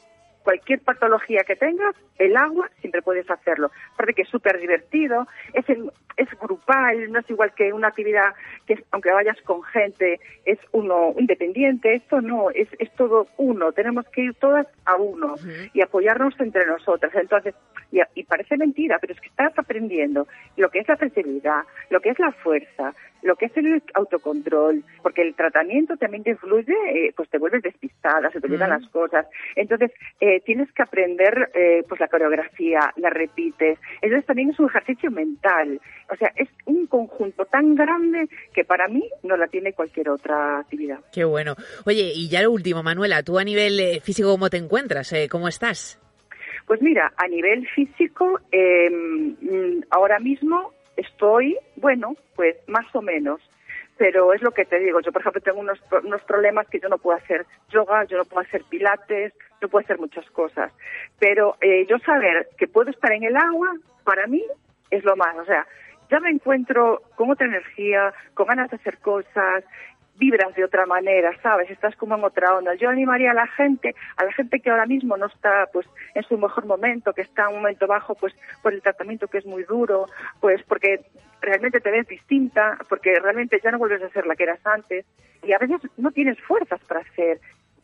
cualquier 0.49 0.79
patología 0.79 1.43
que 1.45 1.55
tengas, 1.55 1.95
el 2.17 2.35
agua 2.35 2.71
siempre 2.81 3.03
puedes 3.03 3.29
hacerlo. 3.29 3.69
Aparte 3.93 4.15
que 4.15 4.23
es 4.23 4.29
súper 4.29 4.59
divertido, 4.59 5.27
es, 5.53 5.69
el, 5.69 5.91
es 6.17 6.27
grupal, 6.39 7.11
no 7.11 7.19
es 7.19 7.29
igual 7.29 7.53
que 7.53 7.71
una 7.71 7.89
actividad 7.89 8.33
que 8.65 8.83
aunque 8.89 9.11
vayas 9.11 9.39
con 9.43 9.61
gente, 9.61 10.19
es 10.45 10.57
uno 10.71 11.13
independiente, 11.19 11.93
esto 11.93 12.19
no, 12.19 12.49
es, 12.49 12.67
es 12.79 12.91
todo 12.95 13.27
uno, 13.37 13.73
tenemos 13.73 14.07
que 14.07 14.21
ir 14.23 14.33
todas 14.39 14.65
a 14.85 14.95
uno 14.95 15.33
uh 15.33 15.37
-huh. 15.37 15.69
y 15.71 15.81
apoyarnos 15.81 16.33
entre 16.39 16.65
nosotras. 16.65 17.13
Entonces, 17.13 17.53
y, 17.91 17.99
y, 18.15 18.23
parece 18.23 18.57
mentira, 18.57 18.97
pero 18.99 19.13
es 19.13 19.21
que 19.21 19.29
estás 19.29 19.53
aprendiendo 19.55 20.27
lo 20.57 20.69
que 20.71 20.79
es 20.79 20.87
la 20.87 20.97
flexibilidad, 20.97 21.61
lo 21.91 21.99
que 21.99 22.09
es 22.09 22.17
la 22.17 22.31
fuerza, 22.31 22.95
lo 23.21 23.35
que 23.35 23.45
es 23.45 23.57
el 23.57 23.81
autocontrol, 23.93 24.83
porque 25.01 25.21
el 25.21 25.35
tratamiento 25.35 25.97
también 25.97 26.23
te 26.23 26.31
influye, 26.31 26.73
eh, 26.93 27.13
pues 27.15 27.29
te 27.29 27.37
vuelves 27.37 27.63
despistada, 27.63 28.29
se 28.31 28.39
te 28.39 28.47
olvidan 28.47 28.69
-huh. 28.69 28.79
las 28.81 28.89
cosas. 28.91 29.25
Entonces, 29.55 29.91
eh, 30.19 30.41
tienes 30.41 30.71
que 30.73 30.83
aprender 30.83 31.51
eh, 31.53 31.83
pues 31.87 31.99
la 31.99 32.07
coreografía, 32.07 32.93
la 32.97 33.09
repites. 33.09 33.79
Entonces 34.01 34.25
también 34.25 34.51
es 34.51 34.59
un 34.59 34.67
ejercicio 34.67 35.11
mental. 35.11 35.79
O 36.11 36.15
sea, 36.15 36.31
es 36.35 36.49
un 36.65 36.87
conjunto 36.87 37.45
tan 37.45 37.75
grande 37.75 38.27
que 38.53 38.63
para 38.65 38.87
mí 38.87 39.03
no 39.23 39.37
la 39.37 39.47
tiene 39.47 39.73
cualquier 39.73 40.09
otra 40.09 40.59
actividad. 40.59 40.99
Qué 41.13 41.23
bueno. 41.23 41.55
Oye, 41.85 42.11
y 42.15 42.29
ya 42.29 42.41
lo 42.41 42.51
último, 42.51 42.83
Manuela, 42.83 43.23
tú 43.23 43.37
a 43.37 43.43
nivel 43.43 43.79
eh, 43.79 43.99
físico, 44.01 44.29
¿cómo 44.29 44.49
te 44.49 44.57
encuentras? 44.57 45.11
Eh, 45.13 45.27
¿Cómo 45.29 45.47
estás? 45.47 45.99
Pues 46.65 46.81
mira, 46.81 47.11
a 47.17 47.27
nivel 47.27 47.67
físico, 47.69 48.39
eh, 48.51 48.89
ahora 49.89 50.19
mismo 50.19 50.73
estoy, 50.99 51.57
bueno, 51.75 52.15
pues 52.35 52.57
más 52.67 52.85
o 52.93 53.01
menos 53.01 53.41
pero 53.99 54.31
es 54.31 54.41
lo 54.41 54.51
que 54.51 54.63
te 54.63 54.79
digo. 54.79 55.01
Yo, 55.01 55.11
por 55.11 55.21
ejemplo, 55.21 55.41
tengo 55.41 55.59
unos, 55.59 55.77
unos 56.05 56.23
problemas 56.23 56.65
que 56.69 56.79
yo 56.79 56.87
no 56.87 56.97
puedo 56.97 57.17
hacer 57.17 57.45
yoga, 57.69 58.05
yo 58.05 58.17
no 58.17 58.23
puedo 58.23 58.47
hacer 58.47 58.63
pilates, 58.69 59.33
no 59.61 59.67
puedo 59.67 59.83
hacer 59.83 59.99
muchas 59.99 60.25
cosas. 60.31 60.71
Pero 61.19 61.57
eh, 61.59 61.85
yo 61.85 61.99
saber 61.99 62.47
que 62.57 62.69
puedo 62.69 62.89
estar 62.91 63.11
en 63.11 63.25
el 63.25 63.35
agua, 63.35 63.73
para 64.05 64.25
mí 64.25 64.41
es 64.89 65.03
lo 65.03 65.17
más. 65.17 65.35
O 65.35 65.43
sea, 65.43 65.67
ya 66.09 66.21
me 66.21 66.29
encuentro 66.29 67.01
con 67.15 67.29
otra 67.29 67.45
energía, 67.45 68.13
con 68.35 68.47
ganas 68.47 68.71
de 68.71 68.77
hacer 68.77 68.99
cosas, 68.99 69.65
vibras 70.19 70.53
de 70.53 70.65
otra 70.65 70.85
manera, 70.85 71.31
¿sabes? 71.41 71.71
Estás 71.71 71.95
como 71.95 72.15
en 72.15 72.23
otra 72.23 72.55
onda. 72.55 72.75
Yo 72.75 72.89
animaría 72.89 73.31
a 73.31 73.33
la 73.33 73.47
gente, 73.47 73.95
a 74.17 74.25
la 74.25 74.33
gente 74.33 74.59
que 74.59 74.69
ahora 74.69 74.85
mismo 74.85 75.17
no 75.17 75.27
está 75.27 75.67
pues 75.71 75.87
en 76.13 76.23
su 76.23 76.37
mejor 76.37 76.65
momento, 76.65 77.13
que 77.13 77.21
está 77.21 77.43
en 77.43 77.55
un 77.55 77.55
momento 77.55 77.87
bajo 77.87 78.13
pues 78.15 78.35
por 78.61 78.73
el 78.73 78.81
tratamiento 78.81 79.27
que 79.27 79.39
es 79.39 79.45
muy 79.45 79.63
duro, 79.63 80.05
pues 80.41 80.61
porque 80.63 81.05
realmente 81.41 81.79
te 81.79 81.89
ves 81.89 82.07
distinta, 82.07 82.77
porque 82.89 83.15
realmente 83.15 83.59
ya 83.63 83.71
no 83.71 83.79
vuelves 83.79 84.03
a 84.03 84.09
ser 84.09 84.27
la 84.27 84.35
que 84.35 84.43
eras 84.43 84.59
antes 84.65 85.05
y 85.41 85.53
a 85.53 85.57
veces 85.57 85.81
no 85.97 86.11
tienes 86.11 86.39
fuerzas 86.41 86.81
para 86.85 86.99
hacer 86.99 87.39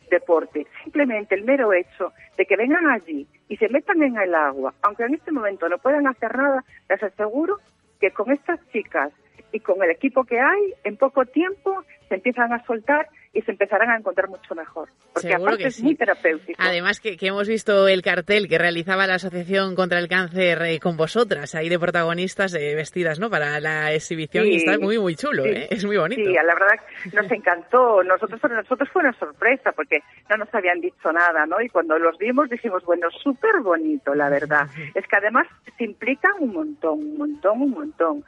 deporte. 0.10 0.68
Simplemente 0.84 1.36
el 1.36 1.46
mero 1.46 1.74
hecho 1.74 2.12
de 2.38 2.46
que 2.46 2.58
vengan 2.58 2.88
allí 2.88 3.28
y 3.48 3.58
se 3.58 3.70
metan 3.70 4.04
en 4.04 4.18
el 4.18 4.36
agua, 4.36 4.74
aunque 4.84 5.04
en 5.04 5.16
este 5.16 5.32
momento 5.32 5.70
no 5.70 5.78
puedan 5.78 6.06
hacer 6.08 6.36
nada, 6.36 6.64
les 6.90 7.02
aseguro 7.02 7.60
que 8.00 8.12
con 8.12 8.32
estas 8.32 8.60
chicas 8.72 9.12
y 9.52 9.62
con 9.62 9.82
el 9.82 9.90
equipo 9.90 10.26
que 10.26 10.40
hay, 10.40 10.74
en 10.84 10.98
poco 10.98 11.26
tiempo 11.26 11.84
se 12.08 12.16
empiezan 12.16 12.54
a 12.54 12.64
soltar 12.66 13.08
y 13.34 13.42
se 13.42 13.52
empezarán 13.52 13.90
a 13.90 13.98
encontrar 13.98 14.30
mucho 14.30 14.56
mejor. 14.56 14.90
Porque 15.14 15.28
Seguro 15.28 15.44
aparte 15.44 15.64
que 15.64 15.68
es 15.68 15.76
sí. 15.76 15.84
muy 15.84 15.96
terapéutico. 15.96 16.58
Además 16.58 17.02
que, 17.02 17.18
que 17.18 17.28
hemos 17.28 17.48
visto 17.48 17.88
el 17.88 18.02
cartel 18.02 18.48
que 18.48 18.58
realizaba 18.58 19.08
la 19.08 19.16
Asociación 19.16 19.76
contra 19.76 20.00
el 20.00 20.08
Cáncer 20.08 20.62
eh, 20.64 20.80
con 20.80 20.96
vosotras, 20.96 21.54
ahí 21.54 21.68
de 21.68 21.78
protagonistas 21.78 22.56
eh, 22.56 22.76
vestidas, 22.76 23.20
¿no? 23.20 23.30
Para 23.30 23.60
la 23.60 23.92
exhibición 23.92 24.46
y 24.46 24.60
Sí, 24.60 24.66
está 24.66 24.80
muy 24.80 24.98
muy 24.98 25.16
chulo, 25.16 25.44
sí, 25.44 25.50
¿eh? 25.50 25.68
Es 25.70 25.84
muy 25.84 25.98
bonito. 25.98 26.22
Sí, 26.24 26.34
la 26.34 26.54
verdad 26.54 26.80
nos 27.14 27.30
encantó. 27.30 28.04
Nosotros 28.04 28.40
para 28.40 28.56
nosotros 28.56 28.90
fue 28.92 29.02
una 29.02 29.14
sorpresa 29.14 29.74
porque 29.74 30.00
no 30.30 30.38
nos 30.38 30.54
habían 30.56 30.80
dicho 30.80 31.12
nada, 31.12 31.46
¿no? 31.46 31.60
Y 31.60 31.68
cuando 31.68 32.00
los 32.00 32.18
vimos 32.18 32.50
dijimos, 32.50 32.86
bueno, 32.86 33.10
súper 33.12 33.60
bonito, 33.62 34.16
la 34.16 34.30
verdad. 34.30 34.68
Es 34.94 35.06
que 35.08 35.16
además 35.18 35.46
se 35.78 35.84
implican 35.84 36.32
un 36.40 36.54
montón, 36.54 37.00
un 37.00 37.18
montón, 37.18 37.62
un 37.62 37.72
montón. 37.72 38.24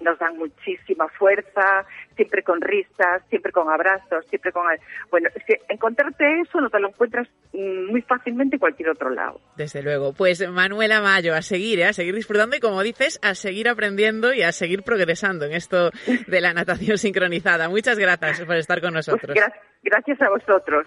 Nos 0.00 0.18
dan 0.20 0.36
muchísima 0.36 1.08
fuerza, 1.08 1.84
siempre 2.14 2.44
con 2.44 2.60
risas, 2.60 3.21
siempre 3.28 3.52
con 3.52 3.68
abrazos, 3.70 4.24
siempre 4.28 4.52
con... 4.52 4.64
Bueno, 5.10 5.28
es 5.34 5.44
que 5.44 5.54
encontrarte 5.68 6.24
eso 6.40 6.60
no 6.60 6.70
te 6.70 6.78
lo 6.80 6.88
encuentras 6.88 7.28
mm, 7.52 7.90
muy 7.90 8.02
fácilmente 8.02 8.56
en 8.56 8.60
cualquier 8.60 8.90
otro 8.90 9.10
lado. 9.10 9.40
Desde 9.56 9.82
luego. 9.82 10.12
Pues 10.12 10.46
Manuela 10.48 11.00
Mayo, 11.00 11.34
a 11.34 11.42
seguir, 11.42 11.80
¿eh? 11.80 11.86
a 11.86 11.92
seguir 11.92 12.14
disfrutando 12.14 12.56
y 12.56 12.60
como 12.60 12.82
dices, 12.82 13.18
a 13.22 13.34
seguir 13.34 13.68
aprendiendo 13.68 14.32
y 14.32 14.42
a 14.42 14.52
seguir 14.52 14.82
progresando 14.82 15.44
en 15.46 15.52
esto 15.52 15.90
de 16.26 16.40
la 16.40 16.52
natación 16.52 16.98
sincronizada. 16.98 17.68
Muchas 17.68 17.98
gracias 17.98 18.40
por 18.42 18.56
estar 18.56 18.80
con 18.80 18.94
nosotros. 18.94 19.36
Gra- 19.36 19.52
gracias 19.82 20.20
a 20.22 20.28
vosotros. 20.30 20.86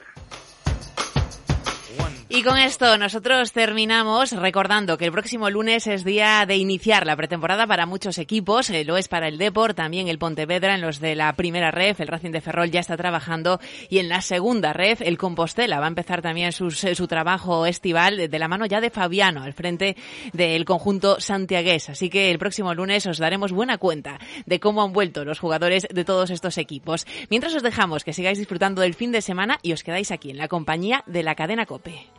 Y 2.27 2.41
con 2.43 2.57
esto 2.57 2.97
nosotros 2.97 3.51
terminamos 3.53 4.31
recordando 4.31 4.97
que 4.97 5.05
el 5.05 5.11
próximo 5.11 5.49
lunes 5.49 5.85
es 5.87 6.03
día 6.03 6.43
de 6.47 6.57
iniciar 6.57 7.05
la 7.05 7.15
pretemporada 7.15 7.67
para 7.67 7.85
muchos 7.85 8.17
equipos, 8.17 8.69
eh, 8.71 8.83
lo 8.83 8.97
es 8.97 9.07
para 9.07 9.27
el 9.27 9.37
Deport, 9.37 9.77
también 9.77 10.07
el 10.07 10.17
Pontevedra, 10.17 10.73
en 10.75 10.81
los 10.81 10.99
de 10.99 11.15
la 11.15 11.31
primera 11.33 11.69
ref, 11.71 11.99
el 12.01 12.07
Racing 12.07 12.31
de 12.31 12.41
Ferrol 12.41 12.71
ya 12.71 12.79
está 12.79 12.97
trabajando 12.97 13.59
y 13.89 13.99
en 13.99 14.09
la 14.09 14.21
segunda 14.21 14.73
ref 14.73 15.01
el 15.01 15.17
Compostela 15.17 15.79
va 15.79 15.85
a 15.85 15.89
empezar 15.89 16.21
también 16.23 16.51
sus- 16.51 16.83
eh, 16.83 16.95
su 16.95 17.07
trabajo 17.07 17.67
estival 17.67 18.17
de, 18.29 18.39
la 18.39 18.47
mano 18.47 18.65
ya 18.65 18.81
de 18.81 18.89
Fabiano 18.89 19.43
al 19.43 19.53
frente 19.53 19.95
del 20.33 20.65
conjunto 20.65 21.19
santiagués. 21.19 21.89
Así 21.89 22.09
que 22.09 22.31
el 22.31 22.39
próximo 22.39 22.73
lunes 22.73 23.05
os 23.05 23.19
daremos 23.19 23.51
buena 23.51 23.77
cuenta 23.77 24.19
de 24.45 24.59
cómo 24.59 24.81
han 24.83 24.93
vuelto 24.93 25.23
los 25.25 25.39
jugadores 25.39 25.87
de 25.93 26.03
todos 26.03 26.31
estos 26.31 26.57
equipos. 26.57 27.05
Mientras 27.29 27.53
os 27.53 27.63
dejamos 27.63 28.03
que 28.03 28.13
sigáis 28.13 28.39
disfrutando 28.39 28.81
del 28.81 28.95
fin 28.95 29.11
de 29.11 29.21
semana 29.21 29.59
y 29.61 29.73
os 29.73 29.83
quedáis 29.83 30.11
aquí 30.11 30.31
en 30.31 30.37
la 30.37 30.47
compañía 30.47 31.03
de 31.05 31.23
la 31.23 31.35
cadena 31.35 31.65
Cope. 31.85 32.09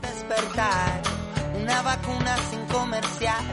despertar, 0.00 1.00
una 1.54 1.80
vacuna 1.82 2.36
sin 2.50 2.60
comercial, 2.66 3.44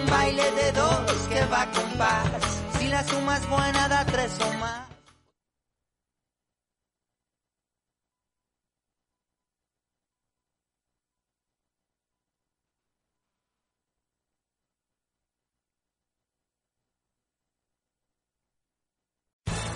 un 0.00 0.08
baile 0.08 0.50
de 0.52 0.72
dos 0.72 1.10
que 1.28 1.44
va 1.46 1.66
con 1.72 1.98
paz. 1.98 2.62
Si 2.78 2.86
la 2.86 3.02
suma 3.02 3.36
es 3.36 3.48
buena, 3.48 3.88
da 3.88 4.04
tres 4.04 4.38
o 4.40 4.52
más. 4.58 4.95